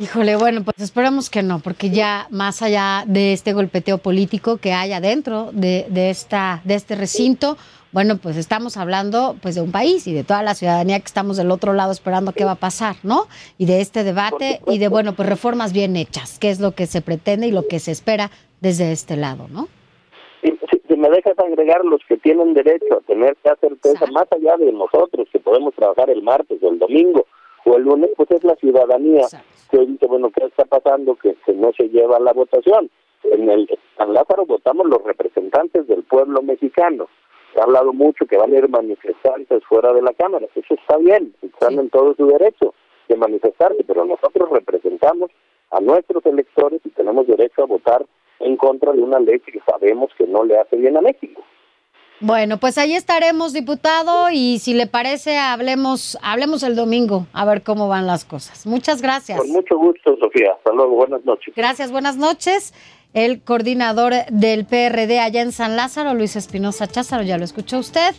Híjole, 0.02 0.36
bueno, 0.36 0.64
pues 0.64 0.80
esperemos 0.80 1.30
que 1.30 1.44
no, 1.44 1.60
porque 1.60 1.92
ya 1.92 2.26
más 2.32 2.64
allá 2.64 3.04
de 3.06 3.34
este 3.34 3.54
golpeteo 3.54 4.00
político 4.00 4.58
que 4.58 4.74
hay 4.74 4.94
adentro 4.94 5.52
de, 5.54 5.86
de, 5.90 6.10
esta, 6.10 6.60
de 6.64 6.74
este 6.74 6.96
recinto, 6.96 7.56
bueno, 7.92 8.18
pues 8.18 8.36
estamos 8.36 8.78
hablando 8.78 9.36
pues 9.44 9.54
de 9.54 9.62
un 9.62 9.72
país 9.72 10.08
y 10.08 10.14
de 10.16 10.24
toda 10.24 10.42
la 10.42 10.56
ciudadanía 10.56 10.98
que 11.00 11.06
estamos 11.06 11.38
del 11.38 11.52
otro 11.52 11.74
lado 11.74 11.92
esperando 11.92 12.32
qué 12.32 12.46
va 12.46 12.54
a 12.54 12.56
pasar, 12.56 12.96
¿no? 13.04 13.28
Y 13.60 13.68
de 13.68 13.80
este 13.80 14.04
debate 14.04 14.62
y 14.66 14.80
de, 14.80 14.88
bueno, 14.88 15.14
pues 15.14 15.30
reformas 15.30 15.72
bien 15.72 15.96
hechas, 15.96 16.40
que 16.40 16.50
es 16.50 16.60
lo 16.60 16.72
que 16.72 16.88
se 16.88 17.04
pretende 17.04 17.46
y 17.46 17.52
lo 17.52 17.68
que 17.68 17.78
se 17.78 17.92
espera 17.92 18.32
desde 18.60 18.92
este 18.94 19.18
lado, 19.18 19.50
¿no? 19.52 19.68
Si, 20.42 20.52
si 20.88 20.98
me 20.98 21.12
dejas 21.12 21.38
agregar 21.38 21.86
los 21.86 22.02
que 22.10 22.18
tienen 22.18 22.56
derecho 22.56 22.98
a 22.98 23.02
tener 23.02 23.38
que 23.44 23.50
hacer 23.52 23.78
más 24.12 24.26
allá 24.32 24.58
de 24.58 24.72
nosotros, 24.72 25.28
que 25.32 25.38
podemos 25.38 25.76
trabajar 25.76 26.10
el 26.10 26.24
martes 26.24 26.58
o 26.64 26.70
el 26.70 26.80
domingo 26.80 27.28
o 27.65 27.78
el 27.78 27.84
lunes, 27.84 28.10
pues 28.15 28.32
es 28.32 28.43
la 28.43 28.56
ciudadanía 28.56 29.26
que 29.69 29.80
dice, 29.86 30.08
bueno, 30.08 30.32
¿qué 30.32 30.45
está 30.45 30.65
pasando? 30.65 31.15
Que, 31.15 31.36
no 31.54 31.71
se 31.74 31.89
lleva 31.89 32.19
la 32.19 32.34
votación. 32.34 32.89
En 33.24 33.50
el 33.50 33.67
San 33.97 34.13
Lázaro 34.13 34.45
votamos 34.45 34.88
los 34.88 35.04
representantes 35.04 35.88
del 35.88 36.04
pueblo 36.04 36.41
mexicano. 36.41 37.08
Se 37.54 37.60
ha 37.60 37.63
hablado 37.63 37.93
mucho 37.93 38.26
que 38.26 38.38
van 38.38 38.54
a 38.54 38.58
ir 38.58 38.69
manifestantes 38.69 39.63
fuera 39.65 39.93
de 39.93 40.02
la 40.02 40.13
Cámara. 40.13 40.47
Eso 40.56 40.74
está 40.74 40.97
bien, 40.97 41.34
están 41.41 41.78
en 41.78 41.89
todo 41.89 42.15
su 42.15 42.26
derecho 42.26 42.74
de 43.08 43.15
manifestarse, 43.15 43.84
pero 43.86 44.06
nosotros 44.06 44.50
representamos 44.50 45.30
a 45.69 45.80
nuestros 45.82 46.26
electores 46.26 46.82
y 46.84 46.89
tenemos 46.89 47.28
derecho 47.28 47.63
a 47.63 47.67
votar 47.67 48.06
en 48.39 48.58
contra 48.58 48.91
de 48.93 49.02
una 49.02 49.19
ley 49.19 49.39
que 49.39 49.60
sabemos 49.69 50.12
que 50.17 50.26
no 50.26 50.43
le 50.43 50.58
hace 50.58 50.78
bien 50.78 50.97
a 50.97 51.02
México. 51.02 51.43
Bueno, 52.22 52.60
pues 52.60 52.78
ahí 52.78 52.94
estaremos, 52.94 53.52
diputado, 53.52 54.30
y 54.30 54.60
si 54.60 54.76
le 54.76 54.86
parece, 54.86 55.40
hablemos, 55.40 56.20
hablemos 56.22 56.62
el 56.62 56.76
domingo, 56.76 57.26
a 57.34 57.46
ver 57.46 57.64
cómo 57.64 57.88
van 57.88 58.06
las 58.06 58.26
cosas. 58.26 58.68
Muchas 58.68 59.02
gracias. 59.02 59.40
Con 59.40 59.50
mucho 59.50 59.76
gusto, 59.76 60.16
Sofía. 60.22 60.52
Hasta 60.56 60.72
luego, 60.72 60.98
buenas 60.98 61.26
noches. 61.26 61.52
Gracias, 61.56 61.92
buenas 61.92 62.18
noches. 62.18 62.76
El 63.16 63.42
coordinador 63.42 64.14
del 64.30 64.66
PRD 64.66 65.20
allá 65.20 65.42
en 65.42 65.52
San 65.52 65.76
Lázaro, 65.76 66.14
Luis 66.14 66.36
Espinosa 66.36 66.86
Cházaro, 66.86 67.24
ya 67.24 67.40
lo 67.40 67.44
escuchó 67.44 67.80
usted. 67.80 68.14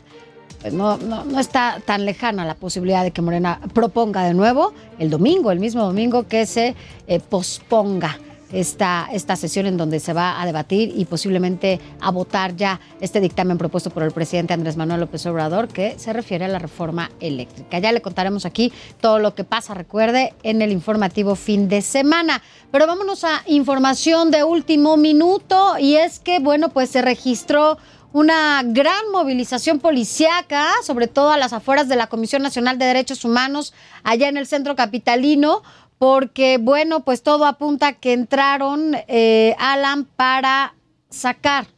Pues 0.61 0.75
no, 0.75 0.97
no, 0.97 1.25
no 1.25 1.39
está 1.39 1.81
tan 1.87 2.05
lejana 2.05 2.45
la 2.45 2.57
posibilidad 2.57 3.05
de 3.05 3.13
que 3.13 3.23
Morena 3.23 3.61
proponga 3.73 4.25
de 4.25 4.35
nuevo 4.35 4.73
el 4.99 5.11
domingo, 5.11 5.53
el 5.53 5.61
mismo 5.61 5.85
domingo 5.85 6.27
que 6.27 6.47
se 6.47 6.75
eh, 7.07 7.21
posponga 7.21 8.19
esta, 8.53 9.09
esta 9.13 9.37
sesión 9.37 9.67
en 9.67 9.77
donde 9.77 10.01
se 10.01 10.13
va 10.13 10.41
a 10.41 10.47
debatir 10.47 10.93
y 10.97 11.05
posiblemente 11.05 11.81
a 12.01 12.11
votar 12.11 12.55
ya 12.57 12.81
este 13.01 13.21
dictamen 13.21 13.59
propuesto 13.59 13.91
por 13.91 14.03
el 14.03 14.13
presidente 14.13 14.55
Andrés 14.55 14.77
Manuel 14.77 15.01
López 15.01 15.25
Obrador 15.27 15.69
que 15.69 15.99
se 15.99 16.13
refiere 16.13 16.45
a 16.45 16.49
la 16.49 16.59
reforma 16.59 17.11
eléctrica. 17.21 17.79
Ya 17.79 17.93
le 17.93 18.03
contaremos 18.03 18.45
aquí 18.47 18.73
todo 19.01 19.19
lo 19.19 19.35
que 19.35 19.45
pasa, 19.45 19.75
recuerde, 19.75 20.35
en 20.43 20.63
el 20.63 20.73
informativo 20.73 21.35
fin 21.35 21.69
de 21.69 21.83
semana. 21.83 22.43
Pero 22.71 22.87
vámonos 22.87 23.25
a 23.25 23.43
información 23.47 24.31
de 24.31 24.45
último 24.45 24.97
minuto 24.97 25.79
y 25.79 25.97
es 25.97 26.19
que, 26.19 26.39
bueno, 26.39 26.69
pues 26.71 26.91
se 26.91 27.03
registró 27.03 27.79
una 28.13 28.63
gran 28.63 29.11
movilización 29.11 29.79
policíaca, 29.79 30.71
sobre 30.85 31.07
todo 31.07 31.31
a 31.31 31.39
las 31.39 31.55
afueras 31.55 31.89
de 31.89 31.97
la 31.97 32.09
Comisión 32.09 32.43
Nacional 32.43 32.79
de 32.79 32.85
Derechos 32.85 33.25
Humanos, 33.25 33.73
allá 34.05 34.29
en 34.29 34.37
el 34.37 34.47
centro 34.47 34.77
capitalino, 34.77 35.63
porque 36.03 36.59
bueno, 36.61 37.05
pues 37.05 37.23
todo 37.23 37.47
apunta 37.47 37.93
que 37.93 38.13
entraron, 38.13 38.97
eh, 39.07 39.55
Alan, 39.61 40.05
para 40.05 40.75
sacar 41.11 41.69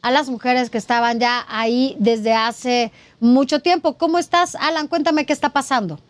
a 0.00 0.10
las 0.10 0.30
mujeres 0.30 0.70
que 0.70 0.78
estaban 0.78 1.20
ya 1.20 1.44
ahí 1.46 1.94
desde 1.98 2.32
hace 2.32 2.90
mucho 3.20 3.60
tiempo. 3.60 3.98
¿Cómo 3.98 4.18
estás, 4.18 4.54
Alan? 4.54 4.88
Cuéntame 4.88 5.26
qué 5.26 5.34
está 5.34 5.50
pasando. 5.50 6.00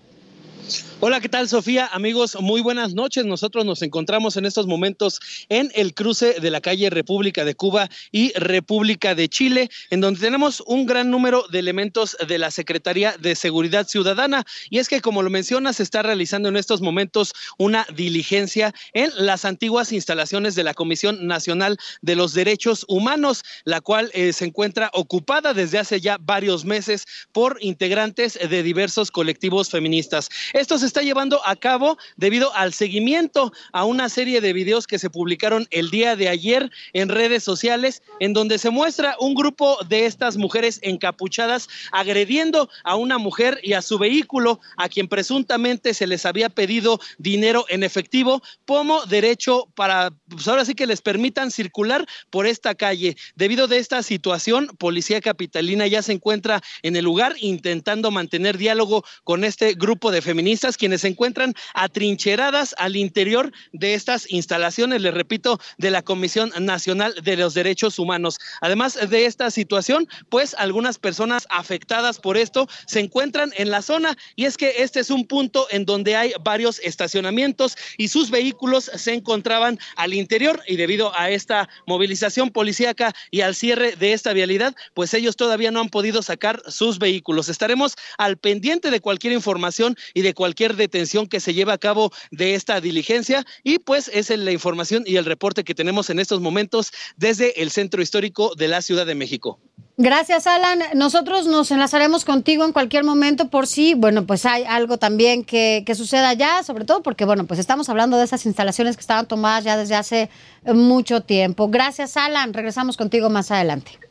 Hola, 0.99 1.21
¿qué 1.21 1.29
tal 1.29 1.49
Sofía? 1.49 1.89
Amigos, 1.93 2.37
muy 2.41 2.63
buenas 2.63 2.95
noches. 2.95 3.25
Nosotros 3.27 3.65
nos 3.65 3.83
encontramos 3.83 4.37
en 4.37 4.47
estos 4.47 4.67
momentos 4.67 5.21
en 5.49 5.71
el 5.75 5.95
cruce 5.95 6.41
de 6.41 6.51
la 6.51 6.61
calle 6.61 6.91
República 6.91 7.45
de 7.45 7.55
Cuba 7.55 7.89
y 8.11 8.33
República 8.33 9.15
de 9.15 9.29
Chile, 9.29 9.71
en 9.91 10.01
donde 10.01 10.21
tenemos 10.21 10.63
un 10.67 10.87
gran 10.87 11.11
número 11.11 11.45
de 11.53 11.59
elementos 11.59 12.17
de 12.27 12.39
la 12.39 12.51
Secretaría 12.51 13.15
de 13.19 13.37
Seguridad 13.37 13.87
Ciudadana. 13.87 14.45
Y 14.71 14.79
es 14.79 14.89
que, 14.89 15.03
como 15.03 15.23
lo 15.23 15.31
menciona, 15.31 15.73
se 15.73 15.83
está 15.83 16.03
realizando 16.03 16.49
en 16.49 16.57
estos 16.57 16.81
momentos 16.81 17.35
una 17.59 17.87
diligencia 17.95 18.75
en 18.95 19.11
las 19.17 19.45
antiguas 19.45 19.93
instalaciones 19.93 20.55
de 20.55 20.65
la 20.65 20.75
Comisión 20.75 21.27
Nacional 21.27 21.77
de 22.01 22.17
los 22.17 22.33
Derechos 22.33 22.85
Humanos, 22.89 23.45
la 23.65 23.81
cual 23.81 24.11
eh, 24.15 24.33
se 24.33 24.47
encuentra 24.47 24.91
ocupada 24.95 25.55
desde 25.55 25.79
hace 25.79 26.01
ya 26.01 26.19
varios 26.21 26.65
meses 26.65 27.05
por 27.33 27.59
integrantes 27.61 28.39
de 28.39 28.63
diversos 28.63 29.11
colectivos 29.11 29.71
feministas. 29.71 30.31
Esto 30.57 30.79
se 30.79 30.87
está 30.87 31.03
llevando 31.03 31.47
a 31.47 31.55
cabo 31.55 31.99
debido 32.16 32.51
al 32.55 32.73
seguimiento 32.73 33.53
a 33.75 33.85
una 33.85 34.09
serie 34.09 34.40
de 34.40 34.55
videos 34.55 34.87
que 34.87 34.99
se 34.99 35.11
publicaron 35.11 35.66
el 35.71 35.90
día 35.90 36.16
de 36.16 36.31
ayer 36.31 36.71
en 36.95 37.11
redes 37.11 37.45
sociales, 37.45 38.03
en 38.21 38.33
donde 38.33 38.57
se 38.57 38.71
muestra 38.71 39.16
un 39.21 39.35
grupo 39.35 39.77
de 39.87 40.07
estas 40.07 40.38
mujeres 40.38 40.79
encapuchadas 40.81 41.69
agrediendo 41.92 42.71
a 42.85 42.97
una 42.97 43.19
mujer 43.19 43.61
y 43.62 43.75
a 43.75 43.83
su 43.83 43.99
vehículo, 43.99 44.59
a 44.79 44.88
quien 44.88 45.09
presuntamente 45.09 45.92
se 45.92 46.07
les 46.07 46.25
había 46.25 46.49
pedido 46.49 47.01
dinero 47.19 47.66
en 47.69 47.83
efectivo 47.83 48.40
como 48.64 49.05
derecho 49.05 49.69
para, 49.75 50.11
pues 50.27 50.49
ahora 50.49 50.64
sí 50.64 50.75
que 50.75 50.87
les 50.87 51.03
permitan 51.03 51.51
circular 51.51 52.07
por 52.31 52.47
esta 52.47 52.75
calle. 52.75 53.14
Debido 53.35 53.69
de 53.69 53.77
esta 53.77 54.03
situación, 54.03 54.69
Policía 54.79 55.21
Capitalina 55.21 55.87
ya 55.87 56.01
se 56.01 56.12
encuentra 56.12 56.62
en 56.81 56.97
el 56.97 57.05
lugar 57.05 57.37
intentando 57.40 58.11
mantener 58.11 58.57
diálogo 58.57 59.05
con 59.23 59.45
este 59.45 59.75
grupo 59.75 60.11
de 60.11 60.23
feministas, 60.23 60.46
quienes 60.79 61.01
se 61.01 61.09
encuentran 61.09 61.55
atrincheradas 61.75 62.75
al 62.79 62.97
interior 62.97 63.53
de 63.73 63.95
estas 63.95 64.31
instalaciones, 64.31 65.03
les 65.03 65.13
repito, 65.13 65.59
de 65.77 65.91
la 65.91 66.03
Comisión 66.03 66.53
Nacional 66.61 67.15
de 67.23 67.37
los 67.37 67.55
Derechos 67.55 67.99
Humanos. 67.99 68.39
Además 68.61 68.97
de 69.11 69.27
esta 69.27 69.51
situación, 69.51 70.09
pues 70.29 70.55
algunas 70.55 70.99
personas 70.99 71.47
afectadas 71.51 72.21
por 72.21 72.37
esto 72.37 72.69
se 72.87 73.01
encuentran 73.01 73.53
en 73.57 73.71
la 73.71 73.83
zona 73.83 74.17
y 74.37 74.45
es 74.45 74.57
que 74.57 74.75
este 74.79 75.01
es 75.01 75.11
un 75.11 75.27
punto 75.27 75.67
en 75.71 75.85
donde 75.85 76.15
hay 76.15 76.33
varios 76.43 76.79
estacionamientos 76.79 77.77
y 77.99 78.09
sus 78.09 78.31
vehículos 78.31 78.91
se 78.95 79.15
encontraban 79.15 79.79
al 79.97 80.15
interior 80.15 80.63
y 80.69 80.77
debido 80.77 81.13
a 81.19 81.31
esta 81.31 81.69
movilización 81.87 82.51
policíaca 82.51 83.13
y 83.33 83.41
al 83.41 83.55
cierre 83.57 83.97
de 83.97 84.13
esta 84.13 84.33
vialidad, 84.33 84.75
pues 84.95 85.13
ellos 85.13 85.37
todavía 85.37 85.73
no 85.73 85.81
han 85.81 85.89
podido 85.89 86.23
sacar 86.23 86.63
sus 86.69 86.99
vehículos. 87.01 87.49
Estaremos 87.49 87.97
al 88.17 88.37
pendiente 88.37 88.91
de 88.91 89.01
cualquier 89.01 89.33
información 89.33 89.97
y 90.15 90.23
de 90.23 90.36
cualquier 90.37 90.77
detención 90.77 91.27
que 91.27 91.40
se 91.40 91.53
lleve 91.53 91.72
a 91.72 91.79
cabo 91.79 92.12
de 92.31 92.55
esta 92.55 92.81
diligencia 92.81 93.44
y 93.64 93.81
pues 93.81 94.09
es 94.14 94.31
la 94.31 94.53
información 94.53 95.03
y 95.05 95.16
el 95.16 95.25
reporte 95.25 95.64
que 95.64 95.75
tenemos 95.75 96.11
en 96.11 96.20
estos 96.20 96.40
momentos 96.40 96.92
desde 97.16 97.61
el 97.61 97.72
centro 97.72 98.01
histórico 98.01 98.55
de 98.55 98.68
la 98.68 98.83
Ciudad 98.83 99.07
de 99.07 99.16
México. 99.16 99.59
Gracias, 99.99 100.46
Alan. 100.46 100.81
Nosotros 100.94 101.46
nos 101.46 101.70
enlazaremos 101.70 102.27
contigo 102.27 102.66
en 102.66 102.72
cualquier 102.72 103.03
momento 103.03 103.49
por 103.49 103.66
si, 103.66 103.94
bueno, 103.94 104.27
pues 104.27 104.44
hay 104.44 104.64
algo 104.64 104.99
también 104.99 105.42
que, 105.42 105.85
que, 105.87 105.94
suceda 105.94 106.29
allá, 106.29 106.62
sobre 106.62 106.85
todo 106.85 107.03
porque, 107.03 107.25
bueno, 107.25 107.46
pues 107.46 107.59
estamos 107.59 107.88
hablando 107.88 108.18
de 108.18 108.25
esas 108.25 108.44
instalaciones 108.44 108.96
que 108.96 109.01
estaban 109.01 109.27
tomadas 109.27 109.64
ya 109.64 109.79
desde 109.79 109.94
hace 109.94 110.29
mucho 110.66 111.22
tiempo. 111.22 111.68
Gracias, 111.68 112.18
Alan. 112.18 112.53
Regresamos 112.53 112.99
contigo 112.99 113.31
más 113.31 113.51
adelante. 113.51 114.06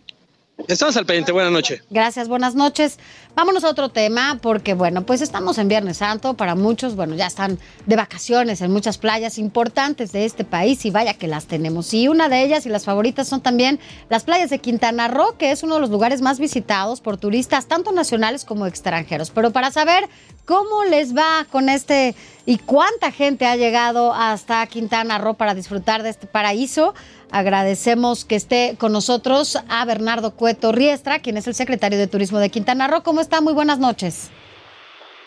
Estamos 0.68 0.98
al 0.98 1.06
pendiente, 1.06 1.32
buenas 1.32 1.52
noches. 1.52 1.84
Gracias, 1.90 2.28
buenas 2.28 2.56
noches. 2.56 2.98
Vámonos 3.36 3.64
a 3.64 3.70
otro 3.70 3.90
tema, 3.90 4.40
porque 4.42 4.74
bueno, 4.74 5.06
pues 5.06 5.22
estamos 5.22 5.58
en 5.58 5.68
Viernes 5.68 5.98
Santo, 5.98 6.36
para 6.36 6.56
muchos, 6.56 6.96
bueno, 6.96 7.16
ya 7.16 7.28
están 7.28 7.60
de 7.86 7.96
vacaciones 7.96 8.62
en 8.62 8.72
muchas 8.72 8.98
playas 8.98 9.38
importantes 9.38 10.12
de 10.12 10.26
este 10.26 10.44
país 10.44 10.86
y 10.86 10.92
vaya 10.92 11.14
que 11.14 11.28
las 11.28 11.46
tenemos. 11.46 11.94
Y 11.94 12.08
una 12.08 12.30
de 12.30 12.44
ellas 12.44 12.66
y 12.66 12.70
las 12.70 12.86
favoritas 12.86 13.28
son 13.28 13.42
también 13.42 13.80
las 14.10 14.24
playas 14.24 14.50
de 14.50 14.60
Quintana 14.60 15.08
Roo, 15.08 15.38
que 15.38 15.52
es 15.52 15.64
uno 15.64 15.76
de 15.76 15.82
los 15.82 15.90
lugares 15.90 16.22
más 16.22 16.40
visitados 16.40 17.02
por 17.02 17.18
turistas, 17.18 17.68
tanto 17.68 17.92
nacionales 17.92 18.46
como 18.46 18.66
extranjeros. 18.66 19.32
Pero 19.32 19.52
para 19.52 19.72
saber 19.72 20.10
cómo 20.46 20.84
les 20.86 21.16
va 21.16 21.46
con 21.52 21.70
este 21.70 22.16
y 22.46 22.60
cuánta 22.60 23.12
gente 23.12 23.46
ha 23.46 23.56
llegado 23.56 24.14
hasta 24.14 24.66
Quintana 24.68 25.18
Roo 25.18 25.34
para 25.34 25.56
disfrutar 25.56 26.04
de 26.04 26.10
este 26.10 26.28
paraíso, 26.28 26.94
Agradecemos 27.32 28.24
que 28.24 28.36
esté 28.36 28.76
con 28.80 28.92
nosotros 28.92 29.58
a 29.68 29.84
Bernardo 29.86 30.36
Cueto 30.36 30.72
Riestra, 30.72 31.20
quien 31.20 31.38
es 31.38 31.48
el 31.48 31.54
secretario 31.54 31.98
de 31.98 32.08
Turismo 32.08 32.40
de 32.40 32.50
Quintana 32.50 32.88
Roo. 32.88 33.04
¿Cómo 33.04 33.20
está? 33.20 33.42
Muy 33.42 33.54
buenas 33.54 33.80
noches. 33.80 34.32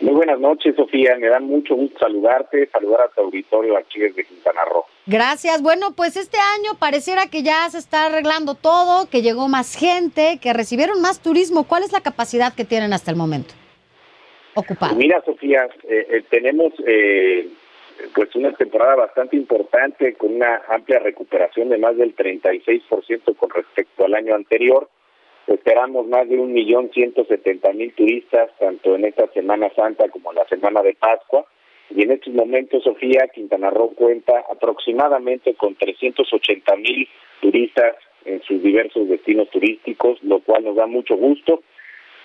Muy 0.00 0.14
buenas 0.14 0.38
noches, 0.38 0.76
Sofía. 0.76 1.16
Me 1.18 1.28
da 1.28 1.40
mucho 1.40 1.74
gusto 1.74 1.98
saludarte, 1.98 2.70
saludar 2.72 3.02
a 3.02 3.08
tu 3.08 3.20
auditorio 3.20 3.76
aquí 3.76 3.98
desde 3.98 4.24
Quintana 4.24 4.64
Roo. 4.72 4.84
Gracias. 5.06 5.60
Bueno, 5.60 5.92
pues 5.94 6.16
este 6.16 6.38
año 6.38 6.78
pareciera 6.78 7.26
que 7.26 7.42
ya 7.42 7.68
se 7.68 7.78
está 7.78 8.06
arreglando 8.06 8.54
todo, 8.54 9.10
que 9.10 9.22
llegó 9.22 9.48
más 9.48 9.74
gente, 9.74 10.38
que 10.40 10.52
recibieron 10.52 11.02
más 11.02 11.20
turismo. 11.20 11.64
¿Cuál 11.64 11.82
es 11.82 11.92
la 11.92 12.00
capacidad 12.00 12.54
que 12.54 12.64
tienen 12.64 12.92
hasta 12.92 13.10
el 13.10 13.16
momento? 13.16 13.54
Mira, 14.96 15.22
Sofía, 15.24 15.68
eh, 15.88 16.06
eh, 16.10 16.22
tenemos 16.28 16.72
eh, 16.86 17.48
pues 18.14 18.34
una 18.34 18.52
temporada 18.52 18.96
bastante 18.96 19.36
importante 19.36 20.14
con 20.14 20.34
una 20.34 20.62
amplia 20.68 20.98
recuperación 20.98 21.68
de 21.68 21.78
más 21.78 21.96
del 21.96 22.14
36% 22.14 23.36
con 23.36 23.50
respecto 23.50 24.04
al 24.04 24.14
año 24.14 24.34
anterior. 24.34 24.88
Esperamos 25.46 26.06
más 26.06 26.28
de 26.28 26.38
un 26.38 26.52
millón 26.52 26.90
ciento 26.92 27.24
setenta 27.24 27.72
mil 27.72 27.92
turistas 27.94 28.50
tanto 28.58 28.94
en 28.94 29.06
esta 29.06 29.26
Semana 29.28 29.70
Santa 29.74 30.08
como 30.08 30.30
en 30.30 30.36
la 30.36 30.46
Semana 30.46 30.82
de 30.82 30.94
Pascua. 30.94 31.46
Y 31.90 32.02
en 32.02 32.10
estos 32.10 32.34
momentos, 32.34 32.84
Sofía, 32.84 33.28
Quintana 33.32 33.70
Roo 33.70 33.94
cuenta 33.94 34.44
aproximadamente 34.50 35.54
con 35.54 35.74
380 35.74 36.76
mil 36.76 37.08
turistas 37.40 37.96
en 38.26 38.42
sus 38.42 38.62
diversos 38.62 39.08
destinos 39.08 39.48
turísticos, 39.48 40.22
lo 40.22 40.40
cual 40.40 40.64
nos 40.64 40.76
da 40.76 40.86
mucho 40.86 41.16
gusto 41.16 41.62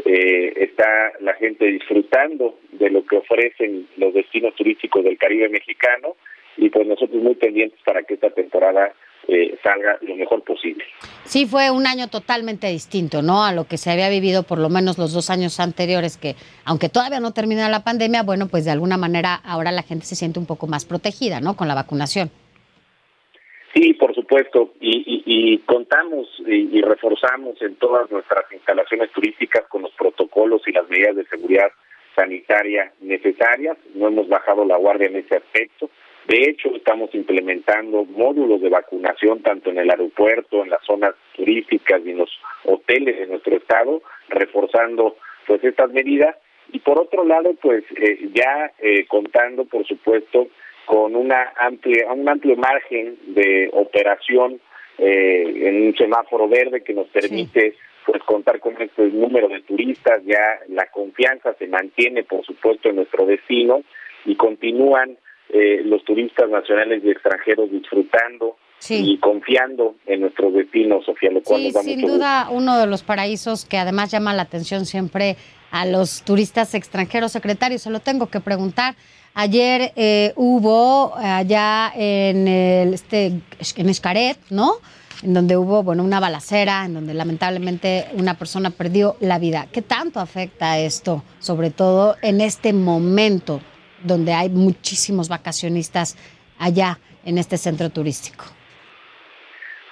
eh, 0.06 0.54
está 0.58 1.14
la 1.22 1.34
gente 1.36 1.66
disfrutando 1.66 2.60
de 2.72 2.90
lo 2.90 3.06
que 3.06 3.18
ofrecen 3.18 3.88
los 3.98 4.14
destinos 4.14 4.56
turísticos 4.56 5.04
del 5.04 5.18
Caribe 5.18 5.50
mexicano 5.50 6.16
y 6.58 6.70
pues 6.70 6.88
nosotros 6.88 7.22
muy 7.22 7.36
pendientes 7.36 7.80
para 7.84 8.04
que 8.04 8.16
esta 8.16 8.30
temporada 8.30 8.94
eh, 9.28 9.58
salga 9.64 9.98
lo 10.02 10.16
mejor 10.16 10.44
posible. 10.44 10.84
Sí, 11.24 11.46
fue 11.46 11.72
un 11.72 11.88
año 11.88 12.10
totalmente 12.10 12.68
distinto, 12.68 13.22
¿no? 13.22 13.46
A 13.46 13.54
lo 13.54 13.66
que 13.66 13.78
se 13.78 13.90
había 13.90 14.10
vivido 14.10 14.44
por 14.44 14.60
lo 14.60 14.70
menos 14.70 14.98
los 14.98 15.14
dos 15.14 15.30
años 15.30 15.60
anteriores, 15.60 16.18
que 16.18 16.36
aunque 16.66 16.90
todavía 16.90 17.22
no 17.22 17.32
termina 17.32 17.70
la 17.70 17.84
pandemia, 17.84 18.24
bueno, 18.24 18.48
pues 18.50 18.66
de 18.66 18.72
alguna 18.72 18.98
manera 18.98 19.36
ahora 19.36 19.72
la 19.72 19.84
gente 19.84 20.06
se 20.06 20.16
siente 20.16 20.40
un 20.40 20.46
poco 20.46 20.68
más 20.68 20.86
protegida, 20.86 21.40
¿no? 21.40 21.56
Con 21.56 21.70
la 21.70 21.76
vacunación. 21.76 22.32
Sí, 23.74 23.94
por 23.94 24.13
supuesto, 24.34 24.74
y, 24.80 25.24
y, 25.26 25.58
contamos 25.60 26.28
y, 26.48 26.82
reforzamos 26.82 27.62
en 27.62 27.76
todas 27.76 28.10
nuestras 28.12 28.52
instalaciones 28.52 29.12
turísticas 29.12 29.68
con 29.68 29.84
los 29.84 29.92
protocolos 29.92 30.68
y 30.68 30.72
las 30.72 30.90
medidas 30.90 31.16
de 31.16 31.26
seguridad 31.26 31.72
sanitaria 32.16 32.92
necesarias. 33.02 33.78
No 33.94 34.08
hemos 34.08 34.28
bajado 34.28 34.66
la 34.66 34.78
guardia 34.78 35.08
en 35.08 35.18
ese 35.18 35.36
aspecto. 35.36 35.90
De 36.28 36.50
hecho, 36.50 36.76
estamos 36.76 37.14
implementando 37.14 38.06
módulos 38.06 38.62
de 38.62 38.70
vacunación 38.70 39.42
tanto 39.44 39.70
en 39.70 39.78
el 39.78 39.92
aeropuerto, 39.92 40.64
en 40.64 40.72
las 40.72 40.84
zonas 40.84 41.14
turísticas 41.36 42.02
y 42.04 42.12
en 42.12 42.18
los 42.18 42.32
hoteles 42.66 43.20
de 43.20 43.28
nuestro 43.28 43.56
estado, 43.56 44.02
reforzando 44.30 45.16
pues 45.46 45.64
estas 45.64 45.92
medidas. 45.92 46.36
Y 46.72 46.80
por 46.80 47.00
otro 47.00 47.24
lado, 47.24 47.54
pues 47.62 47.84
eh, 47.98 48.30
ya 48.34 48.72
eh, 48.80 49.06
contando, 49.06 49.66
por 49.66 49.86
supuesto, 49.86 50.48
con 50.86 51.16
una 51.16 51.54
amplia, 51.58 52.12
un 52.12 52.28
amplio 52.28 52.56
margen 52.56 53.18
de 53.28 53.70
operación 53.74 54.60
eh, 54.98 55.68
en 55.68 55.88
un 55.88 55.96
semáforo 55.96 56.48
verde 56.48 56.82
que 56.82 56.94
nos 56.94 57.08
permite 57.08 57.76
pues 58.06 58.22
contar 58.24 58.60
con 58.60 58.80
este 58.82 59.04
número 59.08 59.48
de 59.48 59.62
turistas, 59.62 60.22
ya 60.26 60.60
la 60.68 60.88
confianza 60.88 61.54
se 61.54 61.68
mantiene 61.68 62.24
por 62.24 62.46
supuesto 62.46 62.90
en 62.90 62.98
nuestro 62.98 63.26
destino 63.26 63.82
y 64.26 64.36
continúan 64.36 65.18
eh, 65.50 65.82
los 65.86 66.04
turistas 66.04 66.50
nacionales 66.50 67.02
y 67.04 67.12
extranjeros 67.12 67.72
disfrutando 67.72 68.58
y 68.90 69.18
confiando 69.20 69.96
en 70.06 70.22
nuestro 70.22 70.52
destino, 70.52 71.02
Sofía, 71.04 71.32
lo 71.32 71.42
cual 71.42 71.64
nos 71.64 71.74
da 71.74 71.82
sin 71.84 72.02
duda 72.02 72.48
uno 72.52 72.78
de 72.78 72.88
los 72.88 73.04
paraísos 73.04 73.66
que 73.66 73.78
además 73.78 74.12
llama 74.12 74.34
la 74.34 74.42
atención 74.44 74.86
siempre 74.86 75.38
a 75.72 75.86
los 75.86 76.24
turistas 76.24 76.76
extranjeros. 76.76 77.32
Secretario, 77.32 77.80
se 77.80 77.90
lo 77.90 78.00
tengo 78.00 78.30
que 78.30 78.40
preguntar. 78.40 78.96
Ayer 79.36 79.92
eh, 79.96 80.32
hubo 80.36 81.16
allá 81.16 81.92
en 81.96 82.48
el 82.48 82.94
este 82.94 83.32
en 83.78 83.90
Escaret, 83.90 84.38
¿no? 84.52 84.74
En 85.24 85.34
donde 85.34 85.58
hubo, 85.58 85.82
bueno, 85.82 86.04
una 86.04 86.20
balacera, 86.20 86.86
en 86.86 86.94
donde 86.94 87.16
lamentablemente 87.16 88.06
una 88.14 88.38
persona 88.38 88.70
perdió 88.70 89.16
la 89.22 89.40
vida. 89.40 89.68
¿Qué 89.74 89.82
tanto 89.82 90.20
afecta 90.20 90.78
esto, 90.78 91.24
sobre 91.40 91.72
todo 91.72 92.16
en 92.22 92.42
este 92.42 92.74
momento 92.74 93.62
donde 94.04 94.34
hay 94.34 94.50
muchísimos 94.50 95.30
vacacionistas 95.30 96.16
allá 96.60 97.00
en 97.26 97.40
este 97.40 97.58
centro 97.58 97.90
turístico? 97.90 98.46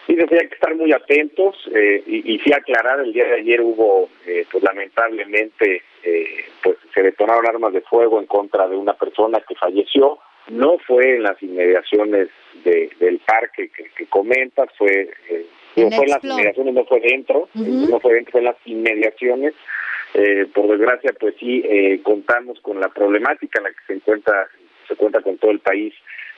Sí, 0.05 0.17
hay 0.19 0.47
que 0.49 0.55
estar 0.55 0.75
muy 0.75 0.91
atentos 0.91 1.55
eh, 1.73 2.03
y, 2.05 2.33
y, 2.33 2.39
sí 2.39 2.53
aclarar, 2.53 2.99
el 2.99 3.13
día 3.13 3.25
de 3.25 3.35
ayer 3.39 3.61
hubo, 3.61 4.09
eh, 4.27 4.45
pues 4.51 4.63
lamentablemente, 4.63 5.81
eh, 6.03 6.45
pues 6.63 6.77
se 6.93 7.03
detonaron 7.03 7.45
armas 7.47 7.73
de 7.73 7.81
fuego 7.81 8.19
en 8.19 8.25
contra 8.25 8.67
de 8.67 8.75
una 8.75 8.93
persona 8.93 9.41
que 9.47 9.55
falleció. 9.55 10.19
No 10.49 10.77
fue 10.79 11.15
en 11.15 11.23
las 11.23 11.41
inmediaciones 11.41 12.29
de, 12.63 12.89
del 12.99 13.19
parque 13.19 13.69
que, 13.69 13.85
que 13.95 14.05
comentas, 14.07 14.69
fue, 14.77 15.09
eh, 15.29 15.45
no 15.77 15.91
fue 15.91 16.05
en 16.05 16.11
las 16.11 16.23
inmediaciones, 16.23 16.73
no 16.73 16.85
fue 16.85 16.99
dentro, 16.99 17.49
no 17.53 17.99
fue 17.99 18.13
dentro, 18.15 18.31
fue 18.31 18.41
en 18.41 18.45
las 18.45 18.57
inmediaciones. 18.65 19.53
Eh, 20.13 20.45
por 20.53 20.67
desgracia, 20.67 21.13
pues 21.17 21.35
sí, 21.39 21.63
eh, 21.63 22.01
contamos 22.03 22.59
con 22.61 22.79
la 22.81 22.89
problemática 22.89 23.59
en 23.59 23.63
la 23.63 23.69
que 23.69 23.85
se 23.87 23.93
encuentra, 23.93 24.47
se 24.87 24.95
cuenta 24.95 25.21
con 25.21 25.37
todo 25.37 25.51
el 25.51 25.59
país, 25.59 25.93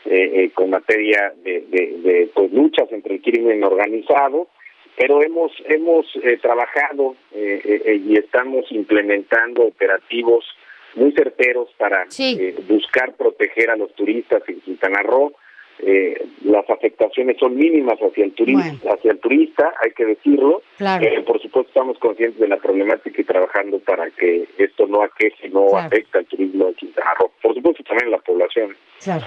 eh, 0.06 0.32
eh, 0.36 0.52
con 0.54 0.70
materia 0.70 1.34
de, 1.44 1.62
de, 1.62 1.98
de 2.04 2.30
pues, 2.36 2.52
luchas 2.52 2.92
entre 2.92 3.16
el 3.16 3.22
crimen 3.22 3.64
organizado 3.64 4.50
pero 4.98 5.22
hemos 5.24 5.52
hemos 5.66 6.06
eh, 6.24 6.38
trabajado 6.42 7.16
eh, 7.34 7.62
eh, 7.86 7.96
y 8.06 8.18
estamos 8.18 8.72
implementando 8.72 9.64
operativos 9.64 10.46
muy 10.96 11.12
certeros 11.14 11.70
para 11.78 12.06
Sí. 12.10 12.38
eh, 12.40 12.56
buscar 12.68 13.14
proteger 13.16 13.70
a 13.72 13.76
los 13.76 13.94
turistas 13.96 14.44
en 14.48 14.62
Quintana 14.62 15.02
Roo. 15.02 15.34
Eh, 15.80 16.24
las 16.46 16.70
afectaciones 16.70 17.36
son 17.40 17.56
mínimas 17.58 17.98
hacia 18.00 18.24
el 18.26 18.32
turista, 18.34 18.62
Bueno. 18.80 18.94
hacia 18.96 19.12
el 19.12 19.20
turista, 19.20 19.74
hay 19.84 19.92
que 19.92 20.06
decirlo. 20.06 20.62
Claro. 20.78 21.04
Eh, 21.04 21.22
por 21.24 21.42
supuesto 21.42 21.68
estamos 21.70 21.98
conscientes 21.98 22.40
de 22.40 22.48
la 22.48 22.58
problemática 22.58 23.20
y 23.20 23.24
trabajando 23.26 23.80
para 23.80 24.10
que 24.12 24.46
esto 24.60 24.86
no 24.86 25.02
aqueje, 25.02 25.50
no 25.50 25.66
Claro. 25.70 25.88
afecte 25.88 26.20
al 26.20 26.26
turismo 26.28 26.66
de 26.68 26.74
Quintana 26.76 27.14
Roo. 27.20 27.32
Por 27.42 27.56
supuesto 27.56 27.84
también 27.84 28.12
la 28.12 28.20
población. 28.20 28.76
Claro. 29.02 29.26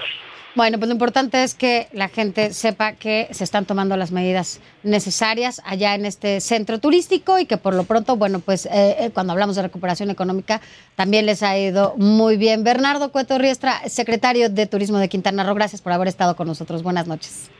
Bueno, 0.57 0.79
pues 0.79 0.87
lo 0.87 0.93
importante 0.93 1.43
es 1.43 1.53
que 1.53 1.85
la 1.93 2.07
gente 2.07 2.51
sepa 2.51 2.93
que 2.93 3.27
se 3.29 3.43
están 3.43 3.65
tomando 3.65 3.95
las 3.95 4.11
medidas 4.11 4.59
necesarias 4.81 5.61
allá 5.63 5.93
en 5.93 6.03
este 6.03 6.41
centro 6.41 6.79
turístico 6.79 7.37
y 7.37 7.45
que 7.45 7.57
por 7.57 7.75
lo 7.75 7.83
pronto, 7.83 8.15
bueno, 8.15 8.39
pues 8.43 8.65
eh, 8.65 8.95
eh, 8.99 9.11
cuando 9.13 9.33
hablamos 9.33 9.55
de 9.55 9.61
recuperación 9.61 10.09
económica 10.09 10.59
también 10.95 11.27
les 11.27 11.43
ha 11.43 11.55
ido 11.59 11.93
muy 11.97 12.37
bien. 12.37 12.63
Bernardo 12.63 13.11
Cueto 13.11 13.37
Riestra, 13.37 13.87
secretario 13.87 14.49
de 14.49 14.65
Turismo 14.65 14.97
de 14.97 15.09
Quintana 15.09 15.43
Roo, 15.43 15.53
gracias 15.53 15.83
por 15.83 15.93
haber 15.93 16.07
estado 16.07 16.35
con 16.35 16.47
nosotros. 16.47 16.81
Buenas 16.81 17.05
noches. 17.07 17.51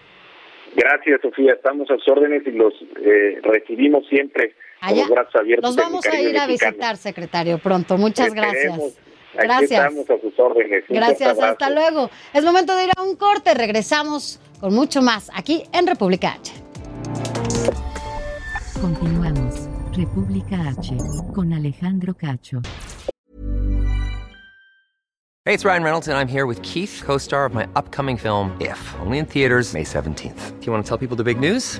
Gracias, 0.75 1.21
Sofía. 1.21 1.53
Estamos 1.53 1.91
a 1.91 1.97
sus 1.97 2.07
órdenes 2.07 2.47
y 2.47 2.51
los 2.51 2.73
eh, 2.99 3.39
recibimos 3.43 4.07
siempre 4.07 4.55
con 4.81 4.97
los 4.97 5.09
brazos 5.09 5.35
abiertos. 5.35 5.75
nos 5.75 5.85
vamos 5.85 6.05
a 6.07 6.19
ir 6.19 6.35
a 6.35 6.47
mexicano. 6.47 6.71
visitar, 6.71 6.97
secretario, 6.97 7.59
pronto. 7.59 7.95
Muchas 7.99 8.33
gracias. 8.33 8.97
Aquí 9.38 9.47
Gracias. 9.47 9.71
estamos 9.71 10.10
a 10.10 10.19
sus 10.19 10.39
órdenes. 10.39 10.84
Un 10.89 10.95
Gracias, 10.95 11.39
hasta 11.39 11.69
luego. 11.69 12.10
Es 12.34 12.43
momento 12.43 12.76
de 12.76 12.86
ir 12.86 12.91
a 12.95 13.04
un 13.04 13.15
corte. 13.15 13.54
Regresamos 13.54 14.39
con 14.60 14.73
mucho 14.73 15.02
más 15.02 15.30
aquí 15.36 15.63
en 15.71 15.86
República 15.88 16.34
H. 16.34 16.54
Continuamos. 18.82 19.67
República 19.95 20.58
H. 20.69 20.97
Con 21.34 21.54
Alejandro 21.54 22.13
Cacho. 22.13 22.62
Hey, 25.45 25.54
it's 25.54 25.63
Ryan 25.63 25.84
Reynolds, 25.84 26.08
and 26.10 26.17
I'm 26.17 26.28
here 26.28 26.45
with 26.45 26.62
Keith, 26.62 27.02
co 27.06 27.17
star 27.17 27.45
of 27.45 27.54
my 27.54 27.65
upcoming 27.76 28.17
film, 28.17 28.52
If, 28.60 28.78
only 29.00 29.17
in 29.17 29.26
theaters, 29.26 29.73
May 29.73 29.86
17th. 29.86 30.60
Do 30.60 30.65
you 30.65 30.73
want 30.73 30.84
to 30.84 30.89
tell 30.89 30.97
people 30.97 31.15
the 31.15 31.23
big 31.23 31.39
news? 31.39 31.80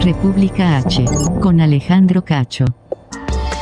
República 0.00 0.78
H. 0.78 1.04
Con 1.42 1.60
Alejandro 1.60 2.24
Cacho. 2.24 2.64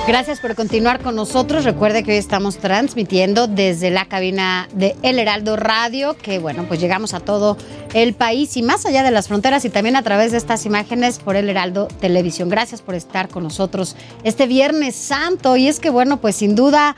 Gracias 0.07 0.38
por 0.40 0.55
continuar 0.55 1.01
con 1.01 1.16
nosotros. 1.16 1.64
Recuerde 1.64 2.05
que 2.05 2.12
hoy 2.12 2.16
estamos 2.16 2.59
transmitiendo 2.59 3.48
desde 3.48 3.90
la 3.90 4.07
cabina 4.07 4.68
de 4.72 4.96
El 5.03 5.18
Heraldo 5.18 5.57
Radio, 5.57 6.16
que 6.16 6.38
bueno, 6.38 6.64
pues 6.68 6.81
llegamos 6.81 7.12
a 7.12 7.20
todo 7.20 7.57
el 7.92 8.14
país 8.14 8.57
y 8.57 8.62
más 8.62 8.87
allá 8.87 9.03
de 9.03 9.11
las 9.11 9.27
fronteras 9.27 9.64
y 9.64 9.70
también 9.70 9.96
a 9.96 10.03
través 10.03 10.31
de 10.31 10.38
estas 10.38 10.64
imágenes 10.64 11.18
por 11.18 11.35
El 11.35 11.48
Heraldo 11.48 11.88
Televisión. 12.01 12.48
Gracias 12.48 12.83
por 12.83 12.94
estar 12.94 13.29
con 13.29 13.42
nosotros 13.42 13.96
este 14.22 14.46
Viernes 14.46 14.94
Santo. 14.94 15.57
Y 15.57 15.66
es 15.66 15.81
que 15.81 15.90
bueno, 15.90 16.20
pues 16.20 16.37
sin 16.37 16.55
duda 16.55 16.94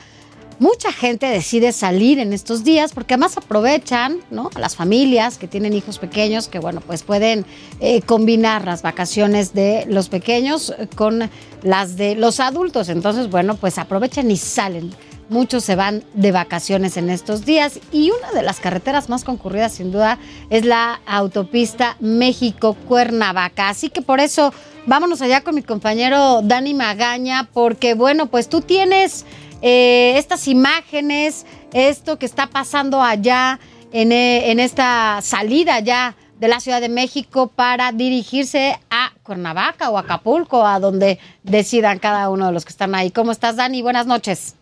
mucha 0.61 0.93
gente 0.93 1.27
decide 1.27 1.73
salir 1.73 2.19
en 2.21 2.33
estos 2.33 2.63
días 2.63 2.93
porque 2.93 3.15
además 3.15 3.37
aprovechan, 3.37 4.19
¿no? 4.31 4.51
A 4.55 4.61
las 4.61 4.77
familias 4.77 5.39
que 5.39 5.49
tienen 5.49 5.73
hijos 5.73 5.99
pequeños 5.99 6.49
que, 6.49 6.59
bueno, 6.61 6.81
pues 6.83 7.03
pueden 7.03 7.47
eh, 7.81 8.03
combinar 8.03 8.67
las 8.67 8.83
vacaciones 8.83 9.55
de 9.55 9.87
los 9.89 10.11
pequeños 10.11 10.73
eh, 10.79 10.87
con 10.95 11.29
las 11.63 11.97
de 11.97 12.15
los 12.15 12.41
adultos. 12.41 12.91
Entonces, 12.91 13.31
bueno, 13.31 13.57
pues 13.57 13.79
aprovechan 13.79 14.31
y 14.31 14.37
salen. 14.37 14.91
Muchos 15.31 15.65
se 15.65 15.77
van 15.77 16.05
de 16.13 16.31
vacaciones 16.33 16.97
en 16.97 17.09
estos 17.09 17.47
días 17.47 17.79
y 17.93 18.11
una 18.11 18.33
de 18.33 18.43
las 18.43 18.61
carreteras 18.61 19.09
más 19.09 19.25
concurridas 19.25 19.73
sin 19.73 19.93
duda 19.93 20.19
es 20.51 20.65
la 20.67 21.01
autopista 21.07 21.97
México-Cuernavaca. 22.01 23.69
Así 23.69 23.91
que 23.91 24.03
por 24.03 24.21
eso 24.21 24.53
vámonos 24.87 25.23
allá 25.23 25.43
con 25.43 25.55
mi 25.55 25.63
compañero 25.63 26.43
Dani 26.43 26.75
Magaña 26.75 27.49
porque 27.55 27.95
bueno, 27.95 28.27
pues 28.27 28.49
tú 28.49 28.61
tienes 28.61 29.25
eh, 29.63 30.15
estas 30.17 30.49
imágenes, 30.49 31.47
esto 31.73 32.19
que 32.19 32.27
está 32.27 32.47
pasando 32.47 33.03
allá 33.03 33.59
en, 33.93 34.13
eh, 34.13 34.51
en 34.51 34.61
esta 34.61 35.21
salida 35.23 35.81
ya 35.81 36.17
de 36.39 36.49
la 36.49 36.61
Ciudad 36.61 36.81
de 36.81 36.89
México 36.89 37.49
para 37.49 37.93
dirigirse 37.93 38.79
a 38.91 39.13
Cuernavaca 39.23 39.91
o 39.91 39.99
Acapulco, 39.99 40.67
a 40.67 40.81
donde 40.81 41.19
decidan 41.43 41.99
cada 41.99 42.31
uno 42.31 42.47
de 42.47 42.53
los 42.53 42.65
que 42.65 42.71
están 42.71 42.95
ahí. 42.95 43.11
¿Cómo 43.11 43.31
estás, 43.31 43.57
Dani? 43.57 43.83
Buenas 43.83 44.07
noches. 44.07 44.57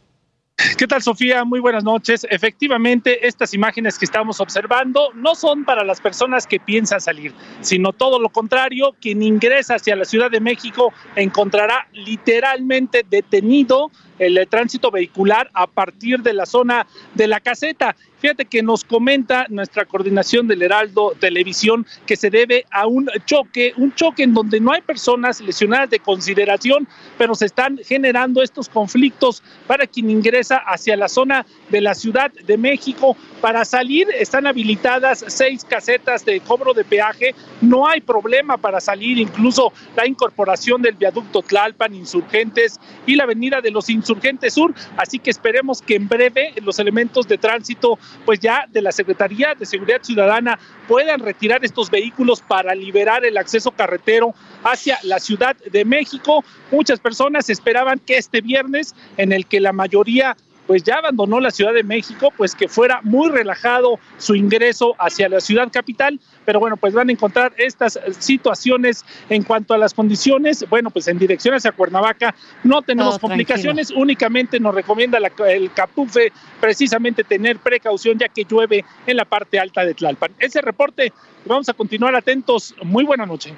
¿Qué 0.76 0.88
tal, 0.88 1.00
Sofía? 1.00 1.44
Muy 1.44 1.60
buenas 1.60 1.84
noches. 1.84 2.26
Efectivamente, 2.28 3.28
estas 3.28 3.54
imágenes 3.54 3.96
que 3.96 4.04
estamos 4.04 4.40
observando 4.40 5.12
no 5.14 5.36
son 5.36 5.64
para 5.64 5.84
las 5.84 6.00
personas 6.00 6.48
que 6.48 6.58
piensan 6.58 7.00
salir, 7.00 7.32
sino 7.60 7.92
todo 7.92 8.18
lo 8.18 8.28
contrario, 8.28 8.96
quien 9.00 9.22
ingresa 9.22 9.76
hacia 9.76 9.94
la 9.94 10.04
Ciudad 10.04 10.32
de 10.32 10.40
México 10.40 10.92
encontrará 11.14 11.86
literalmente 11.92 13.06
detenido 13.08 13.92
el 14.18 14.46
tránsito 14.48 14.90
vehicular 14.90 15.50
a 15.54 15.66
partir 15.66 16.20
de 16.20 16.32
la 16.32 16.46
zona 16.46 16.86
de 17.14 17.26
la 17.26 17.40
caseta. 17.40 17.96
Fíjate 18.18 18.46
que 18.46 18.64
nos 18.64 18.82
comenta 18.82 19.46
nuestra 19.48 19.84
coordinación 19.84 20.48
del 20.48 20.62
Heraldo 20.62 21.14
Televisión 21.20 21.86
que 22.04 22.16
se 22.16 22.30
debe 22.30 22.66
a 22.72 22.88
un 22.88 23.08
choque, 23.26 23.72
un 23.76 23.94
choque 23.94 24.24
en 24.24 24.34
donde 24.34 24.58
no 24.58 24.72
hay 24.72 24.80
personas 24.80 25.40
lesionadas 25.40 25.90
de 25.90 26.00
consideración, 26.00 26.88
pero 27.16 27.36
se 27.36 27.46
están 27.46 27.78
generando 27.78 28.42
estos 28.42 28.68
conflictos 28.68 29.40
para 29.68 29.86
quien 29.86 30.10
ingresa 30.10 30.56
hacia 30.56 30.96
la 30.96 31.08
zona 31.08 31.46
de 31.70 31.80
la 31.80 31.94
Ciudad 31.94 32.32
de 32.32 32.58
México. 32.58 33.16
Para 33.40 33.64
salir 33.64 34.08
están 34.18 34.48
habilitadas 34.48 35.24
seis 35.28 35.64
casetas 35.64 36.24
de 36.24 36.40
cobro 36.40 36.74
de 36.74 36.84
peaje, 36.84 37.36
no 37.60 37.86
hay 37.86 38.00
problema 38.00 38.56
para 38.56 38.80
salir, 38.80 39.18
incluso 39.18 39.72
la 39.96 40.08
incorporación 40.08 40.82
del 40.82 40.96
viaducto 40.96 41.42
Tlalpan, 41.42 41.94
Insurgentes 41.94 42.80
y 43.06 43.14
la 43.14 43.24
avenida 43.24 43.60
de 43.60 43.70
los 43.70 43.88
Insurgentes 43.88 44.07
Sur, 44.50 44.74
así 44.96 45.18
que 45.18 45.30
esperemos 45.30 45.82
que 45.82 45.96
en 45.96 46.08
breve 46.08 46.54
los 46.62 46.78
elementos 46.78 47.28
de 47.28 47.38
tránsito 47.38 47.98
pues 48.24 48.40
ya 48.40 48.66
de 48.70 48.82
la 48.82 48.92
Secretaría 48.92 49.54
de 49.54 49.66
Seguridad 49.66 50.02
Ciudadana 50.02 50.58
puedan 50.86 51.20
retirar 51.20 51.64
estos 51.64 51.90
vehículos 51.90 52.40
para 52.40 52.74
liberar 52.74 53.24
el 53.24 53.36
acceso 53.36 53.70
carretero 53.70 54.34
hacia 54.64 54.98
la 55.02 55.18
Ciudad 55.18 55.56
de 55.56 55.84
México. 55.84 56.44
Muchas 56.70 57.00
personas 57.00 57.50
esperaban 57.50 57.98
que 57.98 58.16
este 58.16 58.40
viernes, 58.40 58.94
en 59.16 59.32
el 59.32 59.46
que 59.46 59.60
la 59.60 59.72
mayoría 59.72 60.36
pues 60.68 60.84
ya 60.84 60.96
abandonó 60.96 61.40
la 61.40 61.50
Ciudad 61.50 61.72
de 61.72 61.82
México, 61.82 62.28
pues 62.36 62.54
que 62.54 62.68
fuera 62.68 63.00
muy 63.02 63.30
relajado 63.30 63.98
su 64.18 64.34
ingreso 64.34 64.94
hacia 64.98 65.26
la 65.30 65.40
ciudad 65.40 65.72
capital, 65.72 66.20
pero 66.48 66.60
bueno, 66.60 66.78
pues 66.78 66.94
van 66.94 67.10
a 67.10 67.12
encontrar 67.12 67.52
estas 67.58 68.00
situaciones 68.20 69.04
en 69.28 69.42
cuanto 69.42 69.74
a 69.74 69.76
las 69.78 69.92
condiciones, 69.92 70.64
bueno, 70.70 70.88
pues 70.88 71.06
en 71.06 71.18
dirección 71.18 71.54
hacia 71.54 71.72
Cuernavaca 71.72 72.34
no 72.64 72.80
tenemos 72.80 73.16
Todo 73.16 73.28
complicaciones, 73.28 73.90
únicamente 73.90 74.58
nos 74.58 74.74
recomienda 74.74 75.20
la- 75.20 75.30
el 75.46 75.70
Capufe 75.74 76.32
precisamente 76.58 77.22
tener 77.22 77.58
precaución 77.58 78.18
ya 78.18 78.30
que 78.30 78.44
llueve 78.44 78.82
en 79.06 79.18
la 79.18 79.26
parte 79.26 79.58
alta 79.58 79.84
de 79.84 79.92
Tlalpan. 79.92 80.30
Ese 80.38 80.62
reporte, 80.62 81.12
vamos 81.44 81.68
a 81.68 81.74
continuar 81.74 82.14
atentos, 82.14 82.74
muy 82.82 83.04
buena 83.04 83.26
noche. 83.26 83.52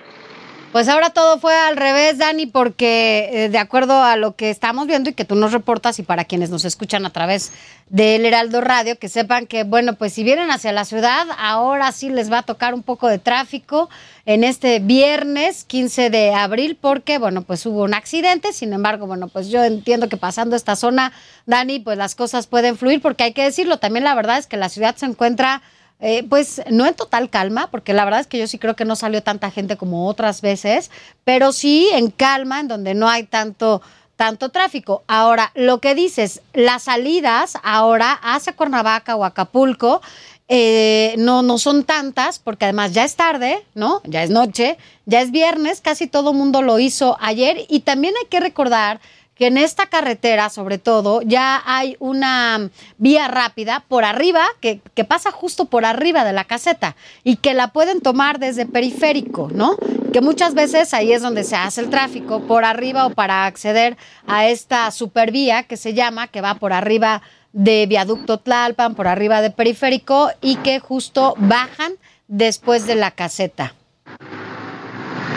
Pues 0.72 0.88
ahora 0.88 1.10
todo 1.10 1.40
fue 1.40 1.52
al 1.52 1.76
revés, 1.76 2.18
Dani, 2.18 2.46
porque 2.46 3.28
eh, 3.32 3.48
de 3.48 3.58
acuerdo 3.58 4.04
a 4.04 4.14
lo 4.14 4.36
que 4.36 4.50
estamos 4.50 4.86
viendo 4.86 5.10
y 5.10 5.14
que 5.14 5.24
tú 5.24 5.34
nos 5.34 5.50
reportas 5.50 5.98
y 5.98 6.04
para 6.04 6.24
quienes 6.26 6.50
nos 6.50 6.64
escuchan 6.64 7.04
a 7.04 7.10
través 7.10 7.50
del 7.88 8.24
Heraldo 8.24 8.60
Radio, 8.60 8.96
que 8.96 9.08
sepan 9.08 9.48
que, 9.48 9.64
bueno, 9.64 9.94
pues 9.94 10.12
si 10.12 10.22
vienen 10.22 10.52
hacia 10.52 10.70
la 10.70 10.84
ciudad, 10.84 11.26
ahora 11.38 11.90
sí 11.90 12.08
les 12.08 12.30
va 12.30 12.38
a 12.38 12.42
tocar 12.44 12.72
un 12.72 12.84
poco 12.84 13.08
de 13.08 13.18
tráfico 13.18 13.90
en 14.26 14.44
este 14.44 14.78
viernes 14.78 15.64
15 15.64 16.08
de 16.08 16.34
abril, 16.34 16.78
porque, 16.80 17.18
bueno, 17.18 17.42
pues 17.42 17.66
hubo 17.66 17.82
un 17.82 17.94
accidente, 17.94 18.52
sin 18.52 18.72
embargo, 18.72 19.08
bueno, 19.08 19.26
pues 19.26 19.48
yo 19.48 19.64
entiendo 19.64 20.08
que 20.08 20.18
pasando 20.18 20.54
esta 20.54 20.76
zona, 20.76 21.10
Dani, 21.46 21.80
pues 21.80 21.98
las 21.98 22.14
cosas 22.14 22.46
pueden 22.46 22.78
fluir, 22.78 23.02
porque 23.02 23.24
hay 23.24 23.32
que 23.32 23.42
decirlo, 23.42 23.78
también 23.78 24.04
la 24.04 24.14
verdad 24.14 24.38
es 24.38 24.46
que 24.46 24.56
la 24.56 24.68
ciudad 24.68 24.94
se 24.94 25.06
encuentra... 25.06 25.62
Eh, 26.02 26.24
pues 26.28 26.62
no 26.70 26.86
en 26.86 26.94
total 26.94 27.28
calma, 27.28 27.70
porque 27.70 27.92
la 27.92 28.04
verdad 28.06 28.20
es 28.20 28.26
que 28.26 28.38
yo 28.38 28.46
sí 28.46 28.58
creo 28.58 28.74
que 28.74 28.86
no 28.86 28.96
salió 28.96 29.22
tanta 29.22 29.50
gente 29.50 29.76
como 29.76 30.06
otras 30.08 30.40
veces, 30.40 30.90
pero 31.24 31.52
sí 31.52 31.90
en 31.92 32.10
calma, 32.10 32.60
en 32.60 32.68
donde 32.68 32.94
no 32.94 33.06
hay 33.06 33.24
tanto, 33.24 33.82
tanto 34.16 34.48
tráfico. 34.48 35.04
Ahora, 35.08 35.52
lo 35.54 35.80
que 35.80 35.94
dices, 35.94 36.40
las 36.54 36.84
salidas 36.84 37.58
ahora 37.62 38.12
hacia 38.22 38.56
Cuernavaca 38.56 39.14
o 39.14 39.26
Acapulco, 39.26 40.00
eh, 40.48 41.14
no, 41.18 41.42
no 41.42 41.58
son 41.58 41.84
tantas, 41.84 42.38
porque 42.38 42.64
además 42.64 42.92
ya 42.92 43.04
es 43.04 43.14
tarde, 43.14 43.64
¿no? 43.74 44.00
Ya 44.04 44.24
es 44.24 44.30
noche, 44.30 44.78
ya 45.06 45.20
es 45.20 45.30
viernes, 45.30 45.80
casi 45.80 46.06
todo 46.06 46.32
mundo 46.32 46.60
lo 46.60 46.78
hizo 46.78 47.16
ayer 47.20 47.66
y 47.68 47.80
también 47.80 48.14
hay 48.20 48.26
que 48.28 48.40
recordar 48.40 49.00
que 49.40 49.46
en 49.46 49.56
esta 49.56 49.86
carretera, 49.86 50.50
sobre 50.50 50.76
todo, 50.76 51.22
ya 51.22 51.62
hay 51.64 51.96
una 51.98 52.68
vía 52.98 53.26
rápida 53.26 53.82
por 53.88 54.04
arriba, 54.04 54.44
que, 54.60 54.82
que, 54.92 55.06
pasa 55.06 55.30
justo 55.30 55.64
por 55.64 55.86
arriba 55.86 56.26
de 56.26 56.34
la 56.34 56.44
caseta 56.44 56.94
y 57.24 57.36
que 57.36 57.54
la 57.54 57.68
pueden 57.68 58.02
tomar 58.02 58.38
desde 58.38 58.66
periférico, 58.66 59.48
¿no? 59.50 59.78
Que 60.12 60.20
muchas 60.20 60.52
veces 60.52 60.92
ahí 60.92 61.14
es 61.14 61.22
donde 61.22 61.44
se 61.44 61.56
hace 61.56 61.80
el 61.80 61.88
tráfico, 61.88 62.40
por 62.40 62.66
arriba 62.66 63.06
o 63.06 63.14
para 63.14 63.46
acceder 63.46 63.96
a 64.26 64.46
esta 64.46 64.90
supervía 64.90 65.62
que 65.62 65.78
se 65.78 65.94
llama, 65.94 66.28
que 66.28 66.42
va 66.42 66.56
por 66.56 66.74
arriba 66.74 67.22
de 67.54 67.86
viaducto 67.86 68.40
Tlalpan, 68.40 68.94
por 68.94 69.08
arriba 69.08 69.40
de 69.40 69.50
periférico 69.50 70.28
y 70.42 70.56
que 70.56 70.80
justo 70.80 71.32
bajan 71.38 71.94
después 72.28 72.86
de 72.86 72.96
la 72.96 73.10
caseta. 73.10 73.74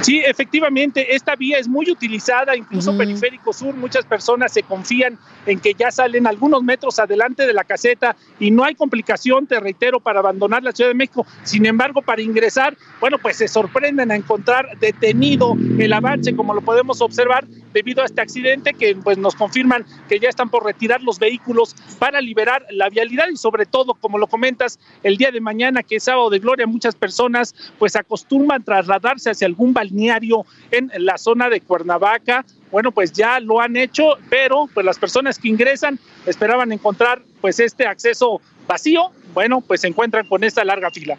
Sí, 0.03 0.19
efectivamente, 0.19 1.15
esta 1.15 1.33
vía 1.37 1.57
es 1.57 1.67
muy 1.69 1.89
utilizada, 1.89 2.57
incluso 2.57 2.91
uh 2.91 2.93
-huh. 2.93 2.97
Periférico 2.97 3.53
Sur, 3.53 3.73
muchas 3.73 4.03
personas 4.05 4.51
se 4.51 4.61
confían 4.61 5.17
en 5.45 5.61
que 5.61 5.73
ya 5.73 5.91
salen 5.91 6.27
algunos 6.27 6.61
metros 6.61 6.99
adelante 6.99 7.47
de 7.47 7.53
la 7.53 7.63
caseta 7.63 8.13
y 8.37 8.51
no 8.51 8.65
hay 8.65 8.75
complicación, 8.75 9.47
te 9.47 9.57
reitero, 9.61 10.01
para 10.01 10.19
abandonar 10.19 10.61
la 10.61 10.73
Ciudad 10.73 10.89
de 10.89 10.95
México. 10.95 11.25
Sin 11.43 11.65
embargo, 11.65 12.01
para 12.01 12.21
ingresar, 12.21 12.75
bueno, 12.99 13.17
pues 13.17 13.37
se 13.37 13.47
sorprenden 13.47 14.11
a 14.11 14.15
encontrar 14.15 14.77
detenido 14.77 15.55
el 15.79 15.93
avance, 15.93 16.35
como 16.35 16.53
lo 16.53 16.59
podemos 16.59 16.99
observar, 17.01 17.45
debido 17.73 18.01
a 18.01 18.05
este 18.05 18.21
accidente 18.21 18.73
que 18.73 18.95
pues 18.95 19.17
nos 19.17 19.36
confirman 19.36 19.86
que 20.07 20.19
ya 20.19 20.29
están 20.29 20.49
por 20.49 20.63
retirar 20.63 21.01
los 21.01 21.19
vehículos 21.19 21.75
para 21.99 22.21
liberar 22.21 22.65
la 22.69 22.89
vialidad 22.89 23.27
y 23.31 23.38
sobre 23.38 23.65
todo, 23.65 23.93
como 23.95 24.17
lo 24.17 24.27
comentas, 24.27 24.79
el 25.01 25.17
día 25.17 25.31
de 25.31 25.41
mañana, 25.41 25.83
que 25.83 25.97
es 25.97 26.03
sábado 26.03 26.29
de 26.29 26.39
gloria, 26.39 26.67
muchas 26.67 26.95
personas 26.95 27.55
pues 27.79 27.95
acostumbran 27.95 28.63
trasladarse 28.63 29.31
hacia 29.31 29.47
algún 29.47 29.73
balneario 29.73 30.45
en 30.71 30.91
la 30.97 31.17
zona 31.17 31.49
de 31.49 31.62
Cuernavaca. 31.62 32.45
Bueno, 32.71 32.91
pues 32.91 33.12
ya 33.12 33.39
lo 33.39 33.59
han 33.59 33.75
hecho, 33.75 34.17
pero 34.29 34.67
pues 34.73 34.86
las 34.86 34.97
personas 34.97 35.38
que 35.38 35.47
ingresan 35.47 35.99
esperaban 36.25 36.71
encontrar 36.71 37.21
pues 37.41 37.59
este 37.59 37.86
acceso 37.86 38.41
vacío, 38.67 39.12
bueno, 39.33 39.62
pues 39.62 39.81
se 39.81 39.88
encuentran 39.88 40.27
con 40.27 40.43
esta 40.43 40.63
larga 40.63 40.89
fila. 40.89 41.17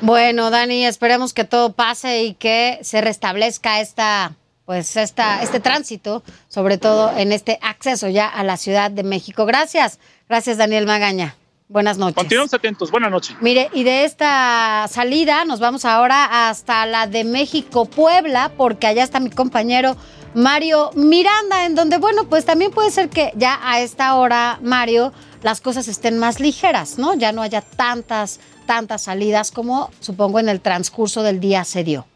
Bueno, 0.00 0.50
Dani, 0.50 0.84
esperemos 0.84 1.32
que 1.32 1.44
todo 1.44 1.72
pase 1.72 2.24
y 2.24 2.34
que 2.34 2.78
se 2.82 3.00
restablezca 3.00 3.80
esta 3.80 4.36
pues 4.64 4.96
esta, 4.96 5.42
este 5.42 5.60
tránsito, 5.60 6.22
sobre 6.48 6.78
todo 6.78 7.16
en 7.16 7.32
este 7.32 7.58
acceso 7.62 8.08
ya 8.08 8.28
a 8.28 8.44
la 8.44 8.56
Ciudad 8.56 8.90
de 8.90 9.02
México. 9.02 9.46
Gracias, 9.46 9.98
gracias 10.28 10.56
Daniel 10.56 10.86
Magaña. 10.86 11.36
Buenas 11.68 11.96
noches. 11.96 12.16
Continuamos 12.16 12.52
atentos, 12.52 12.90
buenas 12.90 13.10
noches. 13.10 13.36
Mire, 13.40 13.70
y 13.72 13.84
de 13.84 14.04
esta 14.04 14.86
salida 14.90 15.44
nos 15.44 15.60
vamos 15.60 15.84
ahora 15.84 16.48
hasta 16.48 16.84
la 16.84 17.06
de 17.06 17.24
México, 17.24 17.86
Puebla, 17.86 18.52
porque 18.56 18.86
allá 18.86 19.02
está 19.02 19.18
mi 19.18 19.30
compañero 19.30 19.96
Mario 20.34 20.90
Miranda, 20.94 21.64
en 21.64 21.74
donde, 21.74 21.96
bueno, 21.96 22.24
pues 22.28 22.44
también 22.44 22.70
puede 22.70 22.90
ser 22.90 23.08
que 23.08 23.32
ya 23.34 23.58
a 23.62 23.80
esta 23.80 24.14
hora, 24.16 24.58
Mario, 24.62 25.12
las 25.42 25.60
cosas 25.60 25.88
estén 25.88 26.18
más 26.18 26.38
ligeras, 26.38 26.98
¿no? 26.98 27.14
Ya 27.14 27.32
no 27.32 27.40
haya 27.40 27.62
tantas, 27.62 28.40
tantas 28.66 29.02
salidas 29.02 29.50
como 29.50 29.90
supongo 30.00 30.40
en 30.40 30.48
el 30.48 30.60
transcurso 30.60 31.22
del 31.22 31.40
día 31.40 31.64
se 31.64 31.82
dio. 31.82 32.06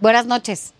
Buenas 0.00 0.26
noches. 0.26 0.72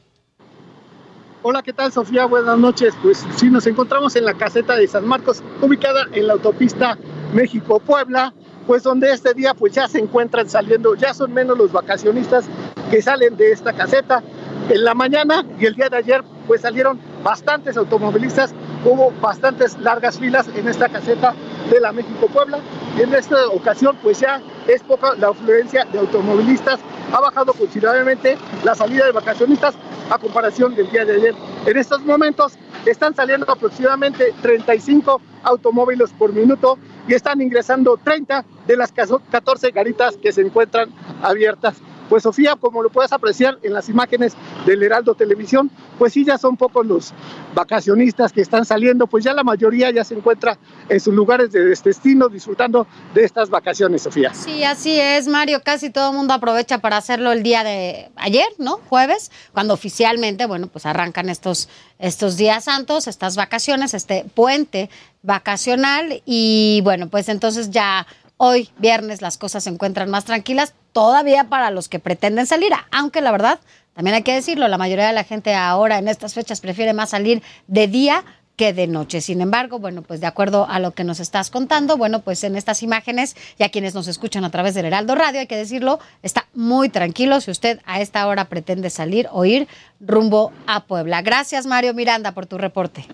Hola, 1.41 1.63
¿qué 1.63 1.73
tal 1.73 1.93
Sofía? 1.93 2.27
Buenas 2.27 2.59
noches. 2.59 2.95
Pues 3.01 3.25
sí, 3.37 3.49
nos 3.49 3.65
encontramos 3.69 4.17
en 4.17 4.25
la 4.25 4.35
caseta 4.35 4.75
de 4.75 4.89
San 4.89 5.07
Marcos, 5.07 5.41
ubicada 5.63 6.07
en 6.13 6.27
la 6.27 6.33
autopista 6.33 6.99
México-Puebla, 7.33 8.35
pues 8.67 8.83
donde 8.83 9.13
este 9.13 9.35
día 9.35 9.55
pues 9.55 9.73
ya 9.73 9.87
se 9.87 10.01
encuentran 10.01 10.49
saliendo, 10.49 10.97
ya 10.97 11.15
son 11.15 11.33
menos 11.33 11.57
los 11.57 11.71
vacacionistas 11.71 12.47
que 12.91 13.01
salen 13.01 13.37
de 13.37 13.53
esta 13.53 13.73
caseta. 13.73 14.21
En 14.69 14.83
la 14.83 14.95
mañana 14.95 15.47
y 15.61 15.67
el 15.67 15.77
día 15.77 15.89
de 15.89 15.99
ayer 15.99 16.25
pues 16.49 16.63
salieron 16.63 16.99
bastantes 17.23 17.77
automovilistas, 17.77 18.53
hubo 18.85 19.13
bastantes 19.21 19.79
largas 19.79 20.19
filas 20.19 20.49
en 20.57 20.67
esta 20.67 20.89
caseta 20.89 21.35
de 21.71 21.79
la 21.79 21.93
México-Puebla. 21.93 22.59
En 22.99 23.15
esta 23.15 23.47
ocasión 23.51 23.97
pues 24.03 24.19
ya 24.19 24.43
es 24.67 24.83
poca 24.83 25.15
la 25.15 25.29
afluencia 25.29 25.85
de 25.93 26.01
automovilistas, 26.01 26.81
ha 27.13 27.21
bajado 27.21 27.53
considerablemente 27.53 28.37
la 28.65 28.75
salida 28.75 29.07
de 29.07 29.13
vacacionistas 29.13 29.75
a 30.11 30.19
comparación 30.19 30.75
del 30.75 30.91
día 30.91 31.05
de 31.05 31.15
ayer. 31.15 31.35
En 31.67 31.77
estos 31.77 32.03
momentos 32.05 32.55
están 32.87 33.15
saliendo 33.15 33.51
aproximadamente 33.51 34.35
35 34.43 35.21
automóviles 35.43 36.11
por 36.11 36.33
minuto 36.33 36.79
y 37.07 37.15
están 37.15 37.41
ingresando 37.41 37.99
30 38.03 38.45
de 38.67 38.77
las 38.77 38.93
14 38.93 39.71
garitas 39.71 40.17
que 40.17 40.33
se 40.33 40.43
encuentran 40.43 40.91
abiertas. 41.23 41.77
Pues 42.09 42.23
Sofía, 42.23 42.57
como 42.57 42.83
lo 42.83 42.91
puedes 42.91 43.13
apreciar 43.13 43.59
en 43.63 43.73
las 43.73 43.89
imágenes 43.89 44.35
del 44.67 44.83
Heraldo 44.83 45.15
Televisión, 45.15 45.71
pues 45.99 46.13
sí 46.13 46.25
ya 46.25 46.39
son 46.39 46.57
pocos 46.57 46.87
los 46.87 47.13
vacacionistas 47.55 48.33
que 48.33 48.41
están 48.41 48.65
saliendo, 48.65 49.07
pues 49.07 49.25
ya 49.25 49.33
la 49.33 49.45
mayoría 49.45 49.91
ya 49.91 50.05
se 50.05 50.15
encuentra 50.15 50.59
en 50.89 51.01
sus 51.01 51.15
lugares 51.15 51.53
de 51.53 51.65
destino 51.65 52.29
disfrutando 52.29 52.87
de 53.15 53.25
estas 53.25 53.51
vacaciones, 53.51 54.03
Sofía. 54.03 54.33
Sí, 54.35 54.65
así 54.65 54.99
es, 54.99 55.29
Mario, 55.29 55.63
casi 55.63 55.91
todo 55.91 56.11
el 56.11 56.17
mundo 56.17 56.35
aprovecha 56.35 56.79
para 56.79 56.97
hacerlo 56.97 57.33
el 57.33 57.43
día 57.43 57.65
de 57.65 58.11
ayer, 58.17 58.49
¿no? 58.59 58.81
Jueves, 58.89 59.31
cuando 59.53 59.75
oficialmente, 59.75 60.47
bueno, 60.47 60.69
pues 60.69 60.87
arrancan 60.87 61.29
estos, 61.29 61.69
estos 61.99 62.37
días 62.37 62.65
santos, 62.65 63.07
estas 63.07 63.37
vacaciones, 63.37 63.95
este 63.95 64.25
puente 64.35 64.91
vacacional 65.23 66.23
y 66.25 66.81
bueno, 66.85 67.09
pues 67.09 67.29
entonces 67.29 67.71
ya 67.71 68.07
hoy 68.37 68.71
viernes 68.79 69.21
las 69.21 69.37
cosas 69.37 69.65
se 69.65 69.71
encuentran 69.71 70.11
más 70.11 70.25
tranquilas, 70.25 70.75
todavía 70.93 71.45
para 71.45 71.71
los 71.71 71.89
que 71.89 71.99
pretenden 71.99 72.47
salir, 72.47 72.73
aunque 72.91 73.21
la 73.21 73.33
verdad, 73.33 73.61
también 73.95 74.15
hay 74.15 74.23
que 74.23 74.35
decirlo, 74.35 74.69
la 74.69 74.79
mayoría 74.79 75.09
de 75.09 75.13
la 75.13 75.25
gente 75.25 75.55
ahora 75.55 75.99
en 75.99 76.09
estas 76.09 76.35
fechas 76.35 76.61
prefiere 76.61 76.93
más 76.93 77.11
salir 77.11 77.43
de 77.67 77.89
día 77.89 78.25
que 78.59 78.73
de 78.73 78.89
noche. 78.89 79.21
Sin 79.21 79.41
embargo, 79.41 79.79
bueno, 79.79 80.03
pues 80.03 80.21
de 80.21 80.27
acuerdo 80.27 80.67
a 80.69 80.81
lo 80.81 80.91
que 80.91 81.05
nos 81.05 81.21
estás 81.21 81.49
contando, 81.49 81.97
bueno, 81.97 82.21
pues 82.21 82.43
en 82.45 82.57
estas 82.57 82.83
imágenes 82.83 83.37
y 83.57 83.63
a 83.63 83.71
quienes 83.71 83.95
nos 83.95 84.09
escuchan 84.09 84.45
a 84.45 84.51
través 84.51 84.75
del 84.75 84.85
Heraldo 84.85 85.15
Radio, 85.15 85.41
hay 85.41 85.47
que 85.47 85.57
decirlo, 85.57 86.01
está 86.23 86.47
muy 86.55 86.89
tranquilo 86.89 87.41
si 87.41 87.53
usted 87.53 87.81
a 87.87 88.01
esta 88.01 88.27
hora 88.27 88.47
pretende 88.47 88.91
salir 88.91 89.29
o 89.33 89.45
ir 89.45 89.69
rumbo 90.01 90.53
a 90.67 90.85
Puebla. 90.85 91.23
Gracias, 91.23 91.67
Mario 91.67 91.95
Miranda, 91.95 92.33
por 92.33 92.47
tu 92.47 92.59
reporte. 92.59 93.07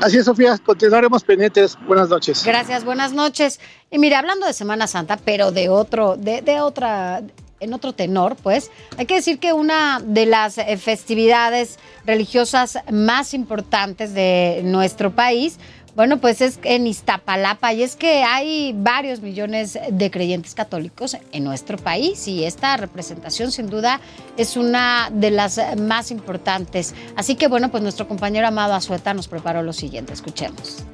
Así 0.00 0.16
es, 0.16 0.24
Sofía, 0.24 0.56
continuaremos 0.64 1.22
pendientes. 1.22 1.76
Buenas 1.86 2.08
noches. 2.08 2.42
Gracias, 2.44 2.84
buenas 2.84 3.12
noches. 3.12 3.60
Y 3.90 3.98
mire, 3.98 4.16
hablando 4.16 4.46
de 4.46 4.54
Semana 4.54 4.86
Santa, 4.86 5.18
pero 5.22 5.52
de 5.52 5.68
otro, 5.68 6.16
de, 6.16 6.40
de 6.40 6.60
otra, 6.62 7.22
en 7.60 7.74
otro 7.74 7.92
tenor, 7.92 8.36
pues, 8.36 8.70
hay 8.96 9.04
que 9.04 9.16
decir 9.16 9.38
que 9.38 9.52
una 9.52 10.00
de 10.02 10.24
las 10.24 10.54
festividades 10.78 11.78
religiosas 12.06 12.78
más 12.90 13.34
importantes 13.34 14.14
de 14.14 14.62
nuestro 14.64 15.10
país, 15.10 15.58
bueno, 15.94 16.18
pues 16.18 16.40
es 16.40 16.58
en 16.64 16.86
Iztapalapa 16.86 17.72
y 17.72 17.82
es 17.82 17.96
que 17.96 18.22
hay 18.22 18.72
varios 18.76 19.20
millones 19.20 19.78
de 19.90 20.10
creyentes 20.10 20.54
católicos 20.54 21.16
en 21.32 21.44
nuestro 21.44 21.78
país 21.78 22.26
y 22.28 22.44
esta 22.44 22.76
representación 22.76 23.52
sin 23.52 23.68
duda 23.68 24.00
es 24.36 24.56
una 24.56 25.10
de 25.12 25.30
las 25.30 25.60
más 25.78 26.10
importantes. 26.10 26.94
Así 27.16 27.34
que 27.34 27.48
bueno, 27.48 27.70
pues 27.70 27.82
nuestro 27.82 28.08
compañero 28.08 28.46
Amado 28.46 28.74
Azueta 28.74 29.14
nos 29.14 29.28
preparó 29.28 29.62
lo 29.62 29.72
siguiente, 29.72 30.12
escuchemos. 30.12 30.84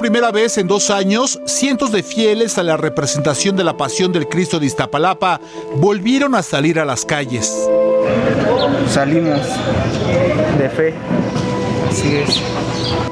Primera 0.00 0.30
vez 0.30 0.56
en 0.56 0.66
dos 0.66 0.88
años, 0.88 1.38
cientos 1.44 1.92
de 1.92 2.02
fieles 2.02 2.56
a 2.56 2.62
la 2.62 2.78
representación 2.78 3.54
de 3.54 3.64
la 3.64 3.76
Pasión 3.76 4.12
del 4.12 4.28
Cristo 4.28 4.58
de 4.58 4.64
Iztapalapa 4.64 5.42
volvieron 5.76 6.34
a 6.34 6.42
salir 6.42 6.80
a 6.80 6.86
las 6.86 7.04
calles. 7.04 7.68
Salimos 8.88 9.40
de 10.58 10.70
fe. 10.70 10.94
Así 11.90 12.16
es. 12.16 12.40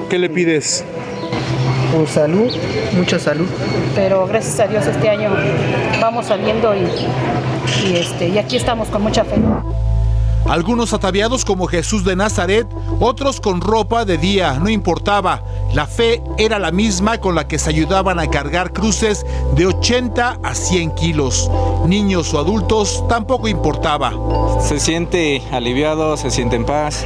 ¿Qué 0.09 0.18
le 0.18 0.31
pides? 0.31 0.83
Por 1.92 2.09
salud, 2.09 2.51
mucha 2.96 3.18
salud. 3.18 3.48
Pero 3.94 4.27
gracias 4.27 4.59
a 4.61 4.66
Dios 4.66 4.87
este 4.87 5.11
año 5.11 5.31
vamos 6.01 6.27
saliendo 6.27 6.74
y, 6.74 6.87
y, 7.87 7.96
este, 7.96 8.29
y 8.29 8.38
aquí 8.38 8.57
estamos 8.57 8.88
con 8.88 9.03
mucha 9.03 9.24
fe. 9.24 9.37
Algunos 10.46 10.92
ataviados 10.94 11.44
como 11.44 11.66
Jesús 11.66 12.05
de 12.05 12.16
Nazaret, 12.16 12.66
otros 13.01 13.41
con 13.41 13.61
ropa 13.61 14.05
de 14.05 14.16
día, 14.16 14.59
no 14.59 14.68
importaba. 14.68 15.43
La 15.74 15.86
fe 15.86 16.22
era 16.39 16.59
la 16.59 16.70
misma 16.70 17.18
con 17.18 17.34
la 17.34 17.47
que 17.47 17.59
se 17.59 17.70
ayudaban 17.70 18.18
a 18.18 18.30
cargar 18.30 18.72
cruces 18.72 19.26
de 19.55 19.66
80 19.66 20.39
a 20.43 20.55
100 20.55 20.93
kilos. 20.93 21.51
Niños 21.86 22.32
o 22.32 22.39
adultos 22.39 23.05
tampoco 23.09 23.49
importaba. 23.49 24.12
Se 24.61 24.80
siente 24.80 25.43
aliviado, 25.53 26.16
se 26.16 26.30
siente 26.30 26.57
en 26.57 26.64
paz. 26.64 27.05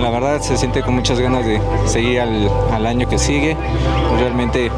La 0.00 0.10
verdad 0.10 0.42
se 0.42 0.56
siente 0.56 0.82
con 0.82 0.94
muchas 0.94 1.18
ganas 1.18 1.46
de 1.46 1.60
seguir 1.86 2.20
al, 2.20 2.50
al 2.70 2.86
año 2.86 3.08
que 3.08 3.18
sigue. 3.18 3.56
Realmente 4.18 4.70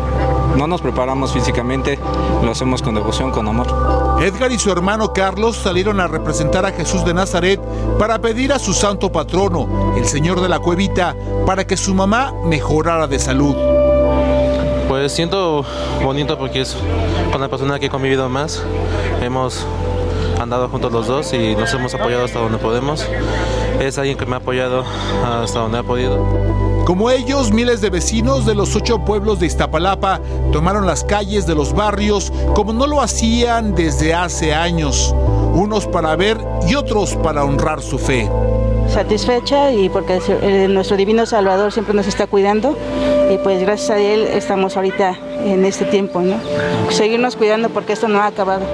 no 0.57 0.67
nos 0.67 0.81
preparamos 0.81 1.33
físicamente, 1.33 1.99
lo 2.43 2.51
hacemos 2.51 2.83
con 2.83 2.95
devoción, 2.95 3.31
con 3.31 3.47
amor. 3.47 3.67
Edgar 4.21 4.51
y 4.51 4.59
su 4.59 4.73
hermano 4.73 5.13
Carlos 5.13 5.57
salieron 5.57 6.01
a 6.01 6.07
representar 6.07 6.65
a 6.65 6.73
Jesús 6.73 7.05
de 7.05 7.15
Nazaret 7.15 7.61
para 7.99 8.19
pedir 8.21 8.53
a 8.53 8.59
su 8.59 8.73
santo 8.73 9.13
patrono, 9.13 9.95
el 9.97 10.07
Señor 10.07 10.41
de 10.41 10.49
la 10.49 10.59
Cuevita, 10.59 11.15
para 11.45 11.67
que 11.67 11.77
su 11.77 11.95
mamá 11.95 12.33
mejorara 12.45 13.07
de 13.07 13.19
salud. 13.19 13.55
Pues 14.89 15.13
siento 15.13 15.65
bonito 16.03 16.39
porque 16.39 16.63
es 16.63 16.77
con 17.33 17.41
la 17.41 17.49
persona 17.49 17.79
que 17.79 17.87
he 17.87 17.91
convivido 17.91 18.29
más. 18.29 18.63
Hemos 19.21 19.67
andado 20.41 20.69
juntos 20.69 20.93
los 20.93 21.07
dos 21.07 21.33
y 21.33 21.55
nos 21.55 21.73
hemos 21.75 21.95
apoyado 21.95 22.25
hasta 22.25 22.39
donde 22.39 22.59
podemos. 22.59 23.07
Es 23.81 23.99
alguien 23.99 24.17
que 24.17 24.27
me 24.27 24.35
ha 24.35 24.39
apoyado 24.39 24.85
hasta 25.25 25.59
donde 25.59 25.79
ha 25.79 25.83
podido. 25.83 26.56
Como 26.87 27.11
ellos, 27.11 27.51
miles 27.51 27.81
de 27.81 27.91
vecinos 27.91 28.47
de 28.47 28.55
los 28.55 28.77
ocho 28.77 29.05
pueblos 29.05 29.41
de 29.41 29.47
Iztapalapa 29.47 30.21
tomaron 30.53 30.87
las 30.87 31.03
calles 31.03 31.45
de 31.45 31.57
los 31.57 31.73
barrios 31.73 32.33
como 32.55 32.73
no 32.73 32.87
lo 32.87 33.01
hacían 33.01 33.75
desde 33.75 34.15
hace 34.15 34.55
años, 34.55 35.13
unos 35.53 35.89
para 35.89 36.15
ver 36.15 36.39
y 36.69 36.77
otros 36.77 37.17
para 37.17 37.45
honrar 37.45 37.83
su 37.83 37.99
fe. 37.99 38.31
Satisfecha 38.89 39.73
y 39.73 39.89
porque 39.89 40.21
nuestro 40.69 40.97
divino 40.97 41.27
Salvador 41.27 41.73
siempre 41.73 41.93
nos 41.93 42.07
está 42.07 42.29
cuidando 42.29 42.79
y 43.33 43.39
pues 43.39 43.61
gracias 43.63 43.91
a 43.91 43.99
él 43.99 44.21
estamos 44.23 44.77
ahorita 44.77 45.19
en 45.45 45.65
este 45.65 45.87
tiempo, 45.87 46.21
¿no? 46.21 46.37
Seguirnos 46.91 47.35
cuidando 47.35 47.69
porque 47.69 47.95
esto 47.95 48.07
no 48.07 48.21
ha 48.21 48.27
acabado. 48.27 48.65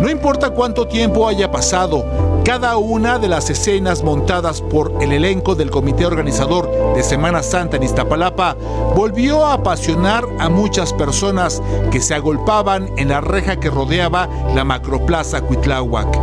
No 0.00 0.08
importa 0.08 0.48
cuánto 0.48 0.88
tiempo 0.88 1.28
haya 1.28 1.50
pasado, 1.50 2.06
cada 2.44 2.76
una 2.76 3.18
de 3.18 3.26
las 3.26 3.48
escenas 3.48 4.02
montadas 4.02 4.60
por 4.60 4.92
el 5.00 5.12
elenco 5.12 5.54
del 5.54 5.70
comité 5.70 6.04
organizador 6.04 6.70
de 6.94 7.02
Semana 7.02 7.42
Santa 7.42 7.76
en 7.76 7.84
Iztapalapa 7.84 8.54
volvió 8.94 9.46
a 9.46 9.54
apasionar 9.54 10.24
a 10.38 10.50
muchas 10.50 10.92
personas 10.92 11.62
que 11.90 12.02
se 12.02 12.14
agolpaban 12.14 12.90
en 12.98 13.08
la 13.08 13.22
reja 13.22 13.56
que 13.56 13.70
rodeaba 13.70 14.28
la 14.54 14.62
macroplaza 14.62 15.40
Cuitláhuac. 15.40 16.18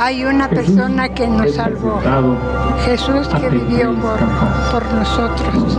Hay 0.00 0.24
una 0.24 0.50
persona 0.50 1.08
que 1.14 1.28
nos 1.28 1.54
salvó, 1.54 2.00
Jesús 2.84 3.28
que 3.28 3.48
vivió 3.48 3.94
por, 4.00 4.18
por 4.72 4.92
nosotros 4.92 5.78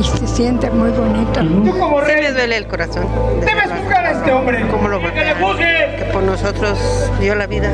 y 0.00 0.02
se 0.02 0.26
siente 0.26 0.70
muy 0.70 0.90
bonito. 0.90 1.40
Tú 1.40 1.78
como 1.78 2.00
rey. 2.00 2.16
Sí 2.16 2.22
me 2.22 2.32
duele 2.32 2.56
el 2.56 2.66
corazón. 2.66 3.06
Debes 3.40 3.70
juzgar 3.70 4.06
a 4.06 4.10
este 4.10 4.32
hombre. 4.32 4.66
¿Cómo 4.68 4.88
lo 4.88 5.00
golpea? 5.00 5.96
Que 5.96 6.04
por 6.12 6.24
nosotros 6.24 6.78
dio 7.20 7.34
la 7.36 7.46
vida. 7.46 7.70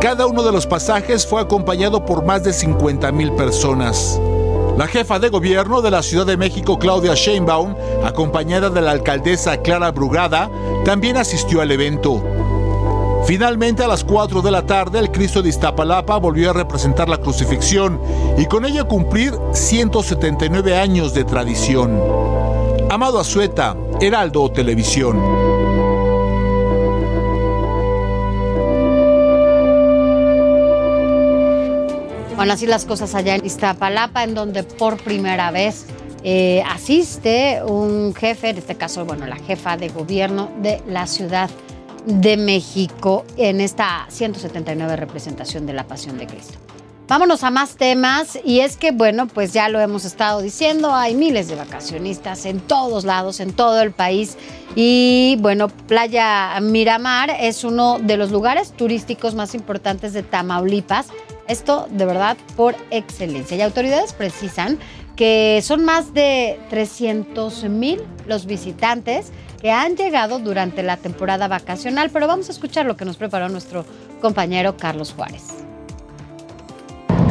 Cada 0.00 0.26
uno 0.26 0.42
de 0.42 0.52
los 0.52 0.66
pasajes 0.66 1.26
fue 1.26 1.40
acompañado 1.40 2.04
por 2.04 2.24
más 2.24 2.44
de 2.44 2.52
50 2.52 3.10
mil 3.12 3.32
personas. 3.32 4.20
La 4.76 4.86
jefa 4.86 5.18
de 5.18 5.30
gobierno 5.30 5.80
de 5.80 5.90
la 5.90 6.02
Ciudad 6.02 6.26
de 6.26 6.36
México, 6.36 6.78
Claudia 6.78 7.14
Sheinbaum, 7.14 7.74
acompañada 8.04 8.68
de 8.68 8.82
la 8.82 8.90
alcaldesa 8.90 9.56
Clara 9.56 9.90
Brugada, 9.90 10.50
también 10.84 11.16
asistió 11.16 11.62
al 11.62 11.70
evento. 11.70 12.22
Finalmente, 13.24 13.82
a 13.82 13.88
las 13.88 14.04
4 14.04 14.42
de 14.42 14.50
la 14.50 14.66
tarde, 14.66 14.98
el 14.98 15.10
Cristo 15.10 15.42
de 15.42 15.48
Iztapalapa 15.48 16.18
volvió 16.18 16.50
a 16.50 16.52
representar 16.52 17.08
la 17.08 17.18
crucifixión 17.18 17.98
y 18.36 18.44
con 18.46 18.66
ello 18.66 18.86
cumplir 18.86 19.34
179 19.52 20.76
años 20.76 21.14
de 21.14 21.24
tradición. 21.24 22.00
Amado 22.90 23.18
Azueta, 23.18 23.76
Heraldo 24.00 24.52
Televisión. 24.52 25.45
Así 32.50 32.66
las 32.66 32.84
cosas 32.84 33.14
allá 33.14 33.34
en 33.34 33.44
Iztapalapa, 33.44 34.24
en 34.24 34.34
donde 34.34 34.62
por 34.62 34.96
primera 35.02 35.50
vez 35.50 35.86
eh, 36.22 36.62
asiste 36.66 37.60
un 37.64 38.14
jefe, 38.14 38.50
en 38.50 38.58
este 38.58 38.76
caso, 38.76 39.04
bueno, 39.04 39.26
la 39.26 39.36
jefa 39.36 39.76
de 39.76 39.88
gobierno 39.88 40.50
de 40.62 40.82
la 40.88 41.06
Ciudad 41.06 41.50
de 42.06 42.36
México 42.36 43.24
en 43.36 43.60
esta 43.60 44.06
179 44.08 44.96
representación 44.96 45.66
de 45.66 45.72
la 45.72 45.84
Pasión 45.84 46.18
de 46.18 46.26
Cristo. 46.26 46.58
Vámonos 47.08 47.44
a 47.44 47.50
más 47.50 47.76
temas 47.76 48.36
y 48.44 48.60
es 48.60 48.76
que, 48.76 48.90
bueno, 48.90 49.28
pues 49.28 49.52
ya 49.52 49.68
lo 49.68 49.78
hemos 49.78 50.04
estado 50.04 50.40
diciendo, 50.40 50.92
hay 50.92 51.14
miles 51.14 51.46
de 51.46 51.54
vacacionistas 51.54 52.46
en 52.46 52.58
todos 52.58 53.04
lados, 53.04 53.38
en 53.38 53.52
todo 53.52 53.80
el 53.80 53.92
país 53.92 54.36
y, 54.74 55.36
bueno, 55.40 55.68
Playa 55.68 56.58
Miramar 56.60 57.30
es 57.38 57.62
uno 57.62 58.00
de 58.00 58.16
los 58.16 58.32
lugares 58.32 58.72
turísticos 58.72 59.36
más 59.36 59.54
importantes 59.54 60.12
de 60.14 60.24
Tamaulipas 60.24 61.06
esto 61.48 61.88
de 61.90 62.04
verdad 62.04 62.36
por 62.56 62.76
excelencia. 62.90 63.56
Y 63.56 63.62
autoridades 63.62 64.12
precisan 64.12 64.78
que 65.16 65.60
son 65.62 65.84
más 65.84 66.12
de 66.12 66.60
300 66.70 67.64
mil 67.64 68.02
los 68.26 68.46
visitantes 68.46 69.32
que 69.60 69.70
han 69.70 69.96
llegado 69.96 70.38
durante 70.38 70.82
la 70.82 70.98
temporada 70.98 71.48
vacacional, 71.48 72.10
pero 72.10 72.26
vamos 72.26 72.48
a 72.48 72.52
escuchar 72.52 72.86
lo 72.86 72.96
que 72.96 73.04
nos 73.04 73.16
preparó 73.16 73.48
nuestro 73.48 73.84
compañero 74.20 74.76
Carlos 74.76 75.12
Juárez. 75.12 75.65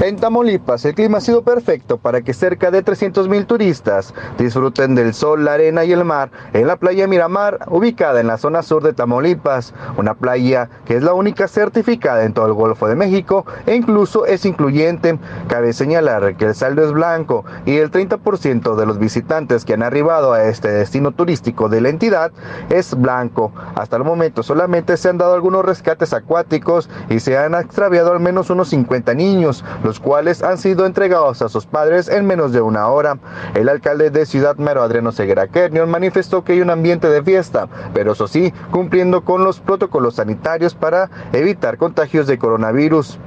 En 0.06 0.18
Tamaulipas, 0.18 0.86
el 0.86 0.94
clima 0.94 1.18
ha 1.18 1.22
sido 1.22 1.42
perfecto 1.42 1.98
para 1.98 2.22
que 2.22 2.36
cerca 2.36 2.70
de 2.70 2.86
300.000 2.86 3.48
turistas 3.48 4.14
disfruten 4.38 4.94
del 4.94 5.16
sol, 5.16 5.44
la 5.44 5.54
arena 5.54 5.84
y 5.84 5.94
el 5.94 6.06
mar 6.06 6.30
en 6.54 6.68
la 6.68 6.76
playa 6.76 7.08
Miramar, 7.08 7.66
ubicada 7.72 8.20
en 8.20 8.28
la 8.28 8.38
zona 8.38 8.62
sur 8.62 8.84
de 8.84 8.94
Tamaulipas, 8.94 9.74
una 9.98 10.14
playa 10.14 10.70
que 10.86 10.96
es 10.96 11.02
la 11.02 11.16
única 11.16 11.48
certificada 11.48 12.24
en 12.24 12.36
todo 12.36 12.46
el 12.46 12.54
Golfo 12.54 12.88
de 12.88 12.94
México 12.94 13.48
e 13.66 13.74
incluso 13.74 14.28
es 14.28 14.46
incluyente. 14.46 15.18
Cabe 15.48 15.74
señalar 15.74 16.38
que 16.38 16.46
el 16.46 16.54
saldo 16.54 16.86
es 16.86 16.92
blanco 16.92 17.44
y 17.66 17.78
el 17.78 17.90
30% 17.90 18.76
de 18.76 18.86
los 18.86 19.00
visitantes 19.00 19.66
que 19.66 19.74
han 19.74 19.82
arribado 19.82 20.34
a 20.34 20.44
este 20.44 20.68
destino 20.68 21.14
turístico 21.14 21.68
de 21.68 21.82
la 21.82 21.90
entidad 21.90 22.32
es 22.70 22.94
blanco. 22.94 23.52
Hasta 23.74 23.98
el 23.98 24.04
momento 24.04 24.44
solamente 24.44 24.98
se 24.98 25.10
han 25.10 25.18
dado 25.18 25.34
algunos 25.34 25.66
rescates 25.66 26.14
acuáticos 26.14 26.92
y 27.10 27.22
se 27.22 27.40
han 27.40 27.56
extraviado 27.56 28.12
al 28.12 28.20
menos 28.20 28.52
unos 28.52 28.70
50 28.70 29.16
niños, 29.16 29.66
cuales 30.00 30.44
han 30.44 30.58
sido 30.58 30.86
entregados 30.86 31.42
a 31.42 31.50
sus 31.50 31.66
padres 31.66 32.08
en 32.08 32.26
menos 32.26 32.52
de 32.52 32.62
una 32.62 32.88
hora. 32.88 33.18
El 33.54 33.70
alcalde 33.70 34.10
de 34.10 34.26
Ciudad 34.26 34.56
Mero, 34.58 34.82
Adriano 34.82 35.12
Ceguera 35.12 35.48
Kernion, 35.48 35.90
manifestó 35.90 36.44
que 36.44 36.54
hay 36.54 36.62
un 36.62 36.70
ambiente 36.70 37.08
de 37.10 37.24
fiesta, 37.24 37.68
pero 37.94 38.14
eso 38.14 38.28
sí, 38.28 38.54
cumpliendo 38.72 39.24
con 39.24 39.44
los 39.44 39.60
protocolos 39.60 40.16
sanitarios 40.16 40.74
para 40.74 41.10
evitar 41.34 41.78
contagios 41.78 42.28
de 42.28 42.38
coronavirus. 42.38 43.20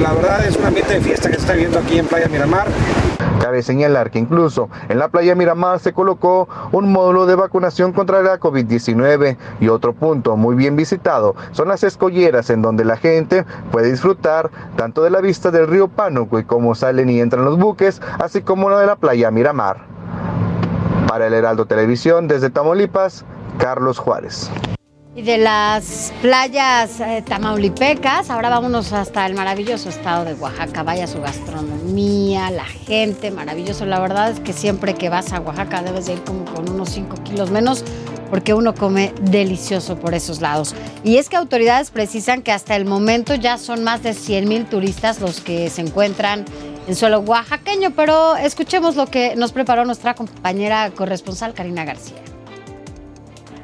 La 0.00 0.12
verdad 0.12 0.46
es 0.46 0.56
un 0.56 0.64
ambiente 0.64 0.94
de 0.94 1.00
fiesta 1.00 1.28
que 1.28 1.36
se 1.36 1.40
está 1.40 1.54
viendo 1.54 1.78
aquí 1.78 1.98
en 1.98 2.06
Playa 2.06 2.28
Miramar. 2.28 2.66
Cabe 3.40 3.62
señalar 3.62 4.10
que 4.10 4.18
incluso 4.18 4.68
en 4.88 4.98
la 4.98 5.08
playa 5.08 5.34
Miramar 5.34 5.78
se 5.78 5.92
colocó 5.92 6.48
un 6.72 6.90
módulo 6.90 7.26
de 7.26 7.34
vacunación 7.34 7.92
contra 7.92 8.22
la 8.22 8.38
COVID-19 8.38 9.36
y 9.60 9.68
otro 9.68 9.92
punto 9.92 10.36
muy 10.36 10.54
bien 10.54 10.76
visitado 10.76 11.34
son 11.52 11.68
las 11.68 11.84
escolleras 11.84 12.50
en 12.50 12.62
donde 12.62 12.84
la 12.84 12.96
gente 12.96 13.44
puede 13.70 13.90
disfrutar 13.90 14.50
tanto 14.76 15.02
de 15.02 15.10
la 15.10 15.20
vista 15.20 15.50
del 15.50 15.66
río 15.66 15.88
Pánuco 15.88 16.38
y 16.38 16.44
cómo 16.44 16.74
salen 16.74 17.10
y 17.10 17.20
entran 17.20 17.44
los 17.44 17.58
buques, 17.58 18.00
así 18.18 18.42
como 18.42 18.70
la 18.70 18.80
de 18.80 18.86
la 18.86 18.96
playa 18.96 19.30
Miramar. 19.30 19.78
Para 21.08 21.26
el 21.26 21.34
Heraldo 21.34 21.66
Televisión 21.66 22.28
desde 22.28 22.50
Tamaulipas, 22.50 23.24
Carlos 23.58 23.98
Juárez. 23.98 24.50
Y 25.16 25.22
de 25.22 25.38
las 25.38 26.12
playas 26.22 26.98
eh, 26.98 27.22
tamaulipecas, 27.24 28.30
ahora 28.30 28.48
vámonos 28.48 28.92
hasta 28.92 29.24
el 29.26 29.34
maravilloso 29.34 29.88
estado 29.88 30.24
de 30.24 30.34
Oaxaca. 30.34 30.82
Vaya 30.82 31.06
su 31.06 31.20
gastronomía, 31.20 32.50
la 32.50 32.64
gente, 32.64 33.30
maravilloso. 33.30 33.86
La 33.86 34.00
verdad 34.00 34.32
es 34.32 34.40
que 34.40 34.52
siempre 34.52 34.94
que 34.94 35.10
vas 35.10 35.32
a 35.32 35.38
Oaxaca 35.38 35.82
debes 35.82 36.06
de 36.06 36.14
ir 36.14 36.24
como 36.24 36.44
con 36.46 36.68
unos 36.68 36.88
5 36.90 37.22
kilos 37.22 37.52
menos 37.52 37.84
porque 38.28 38.54
uno 38.54 38.74
come 38.74 39.14
delicioso 39.20 39.96
por 39.96 40.14
esos 40.14 40.40
lados. 40.40 40.74
Y 41.04 41.18
es 41.18 41.28
que 41.28 41.36
autoridades 41.36 41.92
precisan 41.92 42.42
que 42.42 42.50
hasta 42.50 42.74
el 42.74 42.84
momento 42.84 43.36
ya 43.36 43.56
son 43.58 43.84
más 43.84 44.02
de 44.02 44.14
100 44.14 44.48
mil 44.48 44.66
turistas 44.66 45.20
los 45.20 45.40
que 45.40 45.70
se 45.70 45.82
encuentran 45.82 46.44
en 46.88 46.96
suelo 46.96 47.20
oaxaqueño, 47.20 47.92
pero 47.94 48.34
escuchemos 48.34 48.96
lo 48.96 49.06
que 49.06 49.36
nos 49.36 49.52
preparó 49.52 49.84
nuestra 49.84 50.14
compañera 50.14 50.90
corresponsal 50.90 51.54
Karina 51.54 51.84
García. 51.84 52.33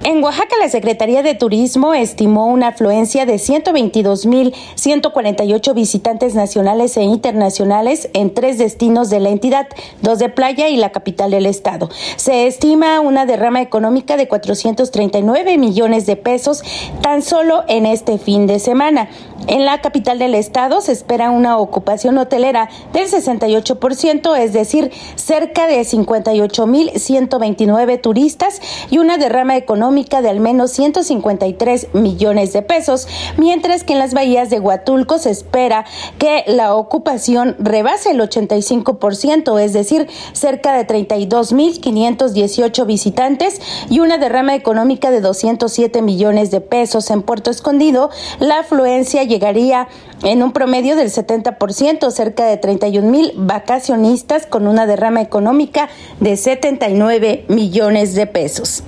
En 0.02 0.24
Oaxaca, 0.24 0.56
la 0.58 0.70
Secretaría 0.70 1.22
de 1.22 1.34
Turismo 1.34 1.92
estimó 1.92 2.46
una 2.46 2.68
afluencia 2.68 3.26
de 3.26 3.34
122.148 3.34 5.74
visitantes 5.74 6.34
nacionales 6.34 6.96
e 6.96 7.02
internacionales 7.02 8.08
en 8.14 8.32
tres 8.32 8.56
destinos 8.56 9.10
de 9.10 9.20
la 9.20 9.28
entidad, 9.28 9.68
dos 10.00 10.18
de 10.18 10.30
playa 10.30 10.70
y 10.70 10.78
la 10.78 10.88
capital 10.88 11.32
del 11.32 11.44
estado. 11.44 11.90
Se 12.16 12.46
estima 12.46 13.00
una 13.00 13.26
derrama 13.26 13.60
económica 13.60 14.16
de 14.16 14.26
439 14.26 15.58
millones 15.58 16.06
de 16.06 16.16
pesos 16.16 16.62
tan 17.02 17.20
solo 17.20 17.64
en 17.68 17.84
este 17.84 18.16
fin 18.16 18.46
de 18.46 18.58
semana. 18.58 19.10
En 19.48 19.66
la 19.66 19.82
capital 19.82 20.18
del 20.18 20.34
estado 20.34 20.80
se 20.80 20.92
espera 20.92 21.30
una 21.30 21.58
ocupación 21.58 22.16
hotelera 22.18 22.70
del 22.94 23.06
68%, 23.06 24.38
es 24.38 24.54
decir, 24.54 24.92
cerca 25.16 25.66
de 25.66 25.80
58.129 25.80 28.00
turistas 28.00 28.62
y 28.90 28.96
una 28.98 29.18
derrama 29.18 29.56
económica 29.56 29.89
económica 29.90 30.22
de 30.22 30.28
al 30.28 30.38
menos 30.38 30.70
153 30.70 31.88
millones 31.94 32.52
de 32.52 32.62
pesos, 32.62 33.08
mientras 33.36 33.82
que 33.82 33.94
en 33.94 33.98
las 33.98 34.14
bahías 34.14 34.48
de 34.48 34.60
Huatulco 34.60 35.18
se 35.18 35.30
espera 35.30 35.84
que 36.16 36.44
la 36.46 36.76
ocupación 36.76 37.56
rebase 37.58 38.12
el 38.12 38.20
85%, 38.20 39.60
es 39.60 39.72
decir, 39.72 40.06
cerca 40.32 40.74
de 40.74 40.86
32.518 40.86 42.86
visitantes 42.86 43.60
y 43.90 43.98
una 43.98 44.18
derrama 44.18 44.54
económica 44.54 45.10
de 45.10 45.20
207 45.20 46.02
millones 46.02 46.52
de 46.52 46.60
pesos. 46.60 47.10
En 47.10 47.22
Puerto 47.22 47.50
Escondido, 47.50 48.10
la 48.38 48.60
afluencia 48.60 49.24
llegaría 49.24 49.88
en 50.22 50.44
un 50.44 50.52
promedio 50.52 50.94
del 50.94 51.10
70%, 51.10 52.12
cerca 52.12 52.46
de 52.46 52.58
31 52.58 53.10
mil 53.10 53.32
vacacionistas 53.34 54.46
con 54.46 54.68
una 54.68 54.86
derrama 54.86 55.20
económica 55.20 55.88
de 56.20 56.36
79 56.36 57.46
millones 57.48 58.14
de 58.14 58.28
pesos. 58.28 58.84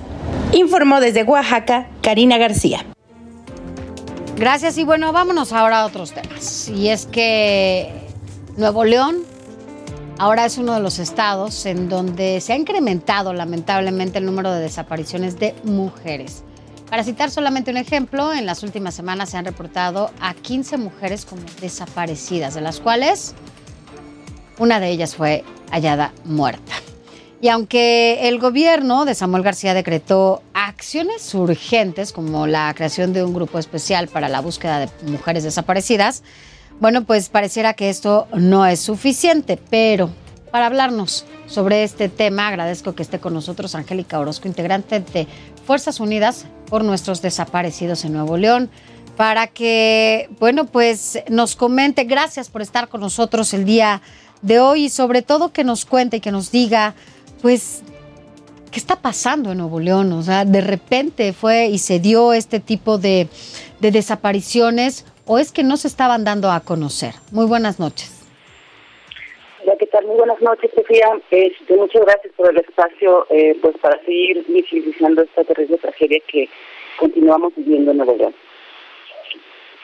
Informó 0.53 0.99
desde 0.99 1.23
Oaxaca 1.23 1.87
Karina 2.03 2.37
García. 2.37 2.85
Gracias 4.37 4.77
y 4.77 4.83
bueno, 4.83 5.11
vámonos 5.11 5.51
ahora 5.51 5.79
a 5.79 5.85
otros 5.87 6.11
temas. 6.11 6.69
Y 6.69 6.89
es 6.89 7.07
que 7.07 7.91
Nuevo 8.55 8.83
León 8.85 9.23
ahora 10.19 10.45
es 10.45 10.59
uno 10.59 10.75
de 10.75 10.79
los 10.79 10.99
estados 10.99 11.65
en 11.65 11.89
donde 11.89 12.39
se 12.39 12.53
ha 12.53 12.55
incrementado 12.55 13.33
lamentablemente 13.33 14.19
el 14.19 14.25
número 14.27 14.51
de 14.51 14.61
desapariciones 14.61 15.39
de 15.39 15.55
mujeres. 15.63 16.43
Para 16.87 17.03
citar 17.03 17.31
solamente 17.31 17.71
un 17.71 17.77
ejemplo, 17.77 18.31
en 18.31 18.45
las 18.45 18.61
últimas 18.61 18.93
semanas 18.93 19.31
se 19.31 19.37
han 19.37 19.45
reportado 19.45 20.11
a 20.21 20.35
15 20.35 20.77
mujeres 20.77 21.25
como 21.25 21.41
desaparecidas, 21.61 22.53
de 22.53 22.61
las 22.61 22.79
cuales 22.79 23.33
una 24.59 24.79
de 24.79 24.89
ellas 24.89 25.15
fue 25.15 25.43
hallada 25.71 26.13
muerta. 26.25 26.73
Y 27.43 27.49
aunque 27.49 28.29
el 28.29 28.39
gobierno 28.39 29.03
de 29.03 29.15
Samuel 29.15 29.43
García 29.43 29.73
decretó 29.73 30.41
acciones 30.53 31.35
urgentes 31.35 32.13
como 32.13 32.47
la 32.47 32.73
creación 32.73 33.11
de 33.11 33.21
un 33.21 33.33
grupo 33.33 33.59
especial 33.59 34.07
para 34.07 34.29
la 34.29 34.39
búsqueda 34.39 34.79
de 34.79 34.89
mujeres 35.11 35.43
desaparecidas, 35.43 36.23
bueno, 36.79 37.03
pues 37.03 37.27
pareciera 37.27 37.73
que 37.73 37.89
esto 37.89 38.29
no 38.33 38.65
es 38.65 38.79
suficiente, 38.79 39.59
pero 39.69 40.09
para 40.51 40.67
hablarnos 40.67 41.25
sobre 41.45 41.83
este 41.83 42.07
tema, 42.07 42.47
agradezco 42.47 42.95
que 42.95 43.03
esté 43.03 43.19
con 43.19 43.33
nosotros 43.33 43.75
Angélica 43.75 44.21
Orozco, 44.21 44.47
integrante 44.47 45.01
de 45.01 45.27
Fuerzas 45.67 45.99
Unidas 45.99 46.45
por 46.69 46.85
nuestros 46.85 47.21
desaparecidos 47.21 48.05
en 48.05 48.13
Nuevo 48.13 48.37
León, 48.37 48.69
para 49.17 49.47
que, 49.47 50.29
bueno, 50.39 50.63
pues 50.63 51.19
nos 51.27 51.57
comente. 51.57 52.05
Gracias 52.05 52.47
por 52.47 52.61
estar 52.61 52.87
con 52.87 53.01
nosotros 53.01 53.53
el 53.53 53.65
día 53.65 54.01
de 54.41 54.59
hoy 54.59 54.85
y 54.85 54.89
sobre 54.89 55.23
todo 55.23 55.51
que 55.51 55.65
nos 55.65 55.83
cuente 55.85 56.17
y 56.17 56.19
que 56.21 56.31
nos 56.31 56.51
diga, 56.51 56.95
pues, 57.43 57.83
¿qué 58.71 58.79
está 58.79 59.01
pasando 59.01 59.51
en 59.51 59.57
Nuevo 59.57 59.81
León? 59.81 60.13
O 60.13 60.23
sea, 60.23 60.45
de 60.45 60.61
repente 60.61 61.33
fue 61.33 61.67
y 61.67 61.77
se 61.77 61.99
dio 61.99 62.31
este 62.31 62.61
tipo 62.61 62.97
de, 62.97 63.27
de 63.81 63.91
desapariciones 63.91 65.05
o 65.25 65.37
es 65.37 65.51
que 65.51 65.61
no 65.61 65.75
se 65.75 65.89
estaban 65.89 66.23
dando 66.23 66.49
a 66.49 66.61
conocer. 66.61 67.15
Muy 67.31 67.45
buenas 67.45 67.79
noches. 67.79 68.11
Hola, 69.61 69.75
¿qué 69.77 69.87
tal? 69.87 70.05
Muy 70.07 70.15
buenas 70.15 70.41
noches, 70.41 70.71
Sofía. 70.73 71.05
Este, 71.31 71.75
muchas 71.75 72.01
gracias 72.05 72.33
por 72.37 72.49
el 72.49 72.57
espacio 72.59 73.27
eh, 73.29 73.57
pues 73.61 73.77
para 73.79 73.99
seguir 74.05 74.45
visibilizando 74.47 75.21
esta 75.21 75.43
terrible 75.43 75.77
tragedia 75.79 76.19
que 76.25 76.47
continuamos 76.97 77.51
viviendo 77.57 77.91
en 77.91 77.97
Nuevo 77.97 78.15
León. 78.15 78.33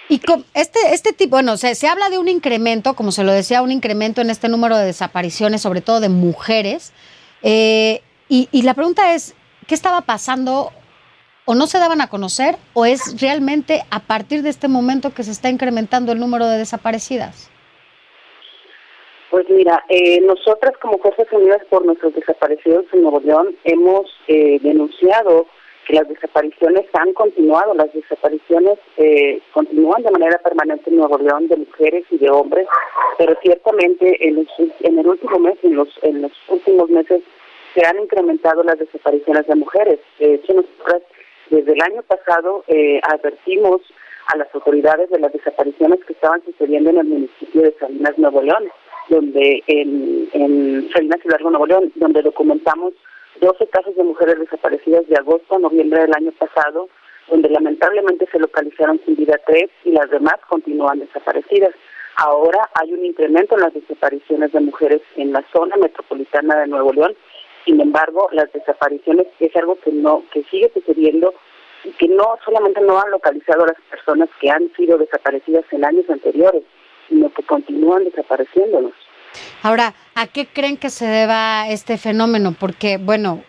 Y 0.08 0.22
este, 0.54 0.80
este 0.94 1.12
tipo, 1.12 1.32
bueno, 1.32 1.58
se, 1.58 1.76
se 1.76 1.88
habla 1.88 2.10
de 2.10 2.20
un 2.20 2.30
incremento, 2.30 2.94
como 2.94 3.12
se 3.12 3.26
lo 3.26 3.34
decía, 3.34 3.62
un 3.62 3.72
incremento 3.72 4.22
en 4.22 4.30
este 4.30 4.48
número 4.48 4.78
de 4.78 4.86
desapariciones, 4.86 5.62
sobre 5.62 5.82
todo 5.82 6.00
de 6.00 6.10
mujeres. 6.10 6.94
Eh, 7.44 8.02
y, 8.28 8.48
y 8.52 8.62
la 8.64 8.74
pregunta 8.74 9.14
es, 9.14 9.36
¿qué 9.68 9.76
estaba 9.76 10.02
pasando? 10.02 10.72
¿O 11.46 11.56
no 11.56 11.68
se 11.68 11.80
daban 11.80 12.02
a 12.02 12.10
conocer? 12.10 12.58
¿O 12.74 12.86
es 12.86 13.20
realmente 13.20 13.84
a 13.90 14.02
partir 14.02 14.44
de 14.44 14.50
este 14.50 14.68
momento 14.68 15.14
que 15.14 15.24
se 15.24 15.32
está 15.32 15.50
incrementando 15.50 16.12
el 16.12 16.20
número 16.20 16.48
de 16.48 16.58
desaparecidas? 16.58 17.50
Pues 19.30 19.48
mira, 19.50 19.84
eh, 19.90 20.22
nosotras 20.22 20.74
como 20.82 20.98
Fuerzas 20.98 21.28
Unidas 21.32 21.62
por 21.70 21.86
nuestros 21.86 22.16
desaparecidos 22.16 22.86
en 22.94 23.04
Nuevo 23.04 23.20
León 23.20 23.56
hemos 23.64 24.08
eh, 24.28 24.60
denunciado 24.62 25.46
las 25.94 26.08
desapariciones 26.08 26.86
han 26.94 27.14
continuado, 27.14 27.74
las 27.74 27.92
desapariciones 27.94 28.78
eh, 28.98 29.42
continúan 29.54 30.04
de 30.04 30.12
manera 30.12 30.38
permanente 30.40 30.90
en 30.90 30.98
Nuevo 30.98 31.18
León 31.18 31.48
de 31.48 31.58
mujeres 31.58 32.06
y 32.12 32.18
de 32.18 32.30
hombres, 32.30 32.68
pero 33.18 33.36
ciertamente 33.42 34.28
en, 34.28 34.36
los, 34.36 34.48
en 34.82 35.00
el 35.00 35.08
último 35.08 35.40
mes, 35.40 35.58
en 35.64 35.76
los, 35.76 35.90
en 36.04 36.22
los 36.22 36.32
últimos 36.48 36.90
meses, 36.90 37.22
se 37.74 37.86
han 37.86 38.00
incrementado 38.00 38.64
las 38.64 38.80
desapariciones 38.80 39.48
de 39.48 39.56
mujeres. 39.56 40.00
De 40.20 40.36
hecho, 40.36 40.54
nosotras 40.54 41.02
desde 41.50 41.74
el 41.74 41.82
año 41.82 42.04
pasado 42.04 42.64
eh, 42.68 43.00
advertimos 43.04 43.82
a 44.28 44.38
las 44.38 44.54
autoridades 44.54 45.10
de 45.10 45.20
las 45.20 45.34
desapariciones 45.34 46.04
que 46.06 46.14
estaban 46.14 46.44
sucediendo 46.46 46.92
en 46.92 46.98
el 47.00 47.08
municipio 47.08 47.64
de 47.64 47.76
Salinas, 47.80 48.18
Nuevo 48.18 48.42
León 48.42 48.70
donde 49.10 49.64
en, 49.68 50.30
en 50.34 50.90
Salinas 50.94 51.20
y 51.24 51.30
Largo, 51.30 51.50
Nuevo 51.50 51.66
León, 51.66 51.92
donde 51.96 52.22
documentamos 52.22 52.94
12 53.40 53.68
casos 53.68 53.96
de 53.96 54.04
mujeres 54.04 54.40
desaparecidas 54.40 55.08
de 55.08 55.16
agosto 55.16 55.56
a 55.56 55.60
noviembre 55.60 56.02
del 56.02 56.14
año 56.16 56.32
pasado, 56.34 56.90
donde 57.30 57.50
lamentablemente 57.50 58.28
se 58.32 58.40
localizaron 58.40 59.00
sin 59.06 59.16
vida 59.16 59.40
tres 59.46 59.70
y 59.86 59.92
las 59.92 60.10
demás 60.10 60.36
continúan 60.48 61.00
desaparecidas. 61.00 61.72
Ahora 62.18 62.70
hay 62.74 62.92
un 62.92 63.06
incremento 63.06 63.56
en 63.56 63.62
las 63.62 63.74
desapariciones 63.74 64.52
de 64.52 64.60
mujeres 64.60 65.02
en 65.16 65.32
la 65.32 65.44
zona 65.54 65.78
metropolitana 65.78 66.58
de 66.60 66.68
Nuevo 66.68 66.92
León. 66.92 67.16
Sin 67.66 67.80
embargo, 67.80 68.28
las 68.32 68.52
desapariciones 68.52 69.28
es 69.40 69.56
algo 69.56 69.78
que 69.80 69.92
no 69.92 70.24
que 70.32 70.44
sigue 70.44 70.70
sucediendo 70.74 71.34
y 71.86 71.92
que 71.92 72.08
no 72.10 72.38
solamente 72.44 72.82
no 72.82 73.00
han 73.00 73.12
localizado 73.12 73.64
a 73.64 73.68
las 73.68 73.82
personas 73.90 74.28
que 74.42 74.50
han 74.50 74.70
sido 74.76 74.98
desaparecidas 74.98 75.64
en 75.72 75.86
años 75.86 76.10
anteriores, 76.10 76.64
sino 77.08 77.32
que 77.32 77.44
continúan 77.44 78.04
desapareciéndonos. 78.04 78.94
Ahora, 79.62 79.94
¿a 80.16 80.28
qué 80.28 80.48
creen 80.48 80.78
que 80.78 80.90
se 80.90 81.06
deba 81.06 81.68
este 81.70 81.98
fenómeno? 81.98 82.56
Porque, 82.60 82.98
bueno, 82.98 83.44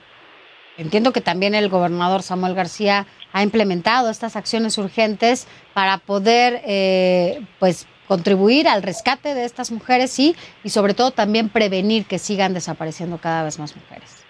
entiendo 0.76 1.12
que 1.12 1.20
también 1.20 1.54
el 1.54 1.68
gobernador 1.68 2.22
Samuel 2.22 2.54
García 2.54 3.06
ha 3.32 3.42
implementado 3.42 4.10
estas 4.10 4.36
acciones 4.36 4.76
urgentes 4.78 5.46
para 5.72 5.98
poder, 5.98 6.62
eh, 6.66 7.40
pues, 7.58 7.86
contribuir 8.08 8.66
al 8.66 8.82
rescate 8.82 9.34
de 9.34 9.44
estas 9.44 9.70
mujeres, 9.70 10.10
sí, 10.10 10.34
y 10.64 10.70
sobre 10.70 10.94
todo 10.94 11.12
también 11.12 11.48
prevenir 11.48 12.06
que 12.06 12.18
sigan 12.18 12.54
desapareciendo 12.54 13.18
cada 13.18 13.44
vez 13.44 13.58
más 13.60 13.76
mujeres. 13.76 14.24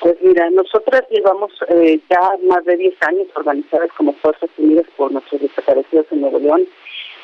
Pues 0.00 0.16
mira, 0.22 0.48
nosotras 0.50 1.02
llevamos 1.10 1.52
eh, 1.68 2.00
ya 2.10 2.20
más 2.48 2.64
de 2.64 2.76
10 2.76 2.94
años 3.02 3.26
organizadas 3.34 3.90
como 3.96 4.14
Fuerzas 4.14 4.48
Unidas 4.56 4.86
por 4.96 5.12
nuestros 5.12 5.42
desaparecidos 5.42 6.06
en 6.10 6.22
Nuevo 6.22 6.38
León 6.38 6.66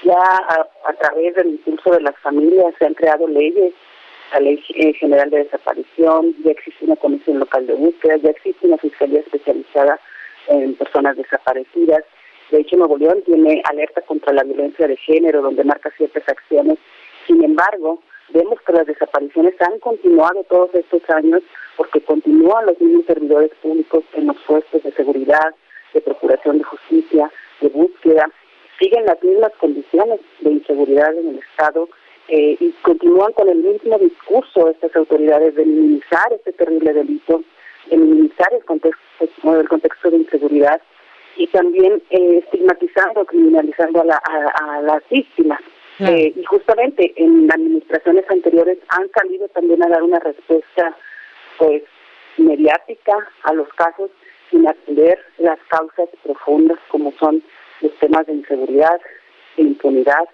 ya 0.03 0.15
a, 0.15 0.93
través 1.01 1.35
del 1.35 1.49
impulso 1.49 1.91
de 1.91 2.01
las 2.01 2.17
familias 2.19 2.75
se 2.79 2.87
han 2.87 2.95
creado 2.95 3.27
leyes, 3.27 3.73
la 4.33 4.41
Ley 4.41 4.63
General 4.99 5.31
de 5.31 5.45
Desaparición, 5.45 6.35
ya 6.45 6.51
existe 6.51 6.85
una 6.85 6.97
Comisión 6.97 7.39
Local 7.39 7.67
de 7.67 7.75
Búsqueda, 7.75 8.17
ya 8.17 8.31
existe 8.31 8.67
una 8.67 8.77
Fiscalía 8.79 9.21
especializada 9.21 10.01
en 10.49 10.75
personas 10.75 11.17
desaparecidas. 11.17 12.05
De 12.51 12.61
hecho, 12.61 12.77
Nuevo 12.77 12.97
León 12.97 13.23
tiene 13.25 13.63
alerta 13.65 14.03
contra 14.03 14.33
la 14.33 14.45
violencia 14.45 14.87
de 14.87 14.97
género, 14.97 15.43
donde 15.43 15.65
marca 15.65 15.91
ciertas 15.97 16.29
acciones. 16.29 16.79
Sin 17.27 17.43
embargo, 17.43 18.01
vemos 18.31 18.61
que 18.63 18.73
las 18.73 18.87
desapariciones 18.87 19.55
han 19.61 19.79
continuado 19.81 20.45
todos 20.45 20.75
estos 20.75 21.09
años 21.11 21.43
porque 21.77 22.01
continúan 22.01 22.67
los 22.67 22.81
mismos 22.81 23.07
servidores 23.07 23.53
públicos 23.63 24.05
en 24.15 24.29
los 24.29 24.37
puestos 24.47 24.83
de 24.83 24.93
seguridad, 24.93 25.55
de 25.93 26.01
procuración 26.01 26.59
de 26.59 26.65
justicia, 26.65 27.31
de 27.61 27.69
búsqueda, 27.69 28.31
siguen 28.79 29.07
las 29.07 29.23
mismas 29.23 29.53
condiciones 29.59 30.21
de 30.41 30.51
inseguridad 30.51 31.15
en 31.17 31.29
el 31.29 31.39
Estado 31.39 31.89
eh, 32.29 32.57
y 32.59 32.73
continúan 32.83 33.33
con 33.33 33.49
el 33.49 33.59
mismo 33.59 33.99
discurso 33.99 34.69
estas 34.71 34.95
autoridades 34.97 35.55
de 35.55 35.65
minimizar 35.65 36.33
este 36.33 36.53
terrible 36.53 36.93
delito, 36.93 37.43
de 37.89 37.97
minimizar 37.97 38.53
el 38.53 38.65
contexto, 38.65 39.61
el 39.61 39.69
contexto 39.69 40.11
de 40.11 40.19
inseguridad 40.19 40.81
y 41.37 41.47
también 41.49 42.03
eh, 42.11 42.39
estigmatizando, 42.39 43.25
criminalizando 43.27 44.01
a, 44.01 44.05
la, 44.05 44.17
a, 44.17 44.83
las 44.83 45.03
víctimas. 45.09 45.61
Eh, 45.99 46.35
y 46.37 46.45
justamente 46.45 47.15
en 47.17 47.51
administraciones 47.51 48.25
anteriores 48.29 48.77
han 48.89 49.09
salido 49.13 49.49
también 49.49 49.83
a 49.83 49.89
dar 49.89 50.03
una 50.03 50.19
respuesta 50.19 50.95
pues 51.57 51.85
mediática 52.37 53.15
a 53.45 53.55
los 53.55 53.67
casos 53.69 54.11
sin 54.51 54.69
atender 54.69 55.19
las 55.39 55.59
causas 55.69 56.11
profundas 56.23 56.79
como 56.91 57.13
son 57.13 57.43
los 57.81 57.93
temas 57.99 58.27
de 58.27 58.35
inseguridad 58.35 59.01
e 59.57 59.63
impunidad 59.63 60.25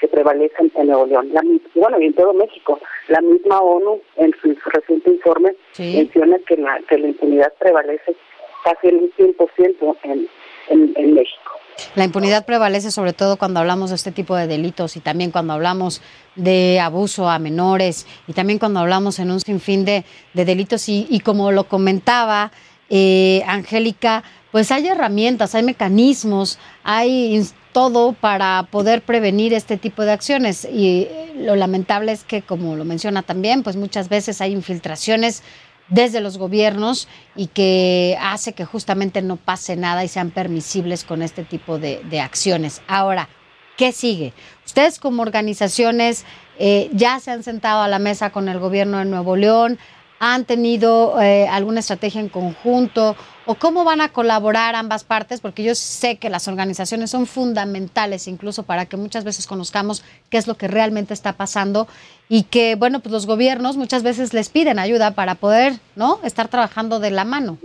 que 0.00 0.08
prevalecen 0.08 0.72
en 0.74 0.86
Nuevo 0.88 1.06
León. 1.06 1.28
La, 1.32 1.42
bueno, 1.74 2.00
y 2.00 2.06
en 2.06 2.14
todo 2.14 2.32
México. 2.34 2.80
La 3.08 3.20
misma 3.20 3.60
ONU, 3.60 4.00
en 4.16 4.34
su 4.42 4.54
reciente 4.70 5.10
informe, 5.10 5.54
menciona 5.78 6.38
que 6.46 6.56
la, 6.56 6.80
que 6.88 6.98
la 6.98 7.08
impunidad 7.08 7.52
prevalece 7.60 8.16
casi 8.64 8.88
en 8.88 8.96
un 8.96 9.12
100% 9.12 9.96
en, 10.02 10.28
en, 10.70 10.92
en 10.96 11.14
México. 11.14 11.52
La 11.94 12.04
impunidad 12.04 12.44
prevalece 12.46 12.90
sobre 12.90 13.12
todo 13.12 13.36
cuando 13.36 13.60
hablamos 13.60 13.90
de 13.90 13.96
este 13.96 14.12
tipo 14.12 14.36
de 14.36 14.46
delitos 14.46 14.96
y 14.96 15.00
también 15.00 15.30
cuando 15.30 15.52
hablamos 15.52 16.02
de 16.36 16.80
abuso 16.80 17.28
a 17.28 17.38
menores 17.38 18.06
y 18.26 18.32
también 18.32 18.58
cuando 18.58 18.80
hablamos 18.80 19.18
en 19.18 19.30
un 19.30 19.40
sinfín 19.40 19.84
de, 19.84 20.04
de 20.34 20.44
delitos 20.44 20.88
y, 20.88 21.06
y 21.10 21.20
como 21.20 21.52
lo 21.52 21.64
comentaba 21.64 22.50
eh, 22.90 23.42
Angélica, 23.46 24.22
pues 24.52 24.70
hay 24.70 24.86
herramientas, 24.86 25.54
hay 25.54 25.64
mecanismos, 25.64 26.58
hay 26.84 27.44
todo 27.72 28.12
para 28.12 28.68
poder 28.70 29.02
prevenir 29.02 29.54
este 29.54 29.78
tipo 29.78 30.02
de 30.02 30.12
acciones. 30.12 30.68
Y 30.70 31.08
eh, 31.10 31.32
lo 31.36 31.56
lamentable 31.56 32.12
es 32.12 32.22
que, 32.22 32.42
como 32.42 32.76
lo 32.76 32.84
menciona 32.84 33.22
también, 33.22 33.62
pues 33.62 33.76
muchas 33.76 34.08
veces 34.08 34.40
hay 34.40 34.52
infiltraciones 34.52 35.42
desde 35.88 36.20
los 36.20 36.38
gobiernos 36.38 37.08
y 37.34 37.48
que 37.48 38.16
hace 38.20 38.52
que 38.52 38.64
justamente 38.64 39.20
no 39.22 39.36
pase 39.36 39.74
nada 39.74 40.04
y 40.04 40.08
sean 40.08 40.30
permisibles 40.30 41.02
con 41.02 41.22
este 41.22 41.44
tipo 41.44 41.78
de, 41.78 42.02
de 42.08 42.20
acciones. 42.20 42.82
Ahora, 42.86 43.28
¿qué 43.76 43.92
sigue? 43.92 44.32
Ustedes 44.64 44.98
como 44.98 45.22
organizaciones 45.22 46.24
eh, 46.58 46.90
ya 46.92 47.18
se 47.20 47.30
han 47.30 47.42
sentado 47.42 47.82
a 47.82 47.88
la 47.88 47.98
mesa 47.98 48.30
con 48.30 48.48
el 48.48 48.58
gobierno 48.58 48.98
de 48.98 49.06
Nuevo 49.06 49.36
León, 49.36 49.78
han 50.24 50.44
tenido 50.44 51.20
eh, 51.20 51.48
alguna 51.48 51.80
estrategia 51.80 52.20
en 52.20 52.28
conjunto 52.28 53.16
o 53.46 53.54
cómo 53.56 53.84
van 53.84 54.00
a 54.00 54.12
colaborar 54.12 54.74
ambas 54.74 55.04
partes, 55.04 55.40
porque 55.40 55.62
yo 55.62 55.74
sé 55.74 56.18
que 56.18 56.30
las 56.30 56.48
organizaciones 56.48 57.10
son 57.10 57.26
fundamentales 57.26 58.28
incluso 58.28 58.62
para 58.62 58.86
que 58.86 58.96
muchas 58.96 59.24
veces 59.24 59.46
conozcamos 59.46 60.04
qué 60.30 60.38
es 60.38 60.46
lo 60.46 60.54
que 60.54 60.68
realmente 60.68 61.14
está 61.14 61.32
pasando 61.34 61.86
y 62.28 62.44
que, 62.44 62.76
bueno, 62.76 63.00
pues 63.00 63.12
los 63.12 63.26
gobiernos 63.26 63.76
muchas 63.76 64.02
veces 64.02 64.32
les 64.32 64.48
piden 64.48 64.78
ayuda 64.78 65.14
para 65.14 65.34
poder, 65.34 65.72
¿no?, 65.96 66.20
estar 66.24 66.48
trabajando 66.48 67.00
de 67.00 67.10
la 67.10 67.24
mano. 67.24 67.58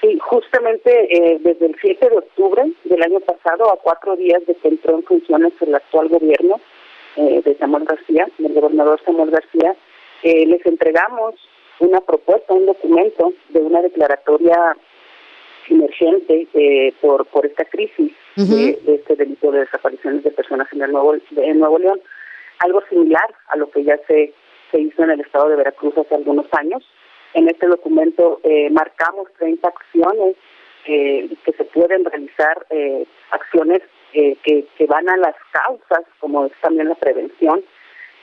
Sí, 0.00 0.16
justamente 0.20 0.90
eh, 1.10 1.38
desde 1.40 1.66
el 1.66 1.76
7 1.80 2.08
de 2.08 2.16
octubre 2.16 2.62
del 2.84 3.02
año 3.02 3.20
pasado, 3.20 3.72
a 3.72 3.76
cuatro 3.78 4.16
días 4.16 4.44
de 4.46 4.54
que 4.54 4.68
entró 4.68 4.96
en 4.96 5.02
funciones 5.02 5.52
el 5.60 5.74
actual 5.74 6.08
gobierno 6.08 6.60
eh, 7.16 7.42
de 7.44 7.56
Samuel 7.56 7.84
García, 7.84 8.28
del 8.38 8.54
gobernador 8.54 9.00
Samuel 9.04 9.30
García, 9.30 9.74
eh, 10.22 10.46
les 10.46 10.64
entregamos 10.66 11.34
una 11.80 12.00
propuesta, 12.00 12.54
un 12.54 12.66
documento 12.66 13.32
de 13.50 13.60
una 13.60 13.82
declaratoria 13.82 14.76
emergente 15.68 16.48
eh, 16.54 16.92
por 17.00 17.26
por 17.26 17.46
esta 17.46 17.64
crisis 17.64 18.12
de, 18.36 18.78
de 18.84 18.94
este 18.94 19.16
delito 19.16 19.50
de 19.50 19.60
desapariciones 19.60 20.22
de 20.24 20.30
personas 20.30 20.68
en 20.72 20.82
el 20.82 20.92
Nuevo, 20.92 21.14
en 21.36 21.58
Nuevo 21.58 21.78
León. 21.78 22.00
Algo 22.60 22.82
similar 22.88 23.34
a 23.48 23.56
lo 23.56 23.70
que 23.70 23.84
ya 23.84 23.98
se, 24.06 24.32
se 24.70 24.80
hizo 24.80 25.02
en 25.02 25.10
el 25.10 25.20
estado 25.20 25.48
de 25.48 25.56
Veracruz 25.56 25.96
hace 25.98 26.14
algunos 26.14 26.46
años. 26.52 26.82
En 27.34 27.48
este 27.48 27.66
documento 27.66 28.40
eh, 28.42 28.70
marcamos 28.70 29.28
30 29.38 29.68
acciones 29.68 30.36
eh, 30.86 31.28
que 31.44 31.52
se 31.52 31.64
pueden 31.64 32.04
realizar, 32.04 32.66
eh, 32.70 33.04
acciones 33.30 33.82
eh, 34.14 34.36
que, 34.42 34.64
que 34.76 34.86
van 34.86 35.08
a 35.08 35.16
las 35.18 35.34
causas, 35.52 36.04
como 36.18 36.46
es 36.46 36.52
también 36.62 36.88
la 36.88 36.94
prevención, 36.94 37.62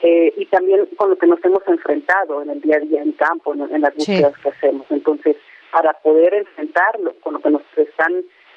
eh, 0.02 0.32
y 0.36 0.46
también 0.46 0.86
con 0.96 1.10
lo 1.10 1.16
que 1.16 1.26
nos 1.26 1.42
hemos 1.44 1.66
enfrentado 1.66 2.42
en 2.42 2.50
el 2.50 2.60
día 2.60 2.76
a 2.76 2.80
día 2.80 3.02
en 3.02 3.12
campo, 3.12 3.54
en, 3.54 3.62
en 3.74 3.80
las 3.80 3.94
Sí. 3.94 4.12
búsquedas 4.12 4.38
que 4.42 4.48
hacemos. 4.50 4.86
Entonces, 4.90 5.36
para 5.72 5.92
poder 5.94 6.34
enfrentarlo 6.34 7.14
con 7.20 7.34
lo 7.34 7.40
que 7.40 7.50
nos 7.50 7.62
están, 7.76 8.12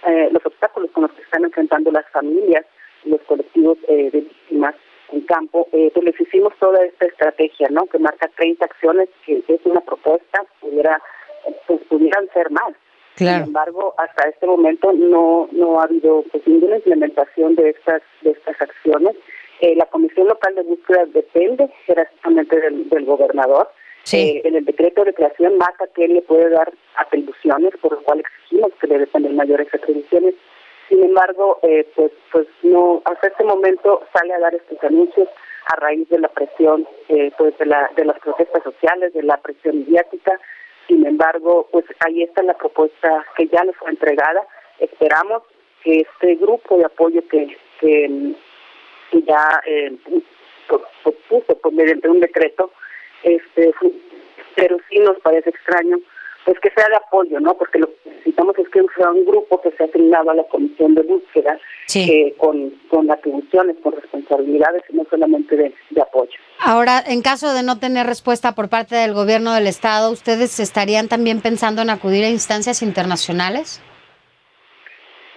eh, 0.07 0.29
los 0.31 0.45
obstáculos 0.45 0.91
con 0.91 1.03
los 1.03 1.11
que 1.13 1.21
están 1.21 1.43
enfrentando 1.43 1.91
las 1.91 2.07
familias 2.11 2.65
y 3.03 3.09
los 3.09 3.21
colectivos 3.21 3.77
eh, 3.87 4.09
de 4.11 4.21
víctimas 4.21 4.75
en 5.11 5.21
campo, 5.21 5.67
eh, 5.71 5.89
pues 5.93 6.05
les 6.05 6.19
hicimos 6.21 6.53
toda 6.59 6.83
esta 6.85 7.05
estrategia, 7.05 7.67
¿no? 7.71 7.85
Que 7.87 7.97
marca 7.99 8.29
30 8.37 8.63
acciones, 8.65 9.09
que 9.25 9.43
es 9.47 9.59
una 9.65 9.81
propuesta, 9.81 10.43
pudiera, 10.59 11.01
pues 11.67 11.79
pudieran 11.89 12.27
ser 12.33 12.51
más. 12.51 12.73
Sin 13.15 13.27
embargo, 13.27 13.93
hasta 13.97 14.29
este 14.29 14.45
momento 14.45 14.93
no 14.93 15.49
no 15.51 15.79
ha 15.81 15.83
habido 15.83 16.23
pues, 16.31 16.47
ninguna 16.47 16.77
implementación 16.77 17.55
de 17.55 17.71
estas 17.71 18.01
de 18.21 18.31
estas 18.31 18.61
acciones. 18.61 19.15
Eh, 19.61 19.75
la 19.75 19.85
Comisión 19.87 20.27
Local 20.27 20.55
de 20.55 20.63
Búsqueda 20.63 21.05
depende 21.05 21.69
jerárquicamente 21.85 22.59
del, 22.59 22.89
del 22.89 23.05
gobernador. 23.05 23.69
Eh, 24.11 24.41
en 24.43 24.55
el 24.55 24.65
decreto 24.65 25.03
de 25.03 25.13
creación 25.13 25.57
marca 25.57 25.85
que 25.93 26.05
él 26.05 26.13
le 26.13 26.21
puede 26.21 26.49
dar 26.49 26.71
atribuciones, 26.95 27.73
por 27.81 27.91
lo 27.91 28.01
cual 28.01 28.21
exigimos 28.21 28.71
que 28.79 28.87
le 28.87 28.99
dependen 28.99 29.35
mayores 29.35 29.67
atribuciones. 29.73 30.33
Sin 30.87 31.03
embargo, 31.03 31.59
eh, 31.61 31.87
pues 31.95 32.11
pues 32.31 32.47
no 32.63 33.01
hasta 33.05 33.27
este 33.27 33.43
momento 33.43 34.01
sale 34.11 34.33
a 34.33 34.39
dar 34.39 34.55
estos 34.55 34.83
anuncios 34.83 35.27
a 35.67 35.75
raíz 35.75 36.09
de 36.09 36.19
la 36.19 36.29
presión 36.29 36.87
eh, 37.09 37.31
pues 37.37 37.55
de, 37.59 37.67
la, 37.67 37.91
de 37.95 38.05
las 38.05 38.19
protestas 38.19 38.63
sociales, 38.63 39.13
de 39.13 39.21
la 39.21 39.37
presión 39.37 39.79
mediática. 39.79 40.39
Sin 40.87 41.05
embargo, 41.05 41.67
pues 41.71 41.85
ahí 41.99 42.23
está 42.23 42.41
la 42.41 42.55
propuesta 42.55 43.23
que 43.37 43.47
ya 43.47 43.63
le 43.63 43.73
fue 43.73 43.91
entregada. 43.91 44.41
Esperamos 44.79 45.43
que 45.83 45.99
este 45.99 46.35
grupo 46.35 46.77
de 46.77 46.85
apoyo 46.85 47.21
que, 47.27 47.55
que 47.79 48.33
ya 49.27 49.61
eh, 49.65 49.91
pu- 50.05 50.23
pu- 51.03 51.15
puso 51.29 51.55
por 51.59 51.73
mediante 51.73 52.09
un 52.09 52.19
decreto, 52.19 52.71
este, 53.23 53.71
pero 54.55 54.77
sí 54.89 54.99
nos 54.99 55.17
parece 55.19 55.49
extraño 55.49 55.97
pues 56.45 56.57
que 56.61 56.71
sea 56.71 56.87
de 56.87 56.95
apoyo, 56.95 57.39
¿no? 57.39 57.53
Porque 57.55 57.77
lo 57.79 57.87
que 57.87 58.09
necesitamos 58.09 58.57
es 58.57 58.67
que 58.69 58.81
sea 58.97 59.11
un 59.11 59.25
grupo 59.25 59.61
que 59.61 59.71
sea 59.71 59.85
asignado 59.85 60.31
a 60.31 60.33
la 60.35 60.43
comisión 60.45 60.95
de 60.95 61.03
búsqueda 61.03 61.59
eh, 61.95 62.33
con, 62.37 62.71
con 62.89 63.11
atribuciones, 63.11 63.75
con 63.83 63.91
responsabilidades 63.93 64.83
y 64.89 64.95
no 64.95 65.05
solamente 65.09 65.55
de, 65.55 65.73
de 65.91 66.01
apoyo. 66.01 66.31
Ahora, 66.59 67.03
en 67.05 67.21
caso 67.21 67.53
de 67.53 67.61
no 67.61 67.77
tener 67.77 68.07
respuesta 68.07 68.55
por 68.55 68.69
parte 68.69 68.95
del 68.95 69.13
gobierno 69.13 69.53
del 69.53 69.67
estado, 69.67 70.11
¿ustedes 70.11 70.59
estarían 70.59 71.07
también 71.07 71.41
pensando 71.41 71.81
en 71.81 71.89
acudir 71.89 72.23
a 72.23 72.29
instancias 72.29 72.81
internacionales? 72.81 73.81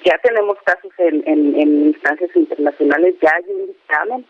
Ya 0.05 0.19
tenemos 0.23 0.57
casos 0.65 0.91
en, 0.99 1.23
en, 1.27 1.55
en 1.61 1.87
instancias 1.87 2.31
internacionales, 2.35 3.15
ya 3.23 3.31
hay 3.37 3.45
un 3.55 3.67
dictamen 3.69 4.25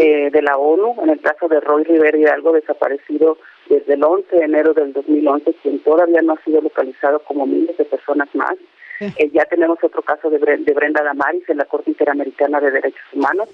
eh, 0.00 0.30
de 0.32 0.42
la 0.42 0.56
ONU, 0.56 0.96
en 1.02 1.10
el 1.10 1.20
caso 1.20 1.46
de 1.48 1.60
Roy 1.60 1.84
Rivera 1.84 2.16
Hidalgo, 2.16 2.52
desaparecido 2.52 3.36
desde 3.68 3.94
el 3.94 4.02
11 4.04 4.34
de 4.36 4.44
enero 4.44 4.72
del 4.72 4.92
2011, 4.94 5.54
quien 5.62 5.78
todavía 5.80 6.22
no 6.22 6.32
ha 6.34 6.42
sido 6.44 6.60
localizado 6.62 7.18
como 7.20 7.46
miles 7.46 7.76
de 7.76 7.84
personas 7.84 8.28
más. 8.34 8.54
Eh, 9.00 9.30
ya 9.32 9.44
tenemos 9.44 9.78
otro 9.82 10.02
caso 10.02 10.28
de, 10.30 10.40
Bre- 10.40 10.64
de 10.64 10.72
Brenda 10.72 11.02
Damaris 11.04 11.48
en 11.48 11.58
la 11.58 11.66
Corte 11.66 11.90
Interamericana 11.90 12.60
de 12.60 12.70
Derechos 12.70 13.04
Humanos, 13.12 13.48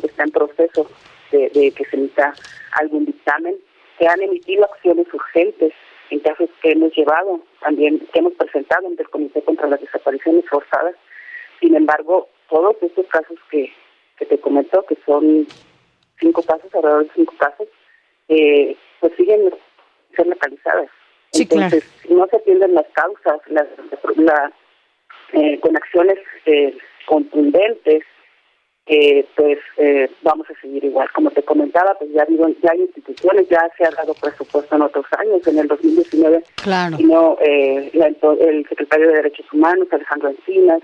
que 0.00 0.06
está 0.08 0.24
en 0.24 0.30
proceso 0.30 0.90
de, 1.30 1.50
de 1.50 1.70
que 1.70 1.84
se 1.84 1.96
emita 1.96 2.34
algún 2.72 3.04
dictamen. 3.04 3.54
Se 3.98 4.08
han 4.08 4.20
emitido 4.22 4.64
acciones 4.64 5.06
urgentes 5.12 5.72
en 6.10 6.20
casos 6.20 6.48
que 6.62 6.72
hemos 6.72 6.94
llevado, 6.96 7.40
también 7.60 7.98
que 8.12 8.18
hemos 8.18 8.32
presentado 8.34 8.86
ante 8.86 9.02
el 9.02 9.10
Comité 9.10 9.42
contra 9.42 9.68
las 9.68 9.80
Desapariciones 9.80 10.44
Forzadas. 10.48 10.94
Sin 11.60 11.74
embargo, 11.74 12.28
todos 12.48 12.76
estos 12.80 13.06
casos 13.06 13.38
que, 13.50 13.72
que 14.18 14.26
te 14.26 14.38
comento, 14.38 14.84
que 14.84 14.96
son 15.04 15.46
cinco 16.18 16.42
casos, 16.42 16.74
alrededor 16.74 17.04
de 17.04 17.10
cinco 17.14 17.34
casos, 17.38 17.68
eh, 18.28 18.76
pues 19.00 19.12
siguen 19.16 19.50
ser 20.16 20.26
localizadas. 20.26 20.88
Entonces, 21.32 21.84
si 22.02 22.14
no 22.14 22.26
se 22.26 22.36
atienden 22.36 22.74
las 22.74 22.86
causas, 22.92 23.40
las, 23.48 23.66
la, 24.16 24.52
eh, 25.32 25.60
con 25.60 25.76
acciones 25.76 26.18
eh, 26.46 26.76
contundentes, 27.06 28.02
eh, 28.88 29.26
pues 29.36 29.58
eh, 29.76 30.10
vamos 30.22 30.46
a 30.50 30.60
seguir 30.60 30.82
igual. 30.84 31.08
Como 31.14 31.30
te 31.30 31.42
comentaba, 31.42 31.94
pues 31.98 32.10
ya, 32.12 32.22
habido- 32.22 32.48
ya 32.62 32.70
hay 32.72 32.80
instituciones, 32.82 33.48
ya 33.48 33.70
se 33.76 33.84
ha 33.84 33.90
dado 33.90 34.14
presupuesto 34.14 34.74
en 34.76 34.82
otros 34.82 35.04
años. 35.18 35.46
En 35.46 35.58
el 35.58 35.68
2019 35.68 36.42
Claro. 36.56 36.96
vino 36.96 37.36
eh, 37.40 37.90
la- 37.92 38.06
el 38.40 38.66
secretario 38.68 39.08
de 39.08 39.14
Derechos 39.16 39.46
Humanos, 39.52 39.88
Alejandro 39.90 40.30
Encinas, 40.30 40.80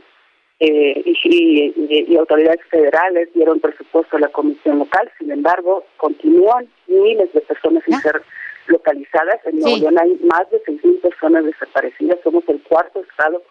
eh, 0.60 1.02
y, 1.04 1.16
y- 1.24 1.74
y- 1.88 2.12
y 2.12 2.16
autoridades 2.16 2.60
federales 2.70 3.28
dieron 3.34 3.58
presupuesto 3.60 4.16
a 4.16 4.20
la 4.20 4.28
comisión 4.28 4.78
local. 4.78 5.10
Sin 5.18 5.30
embargo, 5.30 5.84
continúan 5.96 6.68
miles 6.86 7.32
de 7.32 7.40
personas 7.40 7.82
sin 7.84 7.98
ser 8.00 8.22
localizadas. 8.68 9.40
En 9.46 9.58
Nuevo 9.60 9.76
Sí. 9.76 9.80
León 9.82 9.98
hay 9.98 10.14
más 10.24 10.48
de 10.50 10.60
6.000 10.64 11.00
personas 11.00 11.44
desaparecidas. 11.44 12.18
Somos 12.22 12.44
el 12.48 12.60
cuarto 12.62 13.00
estado 13.00 13.42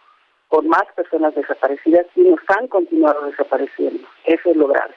con 0.54 0.68
más 0.68 0.84
personas 0.96 1.34
desaparecidas 1.34 2.06
y 2.16 2.22
nos 2.22 2.40
han 2.56 2.68
continuado 2.68 3.26
desapareciendo. 3.26 4.08
Eso 4.24 4.52
es 4.52 4.56
lo 4.56 4.68
grave. 4.68 4.94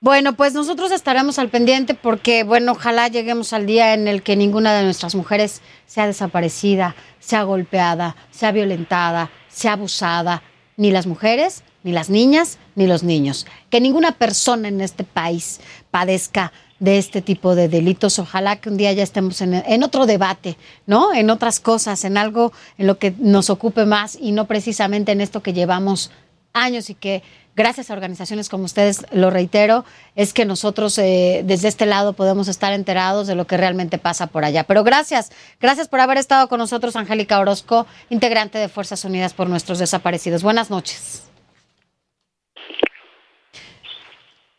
Bueno, 0.00 0.32
pues 0.32 0.54
nosotros 0.54 0.90
estaremos 0.90 1.38
al 1.38 1.50
pendiente 1.50 1.92
porque, 1.92 2.44
bueno, 2.44 2.72
ojalá 2.72 3.08
lleguemos 3.08 3.52
al 3.52 3.66
día 3.66 3.92
en 3.92 4.08
el 4.08 4.22
que 4.22 4.36
ninguna 4.36 4.74
de 4.74 4.84
nuestras 4.84 5.14
mujeres 5.14 5.60
sea 5.84 6.06
desaparecida, 6.06 6.96
sea 7.18 7.42
golpeada, 7.42 8.16
sea 8.30 8.52
violentada, 8.52 9.28
sea 9.48 9.74
abusada, 9.74 10.42
ni 10.78 10.90
las 10.90 11.06
mujeres, 11.06 11.62
ni 11.82 11.92
las 11.92 12.08
niñas, 12.08 12.58
ni 12.74 12.86
los 12.86 13.02
niños. 13.02 13.46
Que 13.68 13.82
ninguna 13.82 14.12
persona 14.12 14.68
en 14.68 14.80
este 14.80 15.04
país 15.04 15.60
padezca 15.96 16.52
de 16.78 16.98
este 16.98 17.22
tipo 17.22 17.54
de 17.54 17.68
delitos. 17.68 18.18
Ojalá 18.18 18.56
que 18.56 18.68
un 18.68 18.76
día 18.76 18.92
ya 18.92 19.02
estemos 19.02 19.40
en, 19.40 19.82
otro 19.82 20.04
debate, 20.04 20.58
¿no? 20.84 21.14
En 21.14 21.30
otras 21.30 21.58
cosas, 21.58 22.04
en 22.04 22.18
algo 22.18 22.52
en 22.76 22.86
lo 22.86 22.98
que 22.98 23.14
nos 23.18 23.48
ocupe 23.48 23.86
más 23.86 24.14
y 24.20 24.32
no 24.32 24.44
precisamente 24.44 25.12
en 25.12 25.22
esto 25.22 25.42
que 25.42 25.54
llevamos 25.54 26.10
años 26.52 26.90
y 26.90 26.94
que 26.94 27.22
gracias 27.54 27.90
a 27.90 27.94
organizaciones 27.94 28.50
como 28.50 28.64
ustedes, 28.64 29.06
lo 29.10 29.30
reitero, 29.30 29.86
es 30.16 30.34
que 30.34 30.44
nosotros 30.44 30.98
eh, 30.98 31.40
desde 31.46 31.68
este 31.68 31.86
lado 31.86 32.12
podemos 32.12 32.46
estar 32.48 32.74
enterados 32.74 33.26
de 33.26 33.34
lo 33.34 33.46
que 33.46 33.56
realmente 33.56 33.96
pasa 33.96 34.26
por 34.26 34.44
allá. 34.44 34.64
Pero 34.64 34.84
gracias, 34.84 35.32
gracias 35.62 35.88
por 35.88 36.00
haber 36.00 36.18
estado 36.18 36.46
con 36.50 36.58
nosotros, 36.58 36.94
Angélica 36.96 37.40
Orozco, 37.40 37.86
integrante 38.10 38.58
de 38.58 38.68
Fuerzas 38.68 39.02
Unidas 39.06 39.32
por 39.32 39.48
Nuestros 39.48 39.78
Desaparecidos. 39.78 40.42
Buenas 40.42 40.68
noches. 40.68 41.22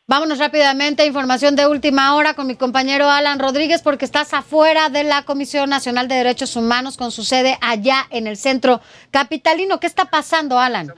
Vámonos 0.10 0.39
rápidamente 0.39 1.03
a 1.03 1.05
información 1.05 1.58
de 1.58 1.68
última 1.68 2.16
hora 2.16 2.34
con 2.34 2.47
mi 2.47 2.55
compañero 2.55 3.10
Alan 3.10 3.39
Rodríguez 3.39 3.82
porque 3.82 4.05
estás 4.05 4.34
afuera 4.34 4.88
de 4.88 5.03
la 5.03 5.24
Comisión 5.24 5.70
Nacional 5.70 6.08
de 6.08 6.16
Derechos 6.16 6.55
Humanos 6.55 6.95
con 6.95 7.12
su 7.12 7.26
sede 7.26 7.58
allá 7.60 8.08
en 8.10 8.26
el 8.26 8.38
centro 8.38 8.80
capitalino. 9.12 9.82
¿Qué 9.82 9.88
está 9.88 10.05
pasando, 10.05 10.60
Alan? 10.60 10.93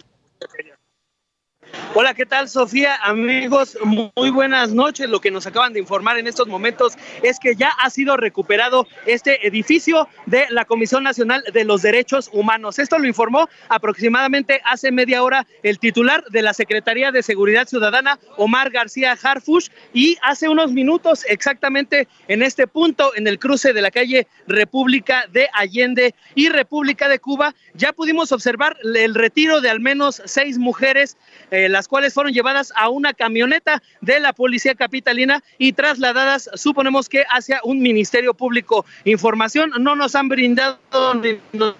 Hola, 1.95 2.13
¿qué 2.13 2.25
tal 2.25 2.47
Sofía? 2.47 2.97
Amigos, 3.01 3.77
muy 3.83 4.29
buenas 4.29 4.71
noches. 4.71 5.09
Lo 5.09 5.19
que 5.19 5.31
nos 5.31 5.47
acaban 5.47 5.73
de 5.73 5.79
informar 5.79 6.19
en 6.19 6.27
estos 6.27 6.47
momentos 6.47 6.93
es 7.23 7.39
que 7.39 7.55
ya 7.55 7.69
ha 7.69 7.89
sido 7.89 8.15
recuperado 8.15 8.87
este 9.07 9.47
edificio 9.47 10.07
de 10.27 10.45
la 10.49 10.65
Comisión 10.65 11.03
Nacional 11.03 11.43
de 11.51 11.63
los 11.63 11.81
Derechos 11.81 12.29
Humanos. 12.31 12.77
Esto 12.77 12.99
lo 12.99 13.07
informó 13.07 13.49
aproximadamente 13.69 14.61
hace 14.65 14.91
media 14.91 15.23
hora 15.23 15.47
el 15.63 15.79
titular 15.79 16.23
de 16.25 16.43
la 16.43 16.53
Secretaría 16.53 17.11
de 17.11 17.23
Seguridad 17.23 17.67
Ciudadana, 17.67 18.19
Omar 18.37 18.69
García 18.69 19.17
Harfush, 19.21 19.69
y 19.91 20.17
hace 20.21 20.47
unos 20.47 20.71
minutos 20.71 21.25
exactamente 21.27 22.07
en 22.27 22.43
este 22.43 22.67
punto, 22.67 23.15
en 23.15 23.27
el 23.27 23.39
cruce 23.39 23.73
de 23.73 23.81
la 23.81 23.89
calle 23.89 24.27
República 24.47 25.25
de 25.31 25.49
Allende 25.53 26.13
y 26.35 26.49
República 26.49 27.07
de 27.07 27.19
Cuba, 27.19 27.55
ya 27.73 27.93
pudimos 27.93 28.31
observar 28.31 28.77
el 28.83 29.15
retiro 29.15 29.59
de 29.59 29.69
al 29.69 29.79
menos 29.79 30.21
seis 30.25 30.57
mujeres. 30.57 31.17
Eh, 31.51 31.69
las 31.69 31.87
cuales 31.87 32.13
fueron 32.13 32.33
llevadas 32.33 32.71
a 32.75 32.89
una 32.89 33.13
camioneta 33.13 33.81
de 34.01 34.19
la 34.19 34.33
policía 34.33 34.75
capitalina 34.75 35.43
y 35.57 35.73
trasladadas, 35.73 36.49
suponemos 36.53 37.09
que 37.09 37.23
hacia 37.29 37.59
un 37.63 37.81
ministerio 37.81 38.33
público. 38.33 38.85
Información 39.03 39.71
no 39.79 39.95
nos 39.95 40.15
han 40.15 40.29
brindado 40.29 40.79
ni 41.15 41.39
nos 41.53 41.75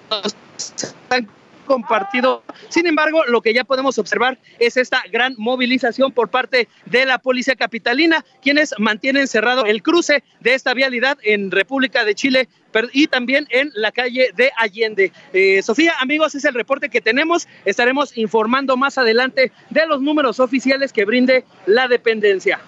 han 1.09 1.27
compartido. 1.69 2.43
Sin 2.69 2.87
embargo, 2.87 3.23
lo 3.25 3.41
que 3.41 3.53
ya 3.53 3.63
podemos 3.63 3.99
observar 3.99 4.39
es 4.57 4.75
esta 4.75 5.03
gran 5.11 5.35
movilización 5.37 6.11
por 6.11 6.29
parte 6.29 6.67
de 6.85 7.05
la 7.05 7.19
policía 7.19 7.55
capitalina, 7.55 8.25
quienes 8.41 8.73
mantienen 8.79 9.27
cerrado 9.27 9.65
el 9.65 9.83
cruce 9.83 10.23
de 10.39 10.55
esta 10.55 10.73
vialidad 10.73 11.19
en 11.21 11.51
República 11.51 12.03
de 12.05 12.15
Chile 12.15 12.49
y 12.93 13.07
también 13.07 13.47
en 13.49 13.71
la 13.73 13.91
calle 13.91 14.31
de 14.35 14.51
Allende. 14.57 15.11
Eh, 15.33 15.61
Sofía, 15.61 15.93
amigos, 15.99 16.35
es 16.35 16.45
el 16.45 16.53
reporte 16.53 16.89
que 16.89 17.01
tenemos. 17.01 17.47
Estaremos 17.65 18.17
informando 18.17 18.77
más 18.77 18.97
adelante 18.97 19.51
de 19.69 19.87
los 19.87 20.01
números 20.01 20.39
oficiales 20.39 20.93
que 20.93 21.05
brinde 21.05 21.45
la 21.65 21.87
dependencia. 21.87 22.59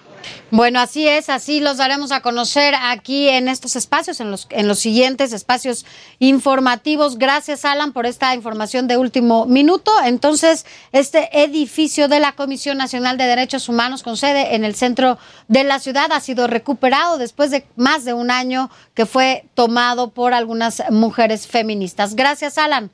Bueno, 0.50 0.80
así 0.80 1.08
es, 1.08 1.28
así 1.28 1.60
los 1.60 1.78
daremos 1.78 2.12
a 2.12 2.20
conocer 2.20 2.74
aquí 2.80 3.28
en 3.28 3.48
estos 3.48 3.76
espacios, 3.76 4.20
en 4.20 4.30
los, 4.30 4.46
en 4.50 4.68
los 4.68 4.78
siguientes 4.78 5.32
espacios 5.32 5.86
informativos. 6.18 7.18
Gracias, 7.18 7.64
Alan, 7.64 7.92
por 7.92 8.06
esta 8.06 8.34
información 8.34 8.88
de 8.88 8.96
último 8.96 9.46
minuto. 9.46 9.92
Entonces, 10.04 10.66
este 10.92 11.42
edificio 11.42 12.08
de 12.08 12.20
la 12.20 12.32
Comisión 12.32 12.78
Nacional 12.78 13.16
de 13.16 13.24
Derechos 13.24 13.68
Humanos 13.68 14.02
con 14.02 14.16
sede 14.16 14.54
en 14.54 14.64
el 14.64 14.74
centro 14.74 15.18
de 15.48 15.64
la 15.64 15.78
ciudad 15.78 16.12
ha 16.12 16.20
sido 16.20 16.46
recuperado 16.46 17.18
después 17.18 17.50
de 17.50 17.66
más 17.76 18.04
de 18.04 18.12
un 18.12 18.30
año 18.30 18.70
que 18.94 19.06
fue 19.06 19.46
tomado 19.54 20.10
por 20.10 20.34
algunas 20.34 20.82
mujeres 20.90 21.46
feministas. 21.46 22.14
Gracias, 22.14 22.58
Alan. 22.58 22.90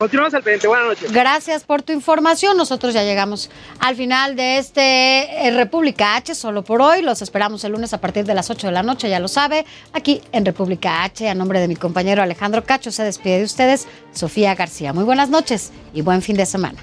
Continuamos 0.00 0.32
al 0.32 0.44
pendiente. 0.44 0.68
Buenas 0.68 0.86
noches. 0.86 1.12
Gracias 1.12 1.64
por 1.64 1.82
tu 1.82 1.92
información. 1.92 2.56
Nosotros 2.56 2.94
ya 2.94 3.02
llegamos 3.02 3.50
al 3.80 3.96
final 3.96 4.36
de 4.36 4.58
este 4.58 5.48
eh, 5.48 5.50
República 5.50 6.14
H, 6.14 6.36
solo 6.36 6.62
por 6.62 6.80
hoy. 6.80 7.02
Los 7.02 7.20
esperamos 7.20 7.64
el 7.64 7.72
lunes 7.72 7.92
a 7.92 8.00
partir 8.00 8.24
de 8.24 8.32
las 8.32 8.48
8 8.48 8.68
de 8.68 8.72
la 8.72 8.84
noche, 8.84 9.10
ya 9.10 9.18
lo 9.18 9.26
sabe, 9.26 9.66
aquí 9.92 10.22
en 10.30 10.46
República 10.46 11.02
H. 11.02 11.28
A 11.28 11.34
nombre 11.34 11.58
de 11.58 11.66
mi 11.66 11.74
compañero 11.74 12.22
Alejandro 12.22 12.62
Cacho, 12.62 12.92
se 12.92 13.02
despide 13.02 13.38
de 13.38 13.44
ustedes 13.44 13.88
Sofía 14.12 14.54
García. 14.54 14.92
Muy 14.92 15.02
buenas 15.02 15.30
noches 15.30 15.72
y 15.92 16.02
buen 16.02 16.22
fin 16.22 16.36
de 16.36 16.46
semana. 16.46 16.78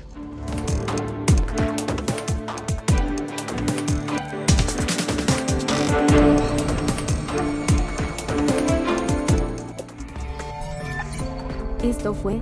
Esto 11.82 12.14
fue 12.14 12.42